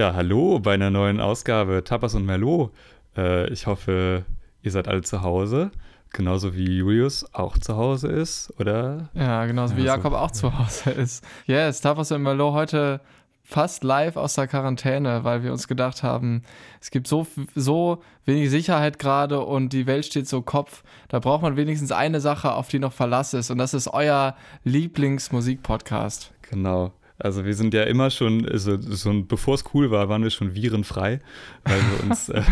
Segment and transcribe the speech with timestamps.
[0.00, 2.72] Ja, hallo bei einer neuen Ausgabe Tapas und Merlot.
[3.18, 4.24] Äh, ich hoffe,
[4.62, 5.72] ihr seid alle zu Hause.
[6.10, 9.10] Genauso wie Julius auch zu Hause ist, oder?
[9.12, 9.96] Ja, genauso wie Ja, so.
[9.98, 11.22] Jakob auch zu Hause ist.
[11.44, 13.02] Yes, Tapas und Merlot heute
[13.42, 16.44] fast live aus der Quarantäne, weil wir uns gedacht haben,
[16.80, 20.82] es gibt so, so wenig Sicherheit gerade und die Welt steht so Kopf.
[21.08, 23.50] Da braucht man wenigstens eine Sache, auf die noch Verlass ist.
[23.50, 26.32] Und das ist euer Lieblingsmusikpodcast.
[26.48, 26.94] Genau.
[27.20, 30.54] Also wir sind ja immer schon, also so bevor es cool war, waren wir schon
[30.54, 31.20] virenfrei,
[31.64, 32.42] weil wir uns äh,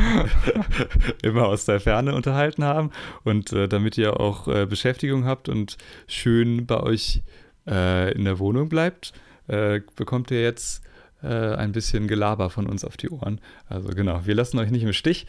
[1.22, 2.90] immer aus der Ferne unterhalten haben.
[3.24, 7.22] Und äh, damit ihr auch äh, Beschäftigung habt und schön bei euch
[7.66, 9.14] äh, in der Wohnung bleibt,
[9.46, 10.84] äh, bekommt ihr jetzt
[11.22, 13.40] äh, ein bisschen Gelaber von uns auf die Ohren.
[13.68, 15.26] Also genau, wir lassen euch nicht im Stich.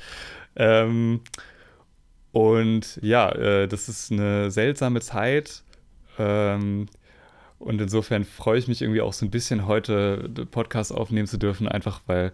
[0.58, 1.22] Ähm,
[2.34, 5.64] und ja, das ist eine seltsame Zeit.
[6.20, 6.86] Ähm,
[7.60, 11.68] und insofern freue ich mich irgendwie auch so ein bisschen heute Podcast aufnehmen zu dürfen,
[11.68, 12.32] einfach weil,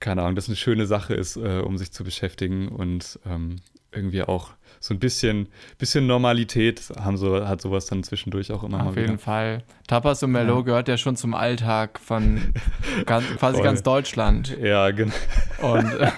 [0.00, 3.56] keine Ahnung, das eine schöne Sache ist, äh, um sich zu beschäftigen und ähm,
[3.92, 5.48] irgendwie auch so ein bisschen,
[5.78, 9.18] bisschen Normalität haben so, hat sowas dann zwischendurch auch immer mal Auf jeden wieder.
[9.18, 9.62] Fall.
[9.88, 10.62] Tapas und Merlot Ja.
[10.62, 12.40] gehört ja schon zum Alltag von
[13.06, 13.64] ganz, quasi Voll.
[13.64, 14.56] ganz Deutschland.
[14.62, 15.12] Ja, genau.
[15.60, 16.10] Und äh,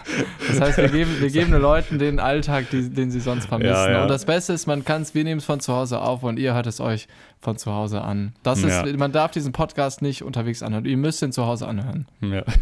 [0.47, 3.73] das heißt, wir geben, wir geben den Leuten den Alltag, die, den sie sonst vermissen.
[3.73, 4.03] Ja, ja.
[4.03, 6.39] Und das Beste ist, man kann es, wir nehmen es von zu Hause auf und
[6.39, 7.09] ihr hört es euch
[7.43, 8.33] von zu Hause an.
[8.45, 8.87] Das ist, Ja.
[8.97, 10.85] man darf diesen Podcast nicht unterwegs anhören.
[10.87, 12.07] Ihr müsst ihn zu Hause anhören.
[12.23, 12.45] Ja.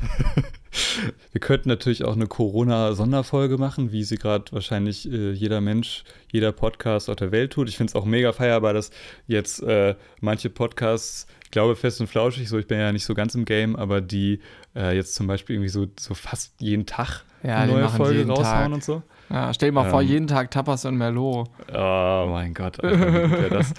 [1.33, 6.53] Wir könnten natürlich auch eine Corona-Sonderfolge machen, wie sie gerade wahrscheinlich äh, jeder Mensch, jeder
[6.53, 7.69] Podcast auf der Welt tut.
[7.69, 8.91] Ich finde es auch mega feierbar, dass
[9.27, 13.15] jetzt äh, manche Podcasts, ich glaube fest und flauschig, so ich bin ja nicht so
[13.15, 14.41] ganz im Game, aber die
[14.77, 18.45] äh, jetzt zum Beispiel irgendwie so, so fast jeden Tag Ja, eine neue Folge raushauen
[18.45, 18.73] Tag.
[18.73, 19.03] und so.
[19.31, 20.09] Ja, stell dir mal vor, Ähm.
[20.09, 21.49] jeden Tag Tapas und Merlot.
[21.73, 23.75] Oh mein Gott, Alter, das?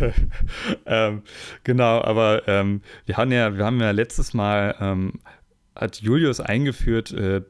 [0.86, 1.22] ähm,
[1.64, 5.14] genau, aber ähm, wir haben ja, wir haben ja letztes Mal ähm,
[5.74, 7.42] hat Julius eingeführt, äh,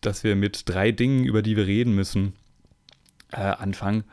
[0.00, 2.34] dass wir mit drei Dingen, über die wir reden müssen,
[3.32, 4.04] äh, anfangen.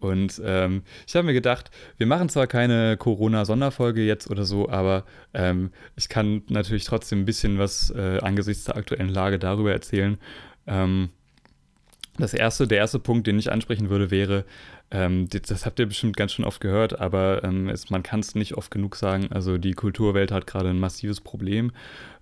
[0.00, 5.04] Und ähm, ich habe mir gedacht, wir machen zwar keine Corona-Sonderfolge jetzt oder so, aber
[5.34, 10.16] ähm, ich kann natürlich trotzdem ein bisschen was äh, angesichts der aktuellen Lage darüber erzählen.
[10.68, 11.10] Ähm,
[12.18, 14.44] das erste, der erste Punkt, den ich ansprechen würde, wäre,
[14.90, 18.34] ähm, das, habt ihr bestimmt ganz schön oft gehört, aber ähm, es, man kann es
[18.34, 19.28] nicht oft genug sagen.
[19.30, 21.72] Also die Kulturwelt hat gerade ein massives Problem,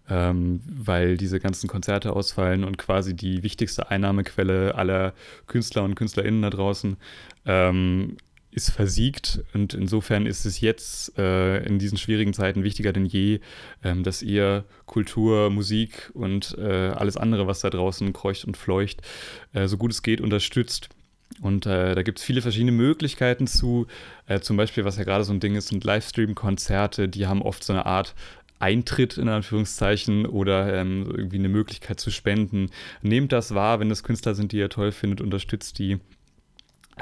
[0.09, 5.15] ähm, weil diese ganzen Konzerte ausfallen und quasi die wichtigste Einnahmequelle aller
[5.47, 6.97] Künstler und KünstlerInnen da draußen
[7.47, 8.17] ähm,
[8.57, 9.45] ist versiegt.
[9.53, 13.41] Und insofern ist es jetzt äh, in diesen schwierigen Zeiten wichtiger denn je,
[13.85, 19.03] ähm, dass ihr Kultur, Musik und äh, alles andere, was da draußen kreucht und fleucht,
[19.53, 20.89] äh, so gut es geht, unterstützt.
[21.43, 23.87] Und äh, da gibt es viele verschiedene Möglichkeiten zu.
[24.27, 27.63] Äh, zum Beispiel, was ja gerade so ein Ding ist, sind Livestream-Konzerte, die haben oft
[27.63, 28.15] so eine Art
[28.59, 32.71] Eintritt in Anführungszeichen oder ähm, irgendwie eine Möglichkeit zu spenden.
[33.03, 35.99] Nehmt das wahr, wenn das Künstler sind, die ihr toll findet, unterstützt die.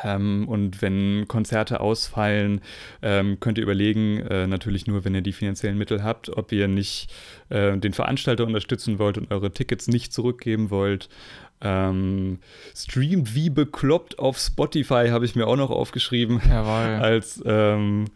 [0.03, 2.61] Ähm, und wenn Konzerte ausfallen,
[3.03, 6.67] ähm, könnt ihr überlegen, äh, natürlich nur, wenn ihr die finanziellen Mittel habt, ob ihr
[6.67, 7.13] nicht
[7.49, 11.09] äh, den Veranstalter unterstützen wollt und eure Tickets nicht zurückgeben wollt.
[11.61, 12.41] Ähm,
[12.75, 17.01] streamt wie bekloppt auf Spotify, habe ich mir auch noch aufgeschrieben, Jawohl.
[17.01, 18.07] als ähm,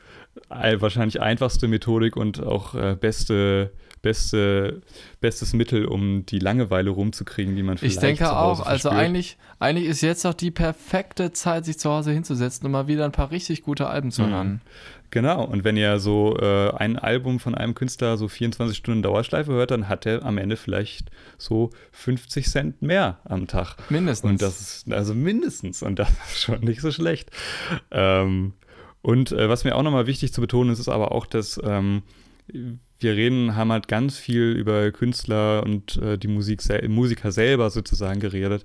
[0.49, 3.71] ein- wahrscheinlich einfachste Methodik und auch äh, beste,
[4.09, 4.81] beste,
[5.21, 8.89] bestes Mittel, um die Langeweile rumzukriegen, die man vielleicht Ich denke zu Hause auch, also
[8.89, 8.95] verspürt.
[8.95, 13.05] eigentlich, eigentlich ist jetzt doch die perfekte Zeit, sich zu Hause hinzusetzen und mal wieder
[13.05, 14.31] ein paar richtig gute Alben zu Mhm.
[14.31, 14.61] hören.
[15.11, 19.53] Genau, und wenn ihr so äh, ein Album von einem Künstler so 24 Stunden Dauerschleife
[19.53, 23.77] hört, dann hat er am Ende vielleicht so 50 Cent mehr am Tag.
[23.91, 24.31] Mindestens.
[24.31, 27.31] Und das ist also mindestens, und das ist schon nicht so schlecht.
[27.91, 28.53] Ähm,
[29.01, 32.03] und äh, was mir auch nochmal wichtig zu betonen ist, ist aber auch, dass ähm,
[33.01, 37.71] wir reden, haben halt ganz viel über Künstler und äh, die Musik sel Musiker selber
[37.71, 38.65] sozusagen geredet.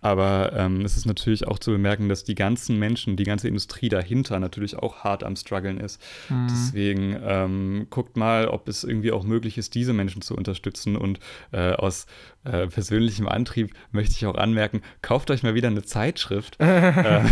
[0.00, 3.88] Aber ähm, es ist natürlich auch zu bemerken, dass die ganzen Menschen, die ganze Industrie
[3.88, 6.00] dahinter natürlich auch hart am struggeln ist.
[6.28, 6.46] Mhm.
[6.48, 10.96] Deswegen ähm, guckt mal, ob es irgendwie auch möglich ist, diese Menschen zu unterstützen.
[10.96, 11.18] Und
[11.50, 12.06] äh, aus
[12.44, 16.56] äh, persönlichem Antrieb möchte ich auch anmerken, kauft euch mal wieder eine Zeitschrift.
[16.68, 17.22] Äh,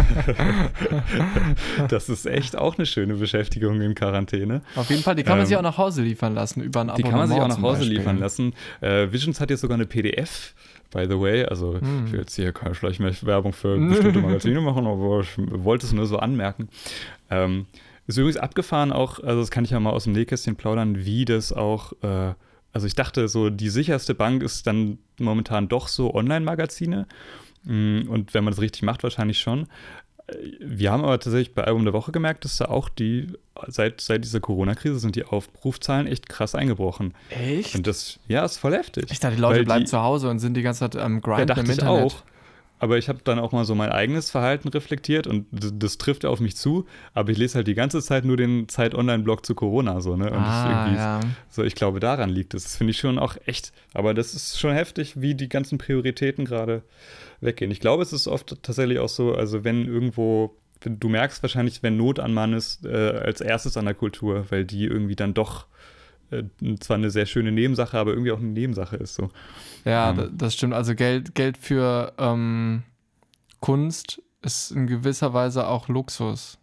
[1.89, 4.63] das ist echt auch eine schöne Beschäftigung in Quarantäne.
[4.75, 6.93] Auf jeden Fall, die kann man Ähm, sich auch nach Hause liefern lassen über ein
[6.97, 8.55] Die kann man sich auch nach Hause liefern lassen.
[8.81, 10.55] Äh, Visions hat jetzt sogar eine PDF,
[10.91, 11.45] by the way.
[11.45, 12.07] Also Hm.
[12.07, 15.87] ich will jetzt hier keine vielleicht mehr Werbung für bestimmte Magazine machen, aber ich wollte
[15.87, 16.69] es nur so anmerken.
[17.31, 17.67] Ähm,
[18.07, 21.25] ist übrigens abgefahren auch, also das kann ich ja mal aus dem Nähkästchen plaudern, wie
[21.25, 22.35] das auch, äh,
[22.73, 27.07] also ich dachte so, die sicherste Bank ist dann momentan doch so Online-Magazine.
[27.65, 29.67] Mm, Und wenn man das richtig macht, wahrscheinlich schon.
[30.61, 33.29] Wir haben aber tatsächlich bei Album der Woche gemerkt, dass da auch die,
[33.69, 37.15] seit, seit dieser Corona-Krise sind die Aufrufzahlen echt krass eingebrochen.
[37.31, 37.75] Echt?
[37.77, 39.07] Und das, ja, ist voll heftig.
[39.11, 41.39] Ich dachte, die Leute bleiben die- zu Hause und sind die ganze Zeit am Grind
[41.41, 42.05] Ja, dachte im ich Internet.
[42.13, 42.23] auch.
[42.79, 46.41] Aber ich habe dann auch mal so mein eigenes Verhalten reflektiert und das, trifft auf
[46.41, 46.85] mich zu.
[47.15, 50.27] Aber ich lese halt die ganze Zeit nur den Zeit-Online-Blog zu Corona so, ne?
[50.27, 51.21] Und Ah, irgendwie ja.
[51.49, 52.65] so, ich glaube, daran liegt es.
[52.65, 53.73] Das finde ich schon auch echt.
[53.95, 56.83] Aber das ist schon heftig, wie die ganzen Prioritäten gerade
[57.41, 57.71] weggehen.
[57.71, 61.83] Ich glaube, es ist oft tatsächlich auch so, also wenn irgendwo, wenn, du merkst wahrscheinlich,
[61.83, 62.91] wenn Not an Mann ist, äh,
[63.25, 65.67] als erstes an der Kultur, weil die irgendwie dann doch
[66.31, 66.45] äh,
[66.81, 69.15] zwar eine sehr schöne Nebensache, aber irgendwie auch eine Nebensache ist.
[69.15, 69.29] So.
[69.85, 70.31] Ja, Ähm.
[70.37, 70.75] das stimmt.
[70.75, 72.83] Also Geld, Geld für ähm,
[73.61, 76.59] Kunst ist in gewisser Weise auch Luxus.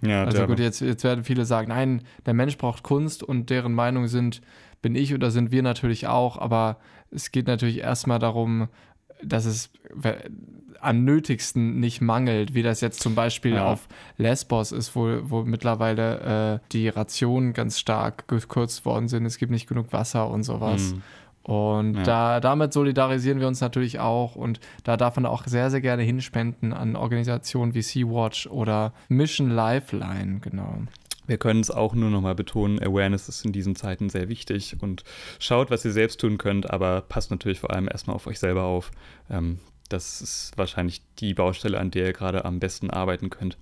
[0.00, 3.74] Ja, Also gut, jetzt, jetzt werden viele sagen, nein, der Mensch braucht Kunst und deren
[3.74, 4.40] Meinung sind,
[4.80, 6.78] bin ich oder sind wir natürlich auch, aber
[7.10, 8.68] es geht natürlich erstmal darum,
[9.22, 9.70] dass es
[10.80, 13.66] am nötigsten nicht mangelt, wie das jetzt zum Beispiel Ja.
[13.66, 19.24] auf Lesbos ist, wo, wo mittlerweile äh, die Rationen ganz stark gekürzt worden sind.
[19.26, 20.94] Es gibt nicht genug Wasser und sowas.
[20.94, 21.02] Mhm.
[21.42, 22.02] Und Ja.
[22.02, 26.02] da, damit solidarisieren wir uns natürlich auch und da darf man auch sehr, sehr gerne
[26.02, 30.82] hinspenden an Organisationen wie Sea-Watch oder Mission Lifeline, genau.
[31.26, 35.04] Wir können es auch nur nochmal betonen, Awareness ist in diesen Zeiten sehr wichtig und
[35.38, 38.64] schaut, was ihr selbst tun könnt, aber passt natürlich vor allem erstmal auf euch selber
[38.64, 38.90] auf.
[39.30, 39.58] Ähm,
[39.88, 43.56] das ist wahrscheinlich die Baustelle, an der ihr gerade am besten arbeiten könnt.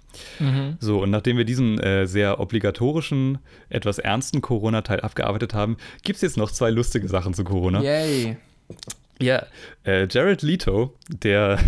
[0.80, 3.38] So, und nachdem wir diesen äh, sehr obligatorischen,
[3.68, 7.82] etwas ernsten Corona-Teil abgearbeitet haben, gibt es jetzt noch zwei lustige Sachen zu Corona.
[7.82, 8.36] Yay.
[9.20, 9.46] Ja,
[9.84, 11.58] äh, Jared Leto, der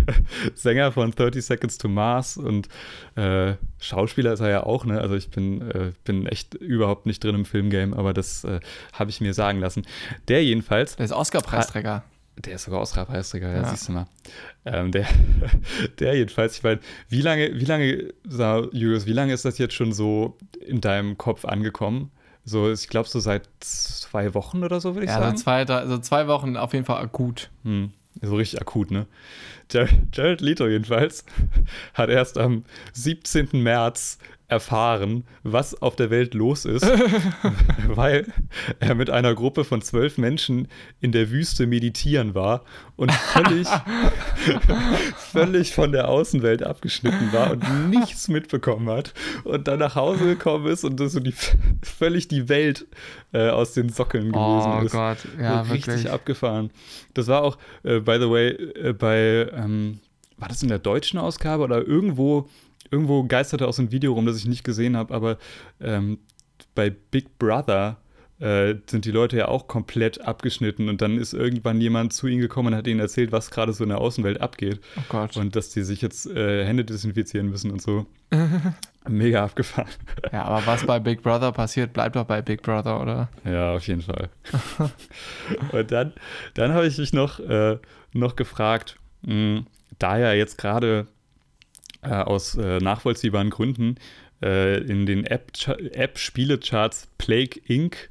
[0.54, 2.68] Sänger von 30 Seconds to Mars und
[3.16, 5.00] äh, Schauspieler ist er ja auch, ne?
[5.00, 8.60] Also ich bin, äh, bin echt überhaupt nicht drin im Filmgame, aber das äh,
[8.94, 9.82] habe ich mir sagen lassen.
[10.28, 12.04] Der jedenfalls, Der ist Oscar-Preisträger.
[12.36, 13.64] Der ist sogar Oscar-Preisträger, ja, Ja.
[13.68, 14.06] siehst du mal.
[14.64, 15.06] Ähm, der,
[15.98, 18.12] der jedenfalls, ich meine, wie lange, wie lange,
[18.72, 22.10] Julius, wie lange ist das jetzt schon so in deinem Kopf angekommen?
[22.44, 25.30] So, ich glaube, so seit zwei Wochen oder so, würde ich Ja, sagen.
[25.32, 27.50] also zwei, drei, also zwei Wochen auf jeden Fall akut.
[27.62, 27.90] Hm,
[28.20, 29.06] so richtig akut, ne?
[29.70, 31.24] Jared, Jared Leto jedenfalls
[31.94, 33.48] hat erst am 17.
[33.62, 34.18] März
[34.54, 36.86] erfahren, was auf der Welt los ist,
[37.88, 38.26] weil
[38.78, 40.68] er mit einer Gruppe von zwölf Menschen
[41.00, 42.62] in der Wüste meditieren war
[42.96, 43.66] und völlig,
[45.16, 49.12] völlig von der Außenwelt abgeschnitten war und nichts mitbekommen hat
[49.44, 51.34] und dann nach Hause gekommen ist und das so die,
[51.82, 52.86] völlig die Welt
[53.32, 54.92] äh, aus den Sockeln gewesen Oh ist.
[54.92, 56.10] Gott, ja, So richtig wirklich.
[56.12, 56.70] abgefahren.
[57.14, 59.98] Das war auch, äh, by the way, äh, bei, ähm,
[60.36, 62.48] war das in der deutschen Ausgabe oder irgendwo,
[62.90, 65.38] irgendwo geisterte auch so ein Video rum, das ich nicht gesehen habe, aber
[65.80, 66.18] ähm,
[66.74, 67.96] bei Big Brother
[68.40, 72.40] äh, sind die Leute ja auch komplett abgeschnitten und dann ist irgendwann jemand zu ihnen
[72.40, 75.36] gekommen und hat ihnen erzählt, was gerade so in der Außenwelt abgeht Oh Gott.
[75.36, 78.06] und dass die sich jetzt äh, Hände desinfizieren müssen und so.
[79.08, 79.88] Mega abgefahren.
[80.32, 83.28] Ja, aber was bei Big Brother passiert, bleibt doch bei Big Brother, oder?
[83.44, 84.30] Ja, auf jeden Fall.
[85.72, 86.12] und dann,
[86.54, 87.78] dann habe ich mich noch, äh,
[88.12, 89.64] noch gefragt, mh,
[89.98, 91.06] da ja jetzt gerade
[92.12, 93.96] aus äh, nachvollziehbaren Gründen
[94.42, 98.10] äh, in den App- App-Spielecharts Plague Inc.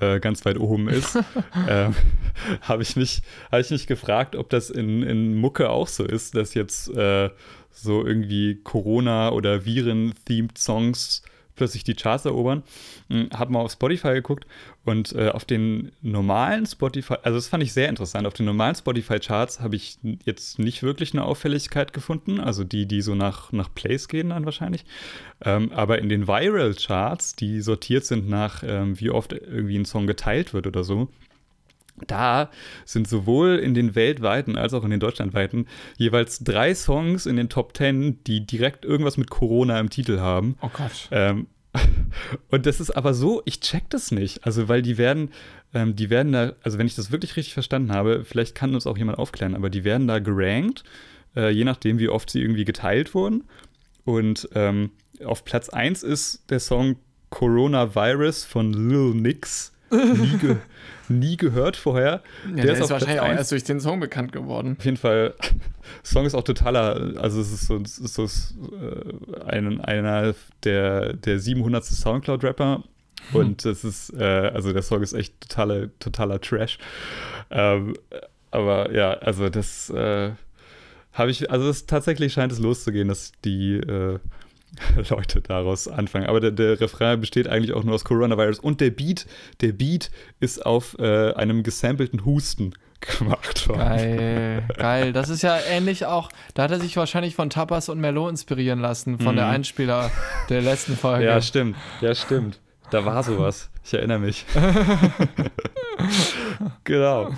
[0.00, 1.16] Äh, ganz weit oben ist,
[1.68, 1.94] ähm,
[2.62, 6.34] habe ich, mich- hab ich mich gefragt, ob das in, in Mucke auch so ist,
[6.34, 7.30] dass jetzt äh,
[7.70, 11.22] so irgendwie Corona- oder Viren-themed Songs
[11.56, 12.62] plötzlich die Charts erobern.
[13.08, 14.46] Hm, Hab mal auf Spotify geguckt
[14.84, 18.74] und äh, auf den normalen Spotify, also das fand ich sehr interessant, auf den normalen
[18.74, 23.72] Spotify-Charts habe ich jetzt nicht wirklich eine Auffälligkeit gefunden, also die, die so nach, nach
[23.74, 24.84] Plays gehen dann wahrscheinlich.
[25.42, 30.06] Ähm, aber in den Viral-Charts, die sortiert sind nach, ähm, wie oft irgendwie ein Song
[30.06, 31.08] geteilt wird oder so,
[32.06, 32.50] da
[32.84, 37.48] sind sowohl in den weltweiten als auch in den deutschlandweiten jeweils drei Songs in den
[37.48, 40.56] Top 10, die direkt irgendwas mit Corona im Titel haben.
[40.62, 41.08] Oh Gott.
[41.10, 41.46] Ähm,
[42.50, 44.44] und das ist aber so, ich check das nicht.
[44.46, 45.30] Also, weil die werden,
[45.72, 48.86] ähm, die werden da, also wenn ich das wirklich richtig verstanden habe, vielleicht kann uns
[48.86, 50.84] auch jemand aufklären, aber die werden da gerankt,
[51.36, 53.44] äh, je nachdem, wie oft sie irgendwie geteilt wurden.
[54.04, 54.90] Und ähm,
[55.24, 56.96] auf Platz 1 ist der Song
[57.30, 59.72] Coronavirus von Lil Nix.
[59.94, 60.56] Nie, ge
[61.08, 62.22] nie gehört vorher.
[62.54, 63.38] Ja, der, ist, auf Platz wahrscheinlich auch 1.
[63.38, 64.76] erst durch den Song bekannt geworden.
[64.78, 65.34] Auf jeden Fall,
[66.02, 70.34] Song ist auch totaler, also es ist so, es ist so äh, ein, einer
[70.64, 71.84] der, der 700.
[71.84, 72.82] Soundcloud-Rapper
[73.32, 76.78] und es ist, äh, also der Song ist echt totaler, totaler Trash.
[77.50, 77.94] Ähm,
[78.50, 80.32] aber ja, also das äh,
[81.12, 84.18] habe ich, also es tatsächlich scheint es loszugehen, dass die äh,
[85.10, 86.26] Leute daraus anfangen.
[86.26, 89.26] Aber der, der Refrain besteht eigentlich auch nur aus Coronavirus und der Beat,
[89.60, 93.78] der Beat ist auf äh, einem gesampelten Husten gemacht worden.
[93.80, 95.12] Geil, geil.
[95.12, 98.80] Das ist ja ähnlich auch, da hat er sich wahrscheinlich von Tapas und Merlot inspirieren
[98.80, 99.38] lassen, von mhm.
[99.38, 100.10] der Einspieler
[100.48, 101.26] der letzten Folge.
[101.26, 101.76] Ja, stimmt.
[102.00, 102.60] Ja, stimmt.
[102.90, 103.70] Da war sowas.
[103.84, 104.44] Ich erinnere mich.
[106.84, 107.30] genau.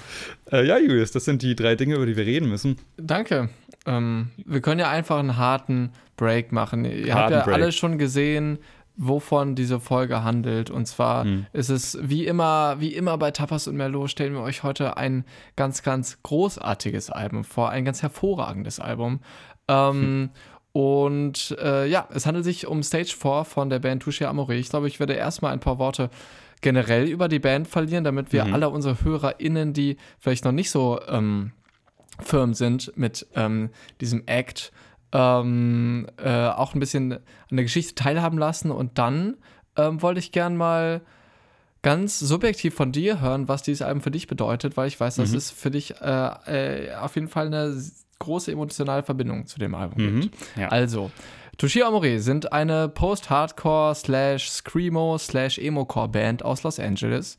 [0.50, 2.78] Äh, ja, Julius, das sind die drei Dinge, über die wir reden müssen.
[2.96, 3.48] Danke.
[3.86, 6.84] Ähm, wir können ja einfach einen harten Break machen.
[6.84, 7.54] Ihr harten habt ja Break.
[7.54, 8.58] alle schon gesehen,
[8.96, 10.70] wovon diese Folge handelt.
[10.70, 11.46] Und zwar hm.
[11.52, 15.24] ist es wie immer, wie immer bei Tapas und Merlot stellen wir euch heute ein
[15.54, 19.20] ganz, ganz großartiges Album vor, ein ganz hervorragendes Album.
[19.68, 20.30] Ähm, hm.
[20.72, 24.54] Und äh, ja, es handelt sich um Stage 4 von der Band Touche Amore.
[24.56, 26.10] Ich glaube, ich werde erstmal ein paar Worte
[26.60, 28.54] generell über die Band verlieren, damit wir mhm.
[28.54, 31.52] alle unsere HörerInnen, die vielleicht noch nicht so ähm,
[32.20, 33.70] firm sind mit ähm,
[34.00, 34.72] diesem Act,
[35.12, 37.20] ähm, äh, auch ein bisschen an
[37.56, 38.70] der Geschichte teilhaben lassen.
[38.70, 39.36] Und dann
[39.76, 41.02] ähm, wollte ich gern mal
[41.82, 45.30] ganz subjektiv von dir hören, was dieses Album für dich bedeutet, weil ich weiß, dass
[45.30, 45.36] mhm.
[45.36, 47.80] es für dich äh, äh, auf jeden Fall eine
[48.18, 50.20] große emotionale Verbindung zu dem Album mhm.
[50.22, 50.36] gibt.
[50.56, 50.68] Ja.
[50.68, 51.10] Also,
[51.58, 57.38] Toshio Amore sind eine Post-Hardcore slash Screamo slash Emo-Core Band aus Los Angeles.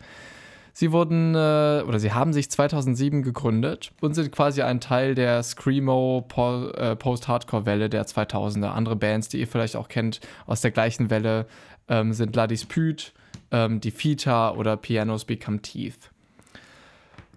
[0.79, 5.41] Sie wurden äh, oder sie haben sich 2007 gegründet und sind quasi ein Teil der
[5.41, 8.67] Screamo po äh, Post-Hardcore-Welle der 2000er.
[8.67, 11.47] Andere Bands, die ihr vielleicht auch kennt aus der gleichen Welle,
[11.87, 13.05] ähm, sind La Dispute,
[13.49, 16.11] ähm, Die Fita oder Pianos Become Teeth.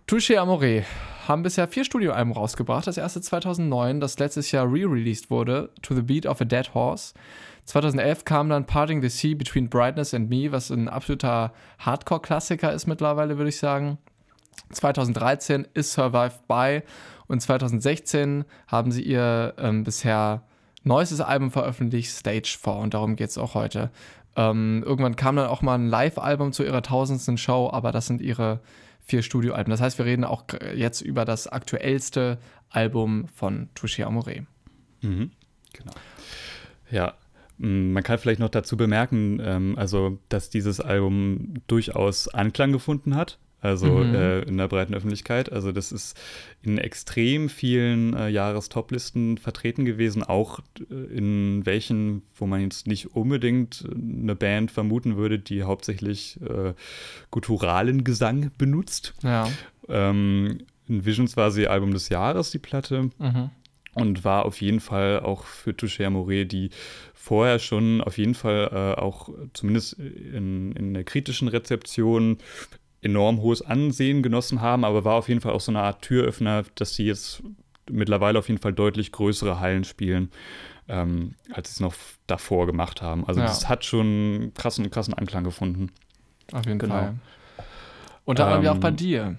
[0.07, 0.85] Touche Amore
[1.27, 2.87] haben bisher vier Studioalben rausgebracht.
[2.87, 7.15] Das erste 2009, das letztes Jahr re-released wurde, To the Beat of a Dead Horse.
[7.67, 12.87] 2011 kam dann Parting the Sea Between Brightness and Me, was ein absoluter Hardcore-Klassiker ist
[12.87, 13.99] mittlerweile, würde ich sagen.
[14.71, 16.83] 2013 ist Survived By
[17.27, 20.43] und 2016 haben sie ihr ähm, bisher
[20.83, 23.91] neuestes Album veröffentlicht, Stage 4, und darum geht es auch heute.
[24.37, 28.21] Ähm, irgendwann kam dann auch mal ein Live-Album zu ihrer tausendsten Show, aber das sind
[28.21, 28.61] ihre
[29.01, 29.71] vier Studioalben.
[29.71, 32.39] Das heißt, wir reden auch jetzt über das aktuellste
[32.71, 34.47] Album von Touché Amore.
[35.03, 35.33] Mhm,
[35.73, 35.93] genau.
[36.91, 37.15] Ja,
[37.61, 43.39] man kann vielleicht noch dazu bemerken, ähm, also dass dieses Album durchaus Anklang gefunden hat
[43.63, 44.15] also mhm.
[44.15, 45.53] äh, in der breiten Öffentlichkeit.
[45.53, 46.19] Also das ist
[46.63, 53.15] in extrem vielen äh, Jahrestoplisten vertreten gewesen, auch äh, in welchen, wo man jetzt nicht
[53.15, 56.73] unbedingt eine Band vermuten würde, die hauptsächlich äh,
[57.31, 59.15] gutturalen Gesang benutzt.
[59.23, 59.49] Ja.
[59.89, 63.11] Ähm, in Visions war sie Album des Jahres, die Platte.
[63.19, 63.51] Mhm.
[63.93, 66.71] Und war auf jeden Fall auch für Touché Amore, die
[67.21, 72.39] vorher schon auf jeden Fall äh, auch zumindest in, in der kritischen Rezeption
[73.03, 76.65] enorm hohes Ansehen genossen haben, aber war auf jeden Fall auch so eine Art Türöffner,
[76.77, 77.43] dass sie jetzt
[77.91, 80.31] mittlerweile auf jeden Fall deutlich größere Hallen spielen,
[80.89, 81.95] ähm, als sie es noch
[82.27, 83.27] davor gemacht haben.
[83.27, 83.47] Also ja.
[83.47, 85.93] das hat schon krassen, krassen Anklang gefunden.
[86.53, 86.95] Auf jeden genau.
[86.95, 87.15] Fall.
[88.25, 89.37] Unter anderem ähm, auch bei dir.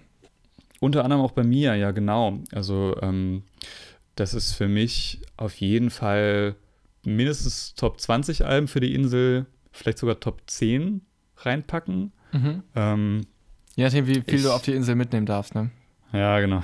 [0.79, 2.39] Unter anderem auch bei mir, ja genau.
[2.51, 3.41] Also ähm,
[4.15, 6.55] das ist für mich auf jeden Fall
[7.03, 11.01] mindestens Top 20 Alben für die Insel, vielleicht sogar Top 10
[11.37, 12.11] reinpacken.
[12.31, 12.63] Mhm.
[12.75, 13.21] Ähm,
[13.75, 15.71] Je nachdem, wie viel ich, du auf die Insel mitnehmen darfst, ne?
[16.13, 16.61] Ja, genau.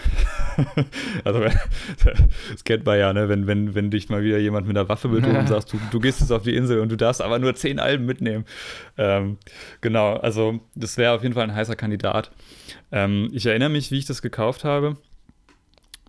[1.23, 1.39] also,
[2.51, 3.29] das kennt man ja, ne?
[3.29, 5.99] Wenn, wenn, wenn dich mal wieder jemand mit einer Waffe bedroht und sagst, du, du
[6.01, 8.43] gehst jetzt auf die Insel und du darfst aber nur zehn Alben mitnehmen.
[8.97, 9.37] Ähm,
[9.79, 12.31] genau, also das wäre auf jeden Fall ein heißer Kandidat.
[12.91, 14.97] Ähm, ich erinnere mich, wie ich das gekauft habe.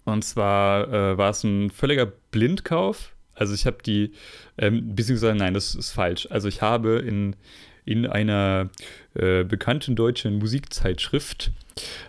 [0.04, 3.14] Und zwar äh, war es ein völliger Blindkauf.
[3.38, 4.12] Also ich habe die,
[4.58, 6.28] ähm, beziehungsweise nein, das ist falsch.
[6.30, 7.36] Also ich habe in
[7.88, 8.68] in einer
[9.14, 11.52] äh, bekannten deutschen Musikzeitschrift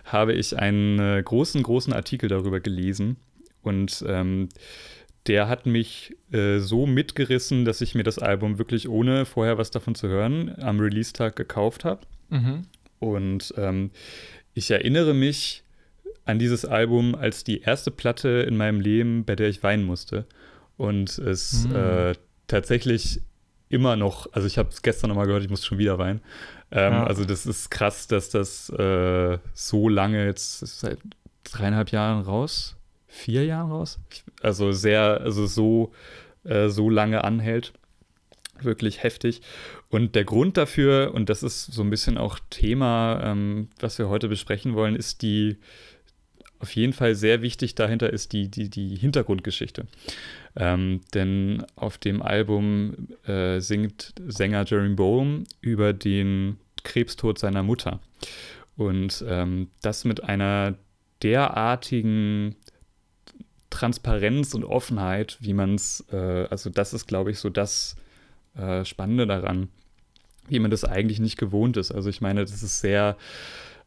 [0.04, 3.16] habe ich einen äh, großen, großen Artikel darüber gelesen.
[3.62, 4.50] Und ähm,
[5.26, 9.70] der hat mich äh, so mitgerissen, dass ich mir das Album wirklich ohne vorher was
[9.70, 12.02] davon zu hören am Release-Tag gekauft habe.
[12.28, 12.66] Mhm.
[12.98, 13.90] Und ähm,
[14.52, 15.62] ich erinnere mich
[16.26, 20.26] an dieses Album als die erste Platte in meinem Leben, bei der ich weinen musste.
[20.80, 21.76] Und es mhm.
[21.76, 22.14] äh,
[22.46, 23.20] tatsächlich
[23.68, 26.22] immer noch, also ich habe es gestern nochmal gehört, ich muss schon wieder weinen.
[26.70, 27.04] Ähm, ja.
[27.04, 30.96] Also das ist krass, dass das äh, so lange jetzt seit
[31.44, 32.76] dreieinhalb Jahren raus,
[33.08, 33.98] vier Jahren raus.
[34.40, 35.92] Also sehr, also so,
[36.44, 37.74] äh, so lange anhält.
[38.62, 39.42] Wirklich heftig.
[39.90, 44.08] Und der Grund dafür, und das ist so ein bisschen auch Thema, ähm, was wir
[44.08, 45.58] heute besprechen wollen, ist die
[46.60, 49.86] auf jeden Fall sehr wichtig dahinter ist die, die, die Hintergrundgeschichte.
[50.56, 58.00] Ähm, denn auf dem Album äh, singt Sänger Jeremy Bohm über den Krebstod seiner Mutter.
[58.76, 60.76] Und ähm, das mit einer
[61.22, 62.56] derartigen
[63.68, 67.96] Transparenz und Offenheit, wie man es, äh, also das ist, glaube ich, so das
[68.56, 69.68] äh, Spannende daran,
[70.48, 71.92] wie man das eigentlich nicht gewohnt ist.
[71.92, 73.16] Also ich meine, das ist sehr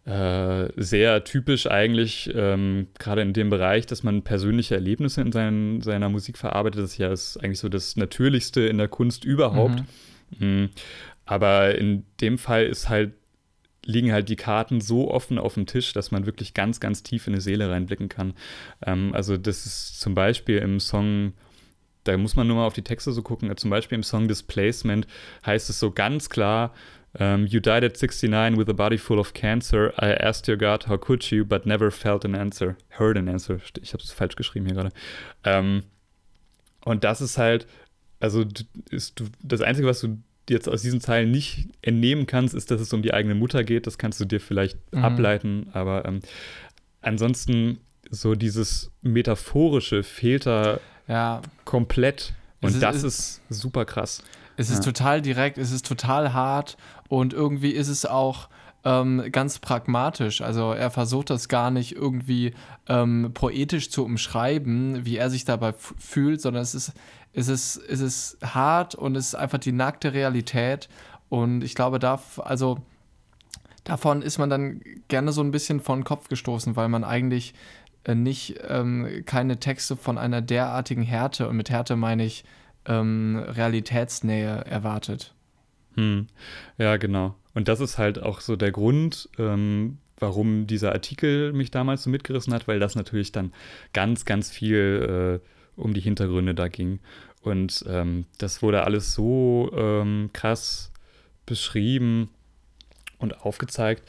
[0.06, 5.82] äh, sehr typisch eigentlich, ähm, gerade in dem Bereich, dass man persönliche Erlebnisse in seinen,
[5.82, 6.84] seiner Musik verarbeitet.
[6.84, 9.84] Das ist ja ist eigentlich so das Natürlichste in der Kunst überhaupt.
[10.40, 10.48] Mhm.
[10.48, 10.70] Mhm.
[11.26, 13.14] Aber in dem Fall ist halt
[13.86, 17.28] liegen halt die Karten so offen auf dem Tisch, dass man wirklich ganz, ganz tief
[17.28, 18.34] in die Seele reinblicken kann.
[18.86, 21.34] Ähm, also das ist zum Beispiel im Song,
[22.04, 25.08] da muss man nur mal auf die Texte so gucken, zum Beispiel im Song Displacement
[25.46, 26.74] heißt es so ganz klar,
[27.20, 29.94] um, you died at 69 with a body full of cancer.
[30.00, 32.76] I asked your God, how could you, but never felt an answer.
[32.90, 33.60] Heard an answer.
[33.82, 34.92] Ich habe es falsch geschrieben hier gerade.
[35.46, 35.84] Um,
[36.86, 37.68] und das ist halt,
[38.20, 38.46] also
[38.90, 40.18] ist du, das Einzige, was du
[40.50, 43.88] jetzt aus diesen Zeilen nicht entnehmen kannst, ist, dass es um die eigene Mutter geht.
[43.88, 45.04] Das kannst du dir vielleicht mhm.
[45.04, 46.22] ableiten, aber ähm,
[47.02, 47.80] ansonsten
[48.10, 51.42] so dieses Metaphorische fehlt da ja.
[51.66, 52.34] komplett.
[52.62, 54.24] Und ist, das ist, ist, super krass.
[54.56, 54.92] Es ist ja.
[54.92, 56.78] total direkt, es ist total hart
[57.14, 58.50] und irgendwie ist es auch
[58.84, 60.42] ähm, ganz pragmatisch.
[60.42, 62.56] Also er versucht das gar nicht irgendwie
[62.90, 66.94] ähm, poetisch zu umschreiben, wie er sich dabei fühlt, sondern es ist,
[67.32, 70.90] es ist, es ist hart und es ist einfach die nackte Realität.
[71.30, 72.80] Und ich glaube, da, also
[73.84, 77.54] davon ist man dann gerne so ein bisschen von Kopf gestoßen, weil man eigentlich
[78.06, 82.44] äh, nicht ähm, keine Texte von einer derartigen Härte, und mit Härte meine ich
[82.88, 85.36] ähm, Realitätsnähe erwartet.
[85.96, 86.28] Hm.
[86.78, 87.36] Ja, genau.
[87.54, 92.10] Und das ist halt auch so der Grund, ähm, warum dieser Artikel mich damals so
[92.10, 93.54] mitgerissen hat, weil das natürlich dann
[93.94, 97.00] ganz, ganz viel äh, um die Hintergründe da ging.
[97.42, 100.92] Und ähm, das wurde alles so ähm, krass
[101.46, 102.30] beschrieben
[103.18, 104.04] und aufgezeigt,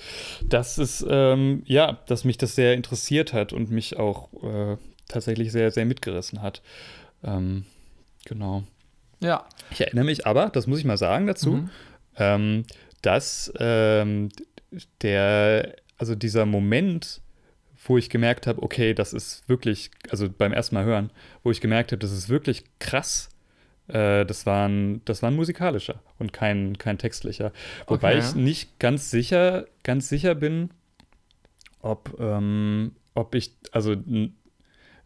[0.45, 4.77] dass es, ähm, ja, dass mich das sehr interessiert hat und mich auch äh,
[5.09, 6.63] tatsächlich sehr, sehr mitgerissen hat.
[7.23, 7.65] Ähm,
[8.25, 8.65] genau.
[9.21, 9.47] Ja.
[9.71, 11.71] Ich erinnere mich aber, das muss ich mal sagen dazu, mhm.
[12.17, 12.65] ähm,
[13.03, 14.31] dass ähm,
[15.03, 17.21] der, also dieser Moment,
[17.87, 21.11] wo ich gemerkt habe, okay, das ist wirklich, also beim ersten Mal hören,
[21.43, 23.31] wo ich gemerkt habe, das ist wirklich krass.
[23.89, 27.53] Äh, das, war ein, das war ein musikalischer und kein, kein textlicher.
[27.87, 28.27] Wobei okay.
[28.27, 30.71] ich nicht ganz sicher, ganz sicher bin,
[31.81, 33.95] ob, ähm, ob ich, also,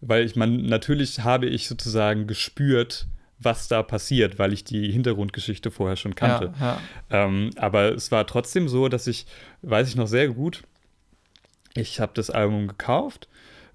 [0.00, 3.08] weil ich man, natürlich habe ich sozusagen gespürt,
[3.40, 6.52] was da passiert, weil ich die Hintergrundgeschichte vorher schon kannte.
[6.58, 7.24] Ja, ja.
[7.24, 9.26] Ähm, aber es war trotzdem so, dass ich,
[9.62, 10.62] weiß ich noch sehr gut,
[11.74, 13.28] ich habe das Album gekauft,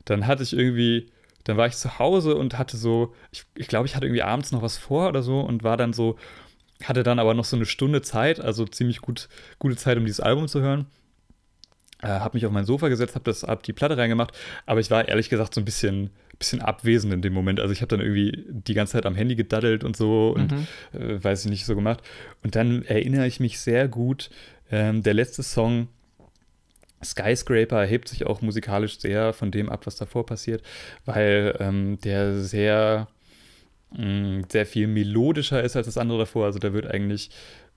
[0.06, 1.08] dann hatte ich irgendwie,
[1.46, 4.52] dann war ich zu Hause und hatte so, ich, ich glaube, ich hatte irgendwie abends
[4.52, 6.18] noch was vor oder so und war dann so,
[6.84, 10.20] hatte dann aber noch so eine Stunde Zeit, also ziemlich gut, gute Zeit, um dieses
[10.20, 10.88] Album zu hören.
[12.02, 15.08] Äh, habe mich auf mein Sofa gesetzt, habe hab die Platte reingemacht, aber ich war
[15.08, 17.60] ehrlich gesagt so ein bisschen bisschen abwesend in dem Moment.
[17.60, 20.68] Also ich habe dann irgendwie die ganze Zeit am Handy gedaddelt und so und mhm.
[21.00, 22.02] äh, weiß ich nicht so gemacht.
[22.44, 24.30] Und dann erinnere ich mich sehr gut,
[24.72, 25.88] ähm, der letzte Song
[27.04, 30.64] Skyscraper hebt sich auch musikalisch sehr von dem ab, was davor passiert,
[31.06, 33.08] weil ähm, der sehr,
[33.92, 36.46] mh, mm, sehr viel melodischer ist als das andere davor.
[36.46, 37.30] Also da wird eigentlich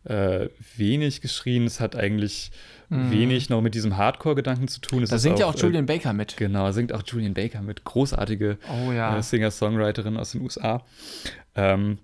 [0.04, 1.66] äh, wenig geschrien.
[1.66, 2.52] Es hat eigentlich
[2.88, 3.10] mhm.
[3.10, 5.02] wenig noch mit diesem Hardcore-Gedanken zu tun.
[5.02, 6.36] Es da singt ja auch, auch Julian äh, Baker mit.
[6.36, 7.84] Genau, singt auch Julian Baker mit.
[7.84, 9.16] Großartige oh, ja.
[9.16, 10.82] äh, Singer-Songwriterin aus den USA.
[11.54, 11.98] Ähm,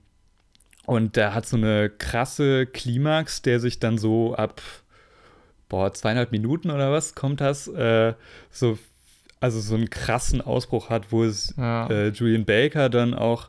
[0.87, 4.61] und der hat so eine krasse Klimax, der sich dann so ab
[5.73, 8.13] boah, zweieinhalb Minuten oder was kommt das, äh,
[8.51, 8.79] so,
[9.41, 11.89] also so einen krassen Ausbruch hat, wo es ja.
[11.89, 13.49] äh, Julian Baker dann auch,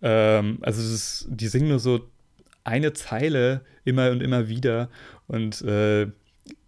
[0.00, 2.08] ähm, also ist, die singen nur so
[2.62, 4.88] eine Zeile immer und immer wieder
[5.26, 6.06] und äh,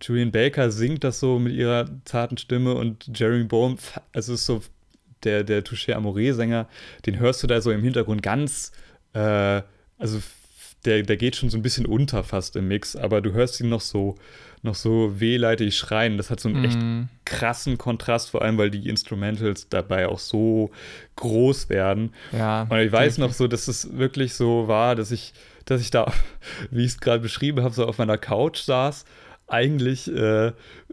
[0.01, 3.79] Julian Baker singt das so mit ihrer zarten Stimme und Jeremy Bohm,
[4.13, 4.63] also ist so
[5.25, 6.69] der, der Touché Amore-Sänger,
[7.07, 8.73] den hörst du da so im Hintergrund ganz,
[9.13, 9.63] äh,
[9.99, 10.21] also
[10.85, 13.69] der, der geht schon so ein bisschen unter fast im Mix, aber du hörst ihn
[13.69, 14.17] noch so,
[14.63, 16.17] noch so wehleidig schreien.
[16.17, 16.65] Das hat so einen mm.
[16.65, 17.09] echt mhm.
[17.27, 20.71] krassen Kontrast, vor allem weil die Instrumentals dabei auch so
[21.17, 22.15] groß werden.
[22.33, 25.35] Ja, und ich weiß noch so, dass es wirklich so war, dass ich,
[25.67, 26.11] dass ich da,
[26.71, 29.05] wie ich es gerade beschrieben habe, so auf meiner Couch saß
[29.51, 30.53] eigentlich äh,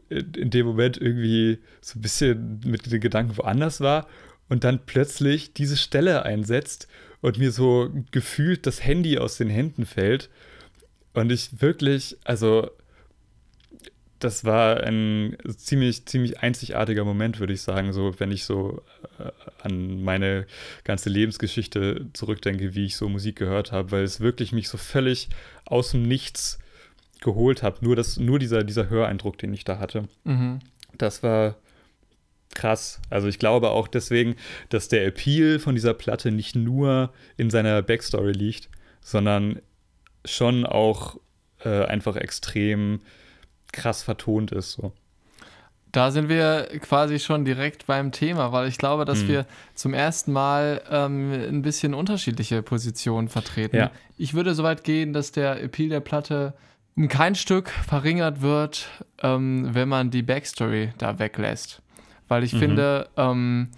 [0.10, 4.08] in dem Moment irgendwie so ein bisschen mit den Gedanken woanders war
[4.50, 6.88] und dann plötzlich diese Stelle einsetzt
[7.22, 10.30] und mir so gefühlt das Handy aus den Händen fällt.
[11.14, 12.70] Und ich wirklich, also
[14.20, 18.82] das war ein ziemlich, ziemlich einzigartiger Moment, würde ich sagen, so wenn ich so
[19.20, 20.48] äh, an meine
[20.84, 25.30] ganze Lebensgeschichte zurückdenke, wie ich so Musik gehört habe, weil es wirklich mich so völlig
[25.66, 26.60] aus dem Nichts
[27.22, 27.78] geholt habe.
[27.82, 30.08] Nur, das, nur dieser, dieser Höreindruck, den ich da hatte.
[30.24, 30.60] Mhm.
[30.98, 31.56] Das war
[32.54, 33.00] krass.
[33.10, 34.36] Also ich glaube auch deswegen,
[34.70, 38.70] dass der Appeal von dieser Platte nicht nur in seiner Backstory liegt,
[39.02, 39.62] sondern
[40.26, 41.18] schon auch
[41.64, 43.02] äh, einfach extrem
[43.72, 44.74] krass vertont ist.
[44.74, 44.92] So.
[45.92, 49.28] Da sind wir quasi schon direkt beim Thema, weil ich glaube, dass hm.
[49.30, 53.78] wir zum ersten Mal ähm, ein bisschen unterschiedliche Positionen vertreten.
[53.78, 53.92] Ja.
[54.18, 56.54] Ich würde so weit gehen, dass der Appeal der Platte
[56.98, 58.90] um kein Stück verringert wird,
[59.22, 61.82] ähm, wenn man die Backstory da weglässt.
[62.28, 62.60] Weil ich mhm.
[62.60, 63.70] finde, ähm,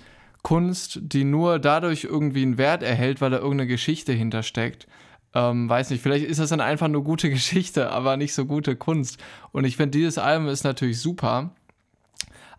[0.41, 4.87] Kunst, die nur dadurch irgendwie einen Wert erhält, weil da irgendeine Geschichte hintersteckt,
[5.35, 8.77] ähm, weiß nicht, vielleicht ist das dann einfach nur gute Geschichte, aber nicht so gute
[8.77, 9.21] Kunst.
[9.51, 11.51] Und ich finde, dieses Album ist natürlich super,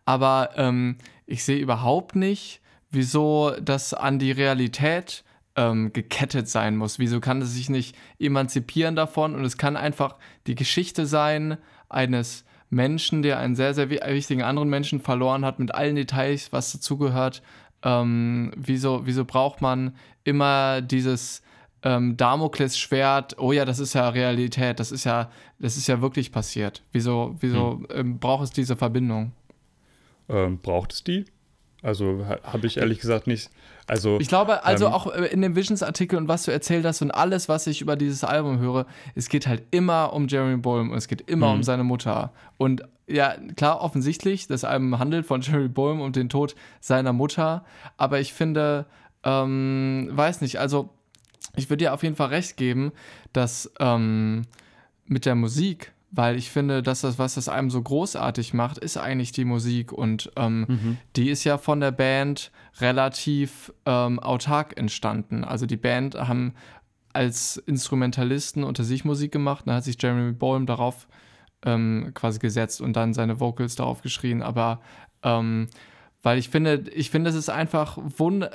[0.05, 0.97] aber ähm,
[1.27, 5.25] ich sehe überhaupt nicht, wieso das an die Realität
[5.57, 6.99] ähm, gekettet sein muss.
[6.99, 11.59] Wieso kann es sich nicht emanzipieren davon und es kann einfach die Geschichte sein
[11.89, 16.73] eines Menschen, der einen sehr, sehr wichtigen anderen Menschen verloren hat, mit allen Details, was
[16.73, 17.43] dazugehört.
[17.83, 21.43] Ähm, wieso, wieso braucht man immer dieses
[21.83, 26.31] ähm, Damoklesschwert, oh ja, das ist ja Realität, das ist ja, das ist ja wirklich
[26.31, 26.83] passiert.
[26.93, 27.87] Wieso, wieso hm.
[27.91, 29.33] ähm, braucht es diese Verbindung?
[30.29, 31.25] Ähm, braucht es die?
[31.83, 33.51] Also habe ich ehrlich gesagt nicht.
[33.87, 37.03] Also, ich glaube, also ähm, auch äh, in dem Visions-Artikel und was du erzählt hast
[37.03, 40.91] und alles, was ich über dieses Album höre, es geht halt immer um Jeremy Bolm
[40.91, 41.63] und es geht immer um mhm.
[41.63, 42.33] seine Mutter.
[42.57, 47.65] Und ja, klar, offensichtlich, das Album handelt von Jeremy Bolm und den Tod seiner Mutter.
[47.97, 48.87] Aber ich finde,
[49.25, 50.91] ähm, weiß nicht, also
[51.57, 52.93] ich würde dir auf jeden Fall recht geben,
[53.33, 54.43] dass ähm,
[55.07, 58.97] mit der Musik weil ich finde, dass das, was das einem so großartig macht, ist
[58.97, 60.99] eigentlich die Musik und ähm, mhm.
[61.17, 65.45] die ist ja von der Band relativ ähm, autark entstanden.
[65.45, 66.55] Also die Band haben
[67.13, 71.09] als Instrumentalisten unter sich Musik gemacht, dann hat sich Jeremy Bolm darauf
[71.65, 74.81] ähm, quasi gesetzt und dann seine Vocals darauf geschrien, aber
[75.23, 75.69] ähm,
[76.23, 78.49] weil ich finde, ich finde, es ist einfach wund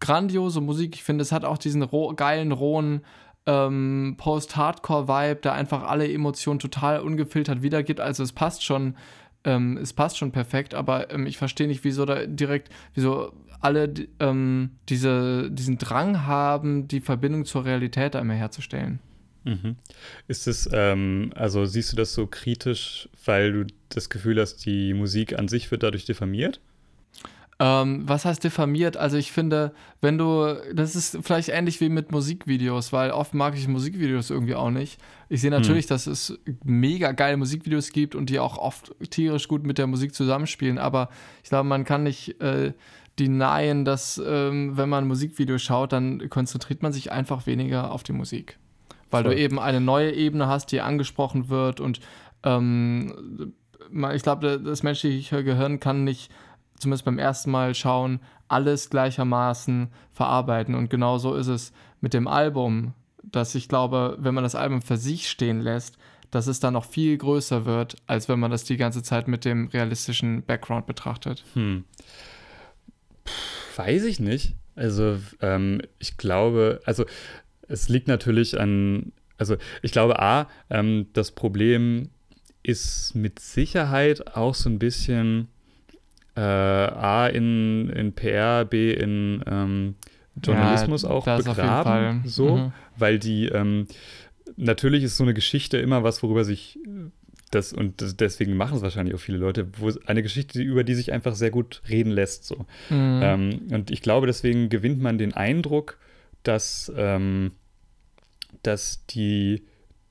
[0.00, 0.96] grandiose Musik.
[0.96, 3.02] Ich finde, es hat auch diesen roh geilen, rohen
[3.46, 8.00] ähm, Post-Hardcore-Vibe, der einfach alle Emotionen total ungefiltert wiedergibt.
[8.00, 8.96] Also es passt schon,
[9.44, 13.92] ähm, es passt schon perfekt, aber ähm, ich verstehe nicht, wieso da direkt, wieso alle
[14.18, 19.00] ähm, diese, diesen Drang haben, die Verbindung zur Realität einmal herzustellen.
[19.44, 19.76] Mhm.
[20.28, 24.94] Ist es, ähm, also siehst du das so kritisch, weil du das Gefühl hast, die
[24.94, 26.60] Musik an sich wird dadurch diffamiert?
[27.62, 28.96] Ähm, was heißt diffamiert?
[28.96, 33.54] Also ich finde, wenn du, das ist vielleicht ähnlich wie mit Musikvideos, weil oft mag
[33.54, 34.98] ich Musikvideos irgendwie auch nicht.
[35.28, 35.88] Ich sehe natürlich, hm.
[35.90, 40.14] dass es mega geile Musikvideos gibt und die auch oft tierisch gut mit der Musik
[40.14, 41.10] zusammenspielen, aber
[41.42, 42.72] ich glaube, man kann nicht äh,
[43.18, 48.02] denyen, dass ähm, wenn man ein Musikvideo schaut, dann konzentriert man sich einfach weniger auf
[48.02, 48.58] die Musik.
[49.10, 49.34] Weil Voll.
[49.34, 52.00] du eben eine neue Ebene hast, die angesprochen wird und
[52.42, 53.52] ähm,
[54.14, 56.30] ich glaube, das menschliche Gehirn kann nicht
[56.80, 60.74] zumindest beim ersten Mal schauen, alles gleichermaßen verarbeiten.
[60.74, 64.82] Und genau so ist es mit dem Album, dass ich glaube, wenn man das Album
[64.82, 65.98] für sich stehen lässt,
[66.30, 69.44] dass es dann noch viel größer wird, als wenn man das die ganze Zeit mit
[69.44, 71.44] dem realistischen Background betrachtet.
[71.54, 71.84] Hm.
[73.76, 74.54] weiß ich nicht.
[74.76, 77.04] Also ähm, ich glaube, also
[77.68, 82.10] es liegt natürlich an, also ich glaube, A, ähm, das Problem
[82.62, 85.48] ist mit Sicherheit auch so ein bisschen
[86.36, 89.94] äh, A in, in PR, B in ähm,
[90.42, 92.72] Journalismus ja, auch begraben, so, mhm.
[92.96, 93.86] weil die ähm,
[94.56, 96.78] natürlich ist so eine Geschichte immer was, worüber sich
[97.50, 101.12] das und deswegen machen es wahrscheinlich auch viele Leute, wo eine Geschichte, über die sich
[101.12, 102.66] einfach sehr gut reden lässt, so.
[102.90, 103.20] Mhm.
[103.22, 105.98] Ähm, und ich glaube, deswegen gewinnt man den Eindruck,
[106.42, 107.52] dass, ähm,
[108.62, 109.64] dass die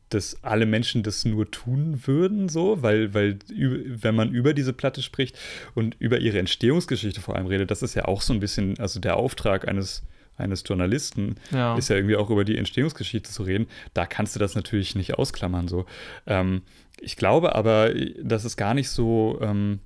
[0.10, 5.02] dass alle Menschen das nur tun würden, so, weil, weil wenn man über diese Platte
[5.02, 5.38] spricht
[5.76, 9.00] und über ihre Entstehungsgeschichte vor allem redet, das ist ja auch so ein bisschen, also
[9.00, 10.04] der Auftrag eines,
[10.36, 11.78] eines Journalisten ja.
[11.78, 13.68] ist ja irgendwie auch über die Entstehungsgeschichte zu reden.
[13.94, 15.86] Da kannst du das natürlich nicht ausklammern, so.
[16.26, 16.64] Ähm,
[17.02, 19.80] ich glaube aber, dass es gar nicht so, ähm,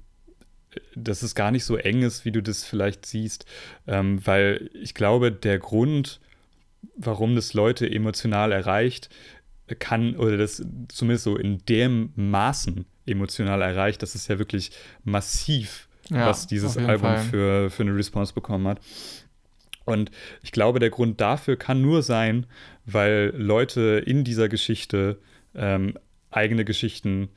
[0.95, 3.45] dass es gar nicht so eng ist, wie du das vielleicht siehst,
[3.87, 6.19] ähm, weil ich glaube, der Grund,
[6.95, 9.09] warum das Leute emotional erreicht,
[9.79, 14.71] kann oder das zumindest so in dem Maßen emotional erreicht, dass es ja wirklich
[15.03, 18.79] massiv, ja, was dieses Album für, für eine Response bekommen hat.
[19.85, 22.45] Und ich glaube, der Grund dafür kann nur sein,
[22.85, 25.19] weil Leute in dieser Geschichte
[25.55, 25.97] ähm,
[26.31, 27.29] eigene Geschichten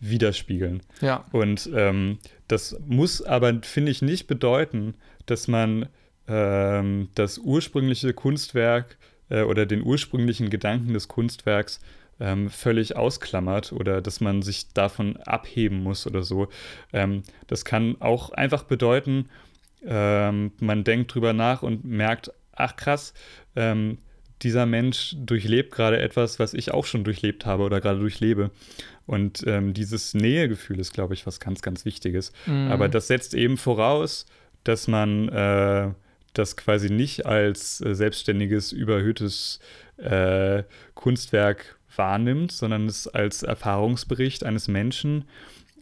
[0.00, 0.82] widerspiegeln.
[1.00, 1.24] Ja.
[1.32, 5.88] Und ähm, das muss aber, finde ich, nicht bedeuten, dass man
[6.28, 11.80] ähm, das ursprüngliche Kunstwerk äh, oder den ursprünglichen Gedanken des Kunstwerks
[12.18, 16.48] ähm, völlig ausklammert oder dass man sich davon abheben muss oder so.
[16.92, 19.28] Ähm, das kann auch einfach bedeuten,
[19.84, 23.12] ähm, man denkt drüber nach und merkt, ach krass,
[23.54, 23.98] ähm,
[24.42, 28.50] dieser Mensch durchlebt gerade etwas, was ich auch schon durchlebt habe oder gerade durchlebe.
[29.06, 32.32] Und ähm, dieses Nähegefühl ist, glaube ich, was ganz, ganz Wichtiges.
[32.44, 32.70] Mhm.
[32.70, 34.26] Aber das setzt eben voraus,
[34.64, 35.90] dass man äh,
[36.38, 39.60] das quasi nicht als äh, selbstständiges, überhöhtes
[39.96, 40.62] äh,
[40.94, 45.24] Kunstwerk wahrnimmt, sondern es als Erfahrungsbericht eines Menschen,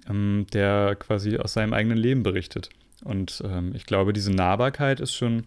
[0.09, 2.71] ähm, der quasi aus seinem eigenen Leben berichtet.
[3.03, 5.45] Und ähm, ich glaube, diese Nahbarkeit ist schon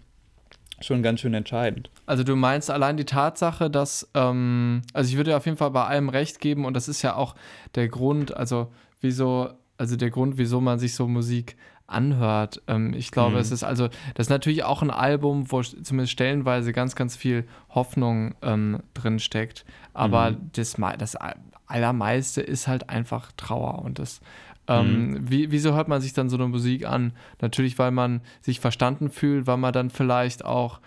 [0.80, 1.89] schon ganz schön entscheidend.
[2.06, 5.84] Also du meinst allein die Tatsache, dass, ähm, also ich würde auf jeden Fall bei
[5.86, 7.36] allem recht geben und das ist ja auch
[7.74, 12.62] der Grund, also wieso, also der Grund, wieso man sich so Musik anhört.
[12.67, 13.41] Ähm, ich glaube, mhm.
[13.41, 17.47] es ist also, das ist natürlich auch ein Album, wo zumindest stellenweise ganz, ganz viel
[17.69, 19.65] Hoffnung ähm, drin steckt.
[19.93, 20.52] Aber mhm.
[20.54, 21.17] das, das
[21.65, 24.21] Allermeiste ist halt einfach Trauer und das
[24.67, 25.30] ähm, mhm.
[25.32, 27.13] wie, wieso hört man sich dann so eine Musik an?
[27.41, 30.80] Natürlich, weil man sich verstanden fühlt, weil man dann vielleicht auch,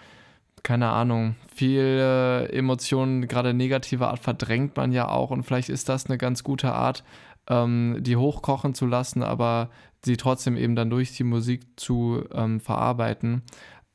[0.62, 5.30] keine Ahnung, viele Emotionen, gerade negative Art, verdrängt man ja auch.
[5.30, 7.02] Und vielleicht ist das eine ganz gute Art,
[7.50, 9.68] ähm, die hochkochen zu lassen, aber
[10.02, 13.42] sie trotzdem eben dann durch die Musik zu ähm, verarbeiten.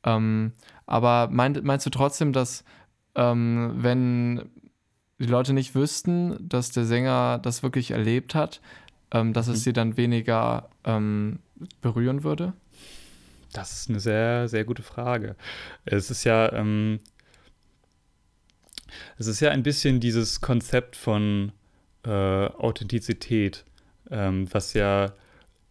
[0.04, 0.52] Ähm,
[0.84, 2.64] aber mein, meinst du trotzdem, dass
[3.16, 4.50] ähm, wenn
[5.18, 8.60] die Leute nicht wüssten, dass der Sänger das wirklich erlebt hat,
[9.10, 9.62] ähm, dass es mhm.
[9.62, 11.38] sie dann weniger ähm,
[11.80, 12.52] berühren würde?
[13.54, 15.34] Das ist eine sehr, sehr gute Frage.
[15.86, 16.50] Es ist ja,
[19.16, 21.52] es ist ja ein bisschen dieses Konzept von
[22.06, 23.64] äh, Authentizität,
[24.10, 25.12] ähm, was ja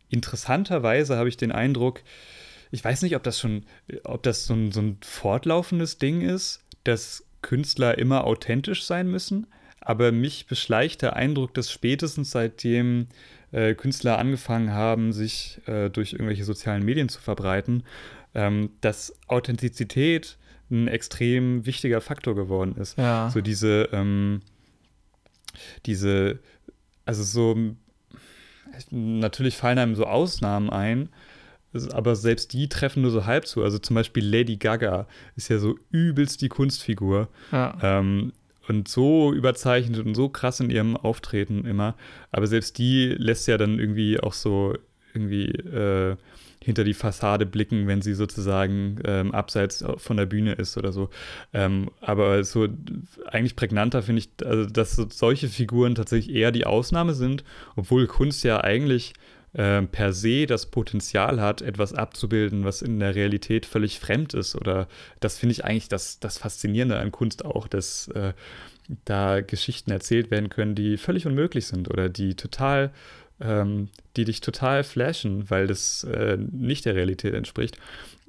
[0.10, 2.02] interessanterweise habe ich den Eindruck,
[2.72, 3.64] ich weiß nicht, ob das schon,
[4.04, 9.48] ob das so ein, so ein fortlaufendes Ding ist, dass Künstler immer authentisch sein müssen
[9.86, 13.08] aber mich beschleicht der Eindruck, dass spätestens seitdem
[13.52, 17.84] äh, Künstler angefangen haben, sich äh, durch irgendwelche sozialen Medien zu verbreiten,
[18.34, 20.38] ähm, dass Authentizität
[20.72, 22.98] ein extrem wichtiger Faktor geworden ist.
[22.98, 23.30] Ja.
[23.30, 24.42] So diese, ähm,
[25.86, 26.40] diese,
[27.06, 27.58] also so,
[28.92, 31.10] natürlich fallen einem so Ausnahmen ein,
[31.92, 33.64] aber selbst die treffen nur so halb zu.
[33.64, 37.28] Also zum Beispiel Lady Gaga ist ja so übelst die Kunstfigur.
[37.52, 37.78] Ja.
[37.82, 38.32] Ähm,
[38.68, 41.96] und so überzeichnet und so krass in ihrem Auftreten immer.
[42.32, 44.76] Aber selbst die lässt ja dann irgendwie auch so
[45.14, 46.16] irgendwie äh,
[46.66, 51.10] hinter die Fassade blicken, wenn sie sozusagen ähm, abseits von der Bühne ist oder so.
[51.54, 52.68] Ähm, aber so
[53.28, 57.44] eigentlich prägnanter finde ich, also, dass so solche Figuren tatsächlich eher die Ausnahme sind,
[57.76, 59.14] obwohl Kunst ja eigentlich
[59.54, 64.56] äh, per se das Potenzial hat, etwas abzubilden, was in der Realität völlig fremd ist.
[64.56, 64.88] Oder
[65.20, 68.34] das finde ich eigentlich das, das Faszinierende an Kunst auch, dass äh,
[69.06, 72.92] da Geschichten erzählt werden können, die völlig unmöglich sind oder die total,
[73.40, 77.78] ähm, die dich total flashen, weil das äh, nicht der Realität entspricht.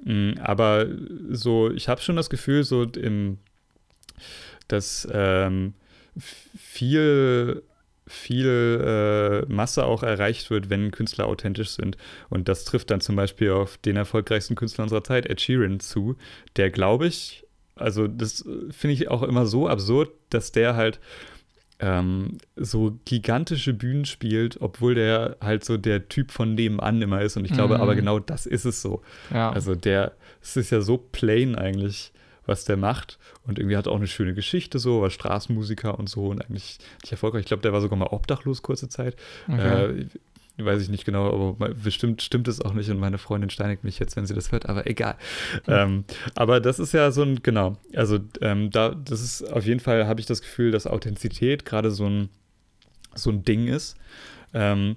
[0.03, 0.85] Mhm, aber
[1.29, 3.37] so, ich habe schon das Gefühl, so im,
[4.67, 5.73] dass ähm,
[6.57, 7.63] viel
[8.09, 11.97] viel äh, Masse auch erreicht wird, wenn Künstler authentisch sind.
[12.29, 16.15] Und das trifft dann zum Beispiel auf den erfolgreichsten Künstler unserer Zeit, Ed Sheeran, zu,
[16.55, 17.43] der, glaube ich,
[17.75, 20.99] also das finde ich auch immer so absurd, dass der halt
[21.79, 27.37] ähm, so gigantische Bühnen spielt, obwohl der halt so der Typ von nebenan immer ist.
[27.37, 27.81] Und ich glaube mhm.
[27.81, 29.01] aber genau das ist es so.
[29.31, 29.51] Ja.
[29.51, 32.11] Also der, es ist ja so plain eigentlich
[32.47, 33.19] was der macht.
[33.45, 37.11] Und irgendwie hat auch eine schöne Geschichte so, war Straßenmusiker und so und eigentlich nicht
[37.11, 37.41] erfolgreich.
[37.41, 39.15] Ich glaube, der war sogar mal obdachlos kurze Zeit.
[39.47, 39.99] Okay.
[39.99, 40.05] Äh,
[40.57, 43.99] weiß ich nicht genau, aber bestimmt stimmt es auch nicht und meine Freundin steinigt mich
[43.99, 45.15] jetzt, wenn sie das hört, aber egal.
[45.67, 49.79] Ähm, aber das ist ja so ein, genau, also ähm, da, das ist auf jeden
[49.79, 52.29] Fall, habe ich das Gefühl, dass Authentizität gerade so ein,
[53.13, 53.95] so ein Ding ist.
[54.53, 54.95] Ähm,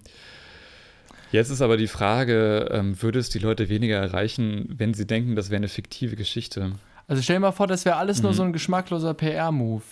[1.33, 5.37] Jetzt ist aber die Frage, ähm, würde es die Leute weniger erreichen, wenn sie denken,
[5.37, 6.73] das wäre eine fiktive Geschichte?
[7.07, 8.23] Also stell dir mal vor, das wäre alles mhm.
[8.25, 9.83] nur so ein geschmackloser PR-Move.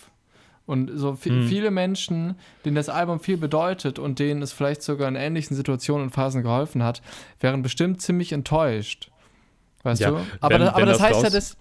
[0.69, 1.49] Und so mhm.
[1.49, 2.35] viele Menschen,
[2.67, 6.43] denen das Album viel bedeutet und denen es vielleicht sogar in ähnlichen Situationen und Phasen
[6.43, 7.01] geholfen hat,
[7.41, 9.11] wären bestimmt ziemlich enttäuscht.
[9.83, 10.17] Weißt ja, du?
[10.41, 11.57] Aber, wenn, das, aber das, heißt ja, dass,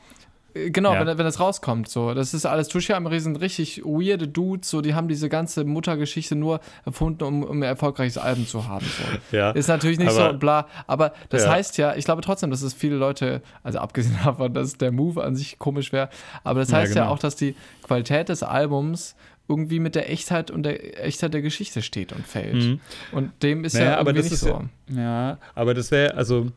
[0.72, 1.06] genau, ja.
[1.06, 2.14] wenn, wenn das rauskommt, so.
[2.14, 6.60] Das ist alles, Tushi-Ameri sind richtig weirde Dudes, so, die haben diese ganze Muttergeschichte nur
[6.86, 8.86] erfunden, um, um ein erfolgreiches Album zu haben.
[8.86, 9.04] So.
[9.38, 11.52] Ja, ist natürlich nicht aber, so bla, aber das ja.
[11.52, 15.24] heißt ja, ich glaube trotzdem, dass es viele Leute, also abgesehen davon, dass der Move
[15.24, 16.10] an sich komisch wäre,
[16.44, 17.12] aber das heißt ja, genau.
[17.12, 19.16] ja auch, dass die Qualität des Albums
[19.48, 22.56] irgendwie mit der Echtheit und der Echtheit der Geschichte steht und fällt.
[22.56, 22.80] Mhm.
[23.12, 24.66] Und dem ist naja, ja aber das nicht ist so.
[24.90, 26.52] Ja, ja aber das wäre, also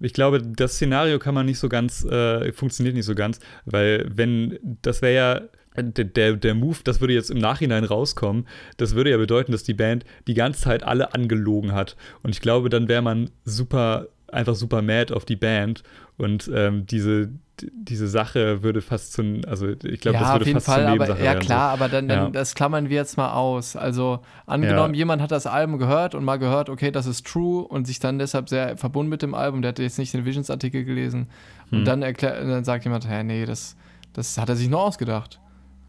[0.00, 4.06] ich glaube, das Szenario kann man nicht so ganz, äh, funktioniert nicht so ganz, weil
[4.14, 5.40] wenn, das wäre ja,
[5.76, 9.74] der, der, Move, das würde jetzt im Nachhinein rauskommen, das würde ja bedeuten, dass die
[9.74, 11.96] Band die ganze Zeit alle angelogen hat.
[12.22, 15.82] Und ich glaube, dann wäre man super, einfach super mad auf die Band
[16.16, 17.30] und ähm, diese,
[17.62, 20.82] diese Sache würde fast zu, also ich glaube, ja, das würde auf jeden fast Fall,
[20.82, 21.40] aber, Nebensache Ja, werden.
[21.40, 22.30] klar, aber dann, dann Ja.
[22.30, 23.76] das klammern wir jetzt mal aus.
[23.76, 27.86] Also angenommen, jemand hat das Album gehört und mal gehört, okay, das ist true und
[27.86, 31.28] sich dann deshalb sehr verbunden mit dem Album, der hat jetzt nicht den Visions-Artikel gelesen
[31.70, 31.84] und Hm.
[31.84, 33.76] dann, erklär, dann sagt jemand, hä, nee, das,
[34.12, 35.40] das hat er sich nur ausgedacht.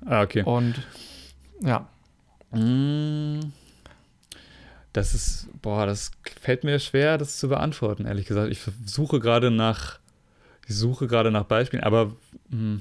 [0.06, 0.44] Ah, okay.
[0.44, 0.76] Und
[1.62, 1.88] ja,
[2.52, 3.40] Mm.
[4.94, 8.50] Das ist, boah, das fällt mir schwer, das zu beantworten, ehrlich gesagt.
[8.50, 10.00] Ich suche gerade nach,
[10.68, 12.16] ich suche gerade nach Beispielen, aber
[12.50, 12.78] mm,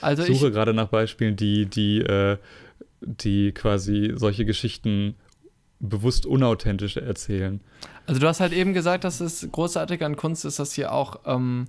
[0.00, 2.36] also ich ich, suche gerade nach Beispielen, die, die, äh,
[3.00, 5.14] die quasi solche Geschichten
[5.80, 7.60] bewusst unauthentisch erzählen.
[8.06, 11.20] Also du hast halt eben gesagt, dass es großartig an Kunst ist, dass hier auch,
[11.26, 11.68] ähm,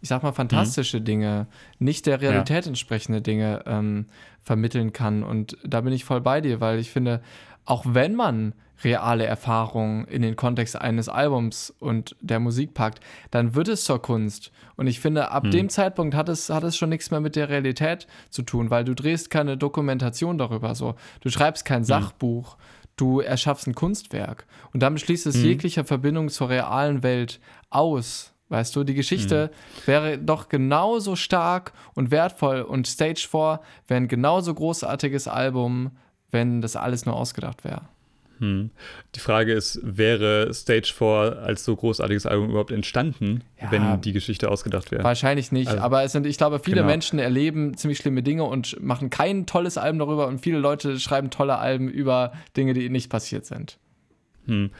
[0.00, 1.46] ich sag mal, fantastische Dinge,
[1.78, 4.06] nicht der Realität entsprechende Dinge ähm,
[4.40, 5.22] vermitteln kann.
[5.22, 7.20] Und da bin ich voll bei dir, weil ich finde,
[7.66, 13.54] auch wenn man reale Erfahrungen in den Kontext eines Albums und der Musik packt, dann
[13.54, 14.52] wird es zur Kunst.
[14.76, 15.50] Und ich finde, ab Hm.
[15.50, 18.84] dem Zeitpunkt hat es, hat es schon nichts mehr mit der Realität zu tun, weil
[18.84, 20.74] du drehst keine Dokumentation darüber.
[20.74, 20.94] So.
[21.20, 22.56] Du schreibst kein Sachbuch,
[22.96, 24.46] du erschaffst ein Kunstwerk.
[24.72, 25.44] Und damit schließt es Mhm.
[25.44, 27.40] jegliche Verbindung zur realen Welt
[27.70, 28.32] aus.
[28.48, 29.50] Weißt du, die Geschichte
[29.86, 35.92] wäre doch genauso stark und wertvoll und Stage 4 wäre ein genauso großartiges Album,
[36.32, 37.82] wenn das alles nur ausgedacht wäre.
[38.40, 38.70] Hm.
[39.14, 43.70] Die Frage ist, wäre Stage 4 als so großartiges Album überhaupt entstanden, Ja.
[43.70, 45.04] wenn die Geschichte ausgedacht wäre?
[45.04, 46.86] Wahrscheinlich nicht, Also, aber es sind, ich glaube, viele genau.
[46.88, 51.28] Menschen erleben ziemlich schlimme Dinge und machen kein tolles Album darüber und viele Leute schreiben
[51.30, 53.78] tolle Alben über Dinge, die nicht passiert sind.
[54.46, 54.70] Hm.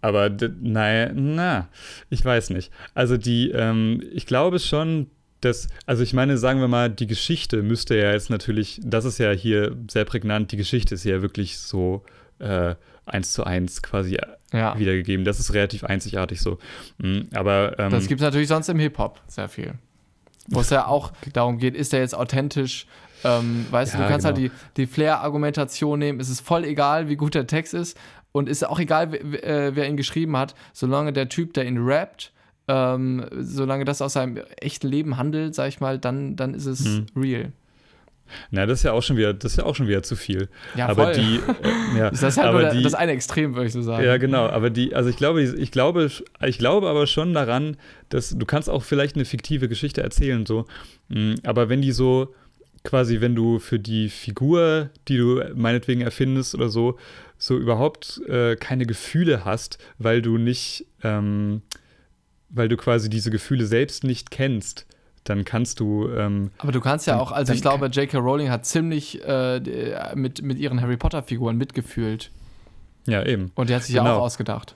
[0.00, 1.68] Aber naja, na,
[2.10, 2.70] ich weiß nicht.
[2.94, 7.62] Also die, ähm, ich glaube schon, dass, also ich meine, sagen wir mal, die Geschichte
[7.62, 11.58] müsste ja jetzt natürlich, das ist ja hier sehr prägnant, die Geschichte ist ja wirklich
[11.58, 12.04] so
[12.38, 12.76] äh,
[13.08, 14.18] eins zu eins quasi
[14.52, 14.78] Ja.
[14.78, 15.24] wiedergegeben.
[15.24, 16.58] Das ist relativ einzigartig so.
[17.00, 19.74] Hm, Aber ähm, Das gibt es natürlich sonst im Hip-Hop sehr viel.
[20.48, 22.86] Wo es ja auch darum geht, ist der jetzt authentisch?
[23.24, 24.38] Ähm, weißt du, Ja, du kannst genau.
[24.38, 26.20] halt die, die Flair-Argumentation nehmen.
[26.20, 27.98] Es ist voll egal, wie gut der Text ist.
[28.32, 31.78] Und ist auch egal, wer, äh, wer ihn geschrieben hat, solange der Typ, der ihn
[31.78, 32.32] rappt,
[32.68, 36.84] ähm, solange das aus seinem echten Leben handelt, sag ich mal, dann, dann ist es
[36.84, 37.06] Mhm.
[37.16, 37.52] real.
[38.50, 40.48] Na, das ist ja auch schon wieder, das ist ja auch schon wieder zu viel.
[40.74, 41.14] Ja, aber voll.
[41.14, 43.82] die, äh, ja, Das ist halt aber nur die, das eine Extrem, würde ich so
[43.82, 44.04] sagen.
[44.04, 46.10] Ja, genau, aber die, also ich glaube, ich glaube,
[46.44, 47.76] ich glaube aber schon daran,
[48.08, 50.66] dass du kannst auch vielleicht eine fiktive Geschichte erzählen, so.
[51.08, 52.34] Mm, Aber wenn die so,
[52.84, 56.98] quasi, wenn du für die Figur, die du meinetwegen erfindest oder so,
[57.36, 61.62] so überhaupt äh, keine Gefühle hast, weil du nicht, ähm,
[62.48, 64.86] weil du quasi diese Gefühle selbst nicht kennst,
[65.28, 68.18] dann kannst du, ähm, Aber du kannst ja Dann- auch, also ich glaube, J.K.
[68.18, 69.60] Rowling hat ziemlich äh,
[70.14, 72.30] mit, mit ihren Harry Potter-Figuren mitgefühlt.
[73.06, 73.50] ja eben.
[73.54, 74.16] Und die hat sich ja Genau.
[74.16, 74.74] auch ausgedacht.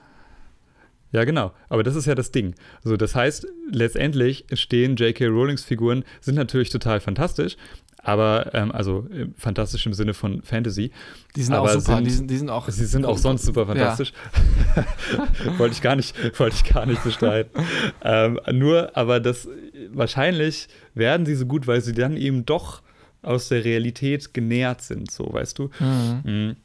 [1.11, 1.51] Ja, genau.
[1.69, 2.55] Aber das ist ja das Ding.
[2.83, 5.27] So, das heißt, letztendlich stehen J.K.
[5.27, 7.55] Rowlings Figuren, sind natürlich total fantastisch,
[8.05, 10.91] aber, ähm, also äh, fantastisch im Sinne von Fantasy.
[11.35, 11.95] Die sind Aber auch super.
[11.97, 12.67] sind- die, sind, die sind auch.
[12.67, 14.11] Sie sind auch sonst super fantastisch.
[15.57, 17.51] wollte ich gar nicht, wollte ich gar nicht bestreiten.
[18.03, 19.47] ähm, nur, aber das
[19.91, 22.81] wahrscheinlich werden sie so gut, weil sie dann eben doch
[23.21, 25.69] aus der Realität genährt sind, so, weißt du?
[25.79, 26.21] Mhm.
[26.23, 26.55] Mhm.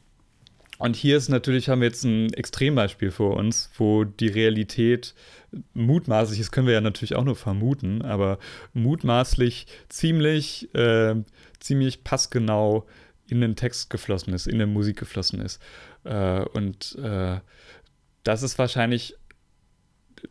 [0.79, 5.13] Und hier ist natürlich, haben wir jetzt ein Extrembeispiel vor uns, wo die Realität
[5.73, 8.39] mutmaßlich, das können wir ja natürlich auch nur vermuten, aber
[8.73, 11.15] mutmaßlich ziemlich, äh,
[11.59, 12.87] ziemlich passgenau
[13.27, 15.61] in den Text geflossen ist, in der Musik geflossen ist.
[16.05, 17.39] Äh, und äh,
[18.23, 19.15] das ist wahrscheinlich,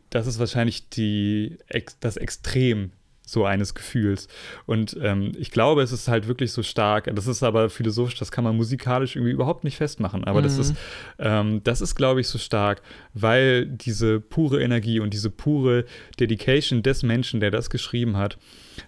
[0.09, 1.57] das ist wahrscheinlich die,
[1.99, 2.91] das Extrem
[3.25, 4.27] so eines Gefühls.
[4.65, 7.11] Und ähm, ich glaube, es ist halt wirklich so stark.
[7.15, 10.23] Das ist aber philosophisch, das kann man musikalisch irgendwie überhaupt nicht festmachen.
[10.23, 10.61] Aber das Mhm.
[10.61, 10.75] ist,
[11.19, 12.81] ähm, das ist, glaube ich, so stark,
[13.13, 15.85] weil diese pure Energie und diese pure
[16.19, 18.39] Dedication des Menschen, der das geschrieben hat,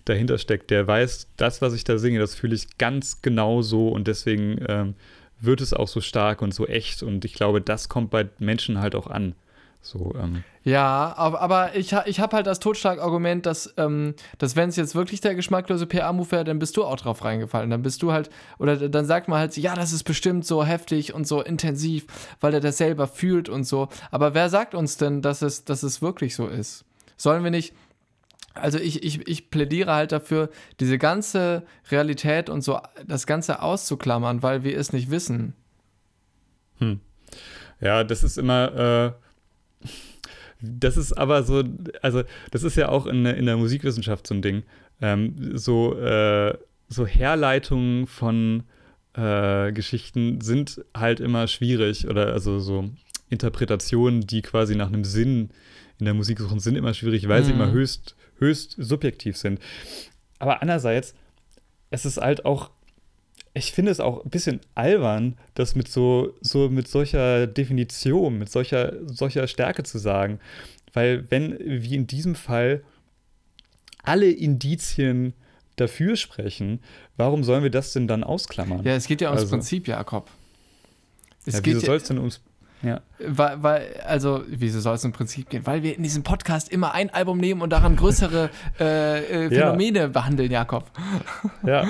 [0.06, 0.72] dahinter steckt.
[0.72, 4.58] Der weiß, das, was ich da singe, das fühle ich ganz genau so und deswegen
[4.68, 4.96] ähm,
[5.40, 7.04] wird es auch so stark und so echt.
[7.04, 9.36] Und ich glaube, das kommt bei Menschen halt auch an.
[9.84, 14.76] So, ähm, Ja, aber, ich, ich habe halt das Totschlagargument, dass, ähm, dass wenn es
[14.76, 17.72] jetzt wirklich der geschmacklose PA-Move wäre, dann bist du auch drauf reingefallen.
[17.72, 18.30] Dann bist du halt,
[18.60, 22.06] oder dann sagt man halt, ja, das ist bestimmt so heftig und so intensiv,
[22.40, 23.90] weil er das selber fühlt und so.
[24.12, 26.86] Aber wer sagt uns denn, dass es, dass es wirklich so ist?
[27.18, 27.74] Sollen wir nicht.
[28.54, 30.50] Also ich, ich, ich plädiere halt dafür,
[30.80, 35.56] diese ganze Realität und so, das Ganze auszuklammern, weil wir es nicht wissen.
[37.80, 39.31] Ja, das ist immer, äh,
[40.62, 41.64] das ist aber so,
[42.02, 44.64] also das ist ja auch in, der- in der Musikwissenschaft so ein Ding.
[45.02, 46.56] Ähm, so, äh,
[46.88, 48.64] so Herleitungen von
[49.14, 52.90] äh, Geschichten sind halt immer schwierig oder also so
[53.30, 55.50] Interpretationen, die quasi nach einem Sinn
[56.00, 57.62] in der Musik suchen, sind immer schwierig, weil sie Mhm.
[57.62, 59.60] immer höchst, höchst subjektiv sind.
[60.40, 61.14] aber andererseits,
[61.92, 62.72] es ist halt auch,
[63.54, 68.50] ich finde es auch ein bisschen albern, das mit so, so mit solcher Definition, mit
[68.50, 70.40] solcher, solcher Stärke zu sagen.
[70.94, 72.84] Weil wenn, wie in diesem Fall,
[74.04, 75.34] alle Indizien
[75.76, 76.80] dafür sprechen,
[77.18, 78.84] warum sollen wir das denn dann ausklammern?
[78.84, 80.30] Ja, es geht ja ums also, Prinzip, Jakob.
[81.46, 82.42] Es ja, wieso soll es denn ums
[82.84, 83.02] ja.
[83.20, 85.66] Weil, weil, also, wieso soll es im Prinzip gehen?
[85.66, 90.00] Weil wir in diesem Podcast immer ein Album nehmen und daran größere äh, äh, Phänomene
[90.00, 90.08] ja.
[90.08, 90.90] behandeln, Jakob.
[91.64, 91.86] Ja,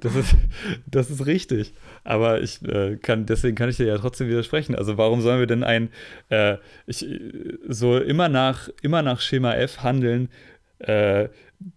[0.00, 0.36] das ist,
[0.86, 1.74] das ist richtig.
[2.04, 4.76] Aber ich äh, kann, deswegen kann ich dir ja trotzdem widersprechen.
[4.76, 5.90] Also, warum sollen wir denn ein,
[6.28, 7.04] äh, ich,
[7.66, 10.28] so immer nach, immer nach Schema F handeln?
[10.78, 11.28] Äh,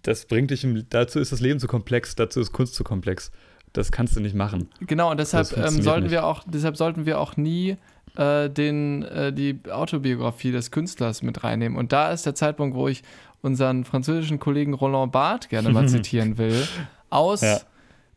[0.03, 3.31] das bringt dich, im, dazu ist das Leben zu komplex, dazu ist Kunst zu komplex.
[3.73, 4.69] Das kannst du nicht machen.
[4.81, 6.11] Genau, und deshalb ähm, sollten nicht.
[6.11, 7.77] wir auch, deshalb sollten wir auch nie
[8.15, 11.77] äh, den, äh, die Autobiografie des Künstlers mit reinnehmen.
[11.77, 13.03] Und da ist der Zeitpunkt, wo ich
[13.41, 16.67] unseren französischen Kollegen Roland Barthes gerne mal zitieren will,
[17.09, 17.59] aus ja.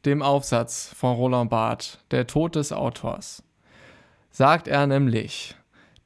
[0.05, 3.43] dem Aufsatz von Roland Barthes, Der Tod des Autors.
[4.31, 5.55] Sagt er nämlich,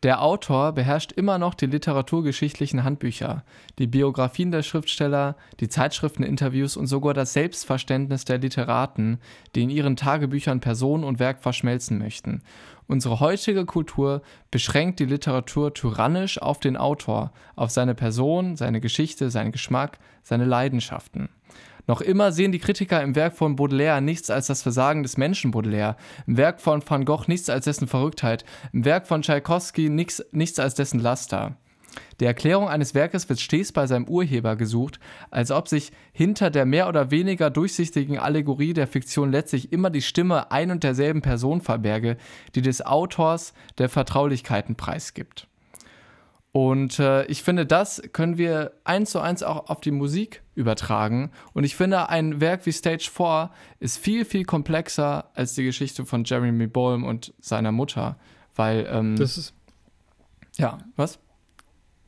[0.04, 3.42] der Autor beherrscht immer noch die literaturgeschichtlichen Handbücher,
[3.80, 9.18] die Biografien der Schriftsteller, die Zeitschrifteninterviews und sogar das Selbstverständnis der Literaten,
[9.56, 12.42] die in ihren Tagebüchern Person und Werk verschmelzen möchten.
[12.86, 14.22] Unsere heutige Kultur
[14.52, 20.44] beschränkt die Literatur tyrannisch auf den Autor, auf seine Person, seine Geschichte, seinen Geschmack, seine
[20.44, 21.28] Leidenschaften.
[21.88, 25.50] Noch immer sehen die Kritiker im Werk von Baudelaire nichts als das Versagen des Menschen
[25.50, 30.22] Baudelaire, im Werk von Van Gogh nichts als dessen Verrücktheit, im Werk von Tschaikowski nichts,
[30.30, 31.56] nichts als dessen Laster.
[32.20, 36.66] Die Erklärung eines Werkes wird stets bei seinem Urheber gesucht, als ob sich hinter der
[36.66, 41.62] mehr oder weniger durchsichtigen Allegorie der Fiktion letztlich immer die Stimme ein und derselben Person
[41.62, 42.18] verberge,
[42.54, 45.48] die des Autors der Vertraulichkeiten preisgibt.
[46.52, 51.30] Und äh, ich finde, das können wir eins zu eins auch auf die Musik übertragen.
[51.52, 56.06] Und ich finde, ein Werk wie Stage 4 ist viel, viel komplexer als die Geschichte
[56.06, 58.18] von Jeremy Bolm und seiner Mutter.
[58.56, 59.54] Weil, ähm, Das ist.
[60.56, 61.18] Ja, was?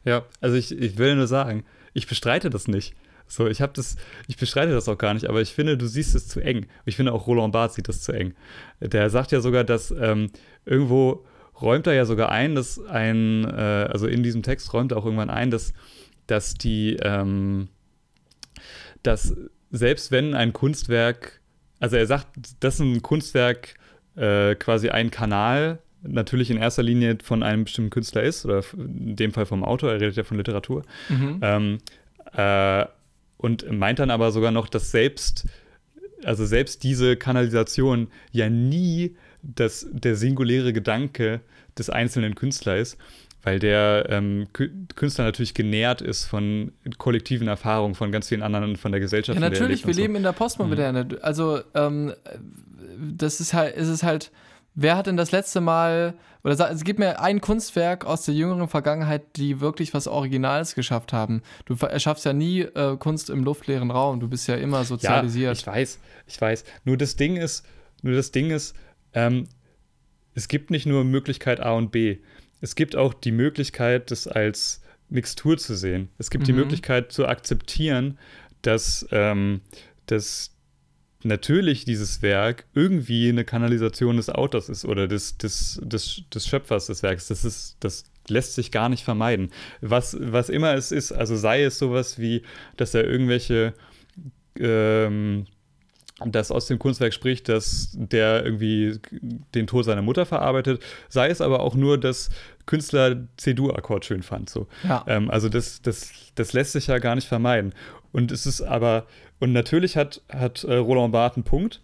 [0.05, 2.95] Ja, also ich, ich will nur sagen, ich bestreite das nicht.
[3.27, 6.17] So, ich habe das, ich bestreite das auch gar nicht, aber ich finde, du siehst
[6.17, 6.67] es zu eng.
[6.85, 8.35] Ich finde auch Roland Barthes sieht das zu eng.
[8.81, 10.33] Der sagt ja sogar, dass ähm,
[10.65, 11.25] irgendwo
[11.61, 15.05] räumt er ja sogar ein, dass ein, äh, also in diesem Text räumt er auch
[15.05, 15.73] irgendwann ein, dass,
[16.27, 17.69] dass die, ähm,
[19.03, 19.37] dass
[19.71, 21.41] selbst wenn ein Kunstwerk,
[21.79, 22.27] also er sagt,
[22.61, 23.75] dass ein Kunstwerk
[24.17, 29.17] äh, quasi ein Kanal natürlich in erster Linie von einem bestimmten Künstler ist, oder in
[29.17, 30.83] dem Fall vom Autor, er redet ja von Literatur.
[31.09, 31.39] Mhm.
[31.43, 31.79] Ähm,
[32.33, 32.87] äh,
[33.37, 35.47] und meint dann aber sogar noch, dass selbst,
[36.25, 41.41] also selbst diese Kanalisation ja nie das, der singuläre Gedanke
[41.79, 42.99] des einzelnen Künstlers ist,
[43.43, 48.93] weil der ähm, Künstler natürlich genährt ist von kollektiven Erfahrungen von ganz vielen anderen von
[48.93, 49.41] der Gesellschaft.
[49.41, 50.01] Ja, natürlich, wir so.
[50.01, 51.05] leben in der Postmoderne.
[51.05, 51.19] Mhm.
[51.23, 52.13] Also, ähm,
[52.99, 54.31] das ist halt, ist es halt,
[54.75, 56.15] wer hat denn das letzte Mal,
[56.45, 61.15] oder es gibt mir ein Kunstwerk aus der jüngeren Vergangenheit, die wirklich was Originales geschafft
[61.15, 61.43] haben.
[61.65, 65.57] Du erschaffst ja nie äh, Kunst im luftleeren Raum, du bist ja immer sozialisiert.
[65.57, 66.65] Ja, ich weiß, ich weiß.
[66.85, 67.65] Nur das Ding ist,
[68.03, 68.75] nur das Ding ist,
[69.15, 69.47] ähm,
[70.35, 72.19] es gibt nicht nur Möglichkeit A und B.
[72.61, 76.09] Es gibt auch die Möglichkeit, das als Mixtur zu sehen.
[76.19, 76.47] Es gibt mhm.
[76.47, 78.19] die Möglichkeit zu akzeptieren,
[78.63, 79.61] dass, ähm,
[80.07, 80.53] dass
[81.23, 86.87] natürlich dieses Werk irgendwie eine Kanalisation des Autors ist oder des, des, des, des Schöpfers
[86.87, 87.29] des Werks.
[87.29, 89.51] Das, ist, das lässt sich gar nicht vermeiden.
[89.81, 92.43] Was, was immer es ist, also sei es sowas wie,
[92.77, 93.75] dass er irgendwelche
[94.59, 95.47] ähm,
[96.27, 98.99] das aus dem Kunstwerk spricht, dass der irgendwie
[99.55, 102.31] den Tod seiner Mutter verarbeitet, sei es aber auch nur, dass
[102.67, 104.51] Künstler C-Dur-Akkord schön fand.
[104.51, 104.67] So.
[104.87, 105.05] Ja.
[105.07, 107.75] Ähm, also das, das, das lässt sich ja gar nicht vermeiden.
[108.13, 109.07] Und es ist aber,
[109.39, 111.81] und natürlich hat, hat äh, Roland Barthes einen Punkt,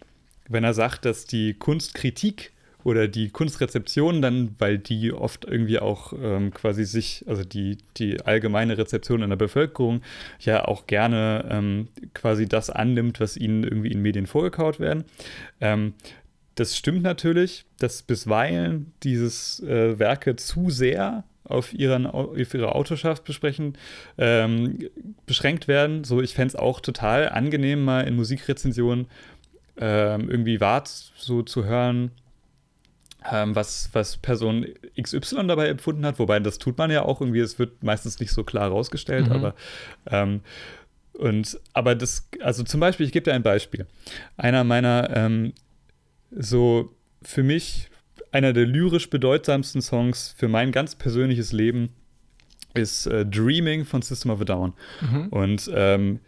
[0.47, 2.51] wenn er sagt, dass die Kunstkritik
[2.87, 8.21] oder die Kunstrezeption dann, weil die oft irgendwie auch ähm, quasi sich, also die, die
[8.21, 9.99] allgemeine Rezeption in der Bevölkerung
[10.39, 15.03] ja auch gerne ähm, quasi das annimmt, was ihnen irgendwie in Medien vorgekaut werden.
[15.59, 15.95] Ähm,
[16.55, 23.25] das stimmt natürlich, dass bisweilen dieses äh, Werke zu sehr auf, ihren, auf ihre Autorschaft
[23.25, 23.77] besprechen,
[24.17, 24.79] ähm,
[25.25, 26.05] beschränkt werden.
[26.05, 29.07] So, ich fände es auch total angenehm, mal in Musikrezensionen
[29.77, 32.11] ähm, irgendwie wahr so zu hören,
[33.31, 34.65] ähm, was, was Person
[35.01, 38.31] XY dabei empfunden hat, wobei das tut man ja auch irgendwie, es wird meistens nicht
[38.31, 39.31] so klar rausgestellt, mhm.
[39.33, 39.55] aber
[40.09, 40.41] ähm,
[41.13, 43.87] und aber das, also zum Beispiel, ich gebe dir ein Beispiel.
[44.37, 45.53] Einer meiner ähm,
[46.31, 46.93] so
[47.23, 47.89] für mich
[48.31, 51.89] einer der lyrisch bedeutsamsten Songs für mein ganz persönliches Leben
[52.73, 54.73] ist äh, Dreaming von System of a Down.
[55.01, 55.27] Mhm.
[55.29, 56.19] Und ähm,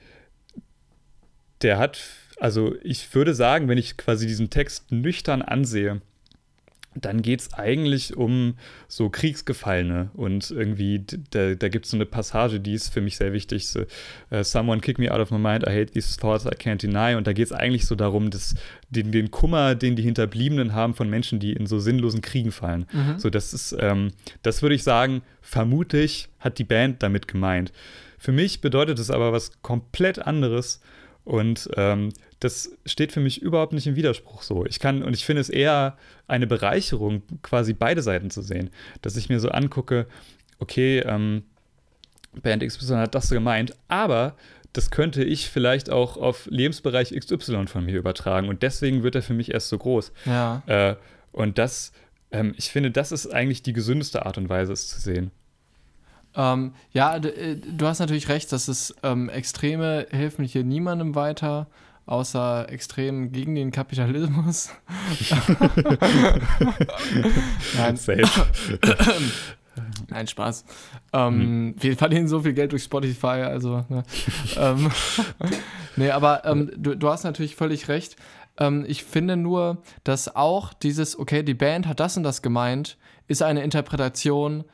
[1.62, 2.02] der hat,
[2.40, 6.02] also ich würde sagen, wenn ich quasi diesen Text nüchtern ansehe,
[7.06, 8.56] dann geht es eigentlich um
[8.88, 13.18] so Kriegsgefallene und irgendwie, da, da gibt es so eine Passage, die ist für mich
[13.18, 13.68] sehr wichtig.
[13.68, 13.82] So,
[14.32, 17.16] uh, Someone kick me out of my mind, I hate these thoughts, I can't deny.
[17.16, 18.56] Und da geht es eigentlich so darum, dass
[18.90, 22.86] den, den Kummer, den die Hinterbliebenen haben von Menschen, die in so sinnlosen Kriegen fallen.
[22.92, 23.20] Mhm.
[23.20, 27.72] So, das ist, ähm, das würde ich sagen, vermutlich hat die Band damit gemeint.
[28.18, 30.82] Für mich bedeutet es aber was komplett anderes
[31.24, 32.10] und ähm,
[32.40, 34.66] das steht für mich überhaupt nicht im Widerspruch so.
[34.66, 38.70] Ich kann, und ich finde es eher eine Bereicherung, quasi beide Seiten zu sehen.
[39.02, 40.08] Dass ich mir so angucke,
[40.60, 41.44] okay, ähm,
[42.42, 44.36] Band XY hat das so gemeint, aber
[44.72, 48.48] das könnte ich vielleicht auch auf Lebensbereich XY von mir übertragen.
[48.48, 50.14] Und deswegen wird er für mich erst so groß.
[50.26, 50.64] Ja.
[50.68, 50.96] Äh,
[51.32, 51.92] und das,
[52.32, 55.32] ähm, ich finde, das ist eigentlich die gesündeste Art und Weise, es zu sehen.
[56.36, 61.68] Ähm, ja, äh, du hast natürlich recht, dass es ähm, Extreme helfen hier niemandem weiter
[62.10, 64.72] außer extrem gegen den Kapitalismus.
[67.78, 67.98] Nein.
[67.98, 68.24] Safe.
[70.10, 70.66] Nein, Spaß.
[71.14, 71.38] Ähm,
[71.68, 71.76] mhm.
[71.78, 73.86] Wir verdienen so viel Geld durch Spotify, also.
[73.90, 74.04] Ne.
[74.58, 74.92] ähm,
[75.96, 78.16] nee, aber ähm, du, du, hast natürlich völlig recht.
[78.58, 82.98] Ähm, ich finde nur, dass auch dieses, okay, die Band hat das und das gemeint,
[83.28, 84.66] ist eine Interpretation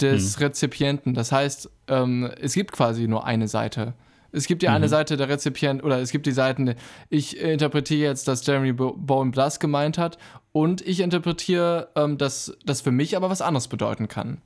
[0.00, 0.44] des mhm.
[0.44, 1.14] Rezipienten.
[1.14, 3.94] Das heißt, ähm, es gibt quasi nur eine Seite.
[4.32, 4.76] Es gibt ja mhm.
[4.76, 6.74] eine Seite der Rezipient, oder es gibt die Seiten,
[7.08, 10.18] ich interpretiere jetzt, dass Jeremy Bowen Blass gemeint hat
[10.52, 14.38] und ich interpretiere, ähm, dass das für mich aber was anderes bedeuten kann.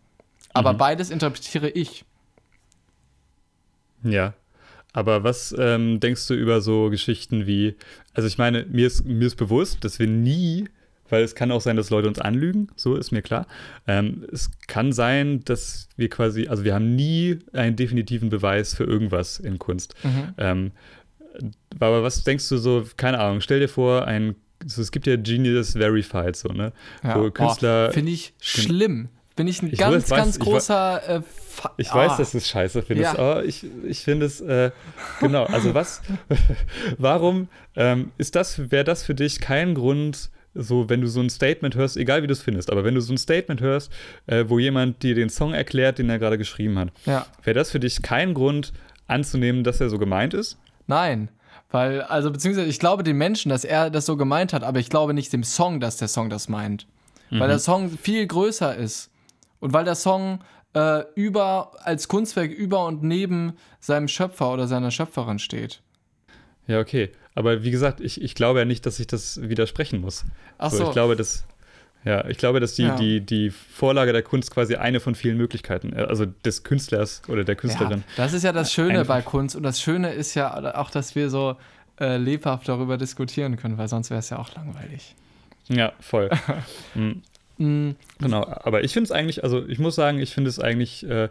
[0.52, 0.78] Aber mhm.
[0.78, 2.04] beides interpretiere ich.
[4.02, 4.34] Ja.
[4.92, 7.74] Aber was ähm, denkst du über so Geschichten wie,
[8.12, 10.68] also ich meine, mir ist, mir ist bewusst, dass wir nie
[11.08, 13.46] weil es kann auch sein, dass Leute uns anlügen, so ist mir klar.
[13.86, 18.84] Ähm, es kann sein, dass wir quasi, also wir haben nie einen definitiven Beweis für
[18.84, 19.94] irgendwas in Kunst.
[20.02, 20.34] Mhm.
[20.38, 20.72] Ähm,
[21.80, 25.16] aber was denkst du so, keine Ahnung, stell dir vor, ein, so, es gibt ja
[25.16, 26.72] Genius Verified, so, ne?
[27.02, 27.20] Ja.
[27.20, 27.90] Wo Künstler.
[27.92, 29.08] Finde ich schlimm.
[29.36, 31.02] Bin ich ein ich ganz, weiß, ganz großer.
[31.02, 31.22] Ich, äh,
[31.78, 31.96] ich ah.
[31.96, 33.18] weiß, dass du es scheiße findest, ja.
[33.18, 34.70] aber ich, ich finde es, äh,
[35.20, 36.02] genau, also was,
[36.98, 41.30] warum ähm, ist das, wäre das für dich kein Grund, so, wenn du so ein
[41.30, 43.92] Statement hörst, egal wie du es findest, aber wenn du so ein Statement hörst,
[44.26, 47.26] äh, wo jemand dir den Song erklärt, den er gerade geschrieben hat, ja.
[47.42, 48.72] wäre das für dich kein Grund
[49.06, 50.58] anzunehmen, dass er so gemeint ist?
[50.86, 51.28] Nein.
[51.70, 54.90] Weil, also, beziehungsweise ich glaube dem Menschen, dass er das so gemeint hat, aber ich
[54.90, 56.86] glaube nicht dem Song, dass der Song das meint.
[57.30, 57.40] Mhm.
[57.40, 59.10] Weil der Song viel größer ist.
[59.58, 60.38] Und weil der Song
[60.74, 65.80] äh, über, als Kunstwerk über und neben seinem Schöpfer oder seiner Schöpferin steht.
[66.66, 67.10] Ja, okay.
[67.34, 70.24] Aber wie gesagt, ich, ich glaube ja nicht, dass ich das widersprechen muss.
[70.58, 70.78] Ach so.
[70.78, 70.84] so.
[70.84, 71.44] Ich glaube, dass,
[72.04, 72.96] ja, ich glaube, dass die, ja.
[72.96, 77.44] die, die Vorlage der Kunst quasi eine von vielen Möglichkeiten, äh, also des Künstlers oder
[77.44, 78.04] der Künstlerin.
[78.16, 79.56] Ja, das ist ja das Schöne bei Kunst.
[79.56, 81.56] Und das Schöne ist ja auch, dass wir so
[81.98, 85.14] äh, lebhaft darüber diskutieren können, weil sonst wäre es ja auch langweilig.
[85.68, 86.30] Ja, voll.
[86.94, 87.22] mhm.
[87.56, 87.96] Mhm.
[88.18, 91.28] Genau, aber ich finde es eigentlich, also ich muss sagen, ich finde es eigentlich äh,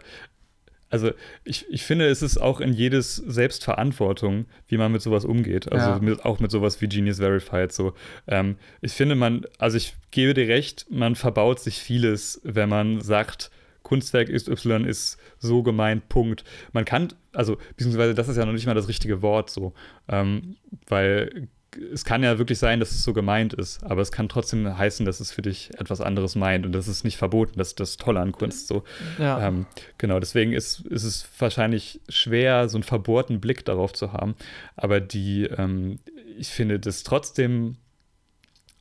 [0.94, 1.10] also
[1.42, 5.72] ich, ich finde, es ist auch in jedes Selbstverantwortung, wie man mit sowas umgeht.
[5.72, 5.98] Also ja.
[5.98, 7.72] mit, auch mit sowas wie Genius Verified.
[7.72, 7.94] So.
[8.28, 13.00] Ähm, ich finde, man, also ich gebe dir recht, man verbaut sich vieles, wenn man
[13.00, 13.50] sagt,
[13.82, 16.44] Kunstwerk XY ist so gemeint, Punkt.
[16.72, 19.74] Man kann, also, beziehungsweise das ist ja noch nicht mal das richtige Wort so,
[20.06, 20.54] ähm,
[20.86, 21.48] weil
[21.92, 25.04] es kann ja wirklich sein, dass es so gemeint ist, aber es kann trotzdem heißen,
[25.06, 27.58] dass es für dich etwas anderes meint und das ist nicht verboten.
[27.58, 28.68] Das ist das Tolle an Kunst.
[28.68, 28.84] So.
[29.18, 29.46] Ja.
[29.46, 29.66] Ähm,
[29.98, 34.34] genau, deswegen ist, ist es wahrscheinlich schwer, so einen verbohrten Blick darauf zu haben.
[34.76, 35.98] Aber die, ähm,
[36.36, 37.76] ich finde das trotzdem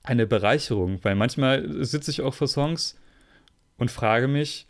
[0.04, 2.98] eine Bereicherung, weil manchmal sitze ich auch vor Songs
[3.78, 4.68] und frage mich,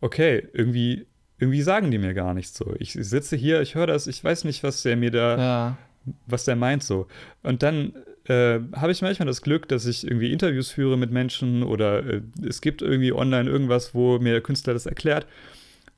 [0.00, 1.06] okay, irgendwie,
[1.38, 2.74] irgendwie sagen die mir gar nichts so.
[2.78, 5.38] Ich sitze hier, ich höre das, ich weiß nicht, was der mir da.
[5.38, 5.78] Ja
[6.26, 7.06] was der meint so.
[7.42, 7.94] Und dann
[8.24, 12.22] äh, habe ich manchmal das Glück, dass ich irgendwie Interviews führe mit Menschen oder äh,
[12.46, 15.26] es gibt irgendwie online irgendwas, wo mir der Künstler das erklärt.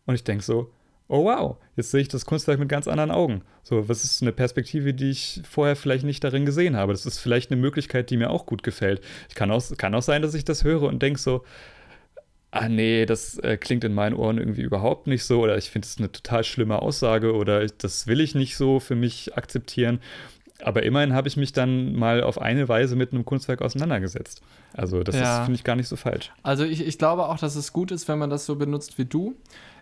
[0.06, 0.70] Und ich denke so,
[1.08, 3.42] oh wow, jetzt sehe ich das Kunstwerk mit ganz anderen Augen.
[3.62, 6.92] So, was ist eine Perspektive, die ich vorher vielleicht nicht darin gesehen habe?
[6.92, 9.02] Das ist vielleicht eine Möglichkeit, die mir auch gut gefällt.
[9.28, 11.44] Ich kann auch, kann auch sein, dass ich das höre und denke so,
[12.54, 15.86] ah nee, das äh, klingt in meinen Ohren irgendwie überhaupt nicht so oder ich finde
[15.86, 19.98] es eine total schlimme Aussage oder das will ich nicht so für mich akzeptieren.
[20.62, 24.40] Aber immerhin habe ich mich dann mal auf eine Weise mit einem Kunstwerk auseinandergesetzt.
[24.72, 25.42] Also das ja.
[25.42, 26.32] finde ich gar nicht so falsch.
[26.44, 29.04] Also ich, ich glaube auch, dass es gut ist, wenn man das so benutzt wie
[29.04, 29.34] du.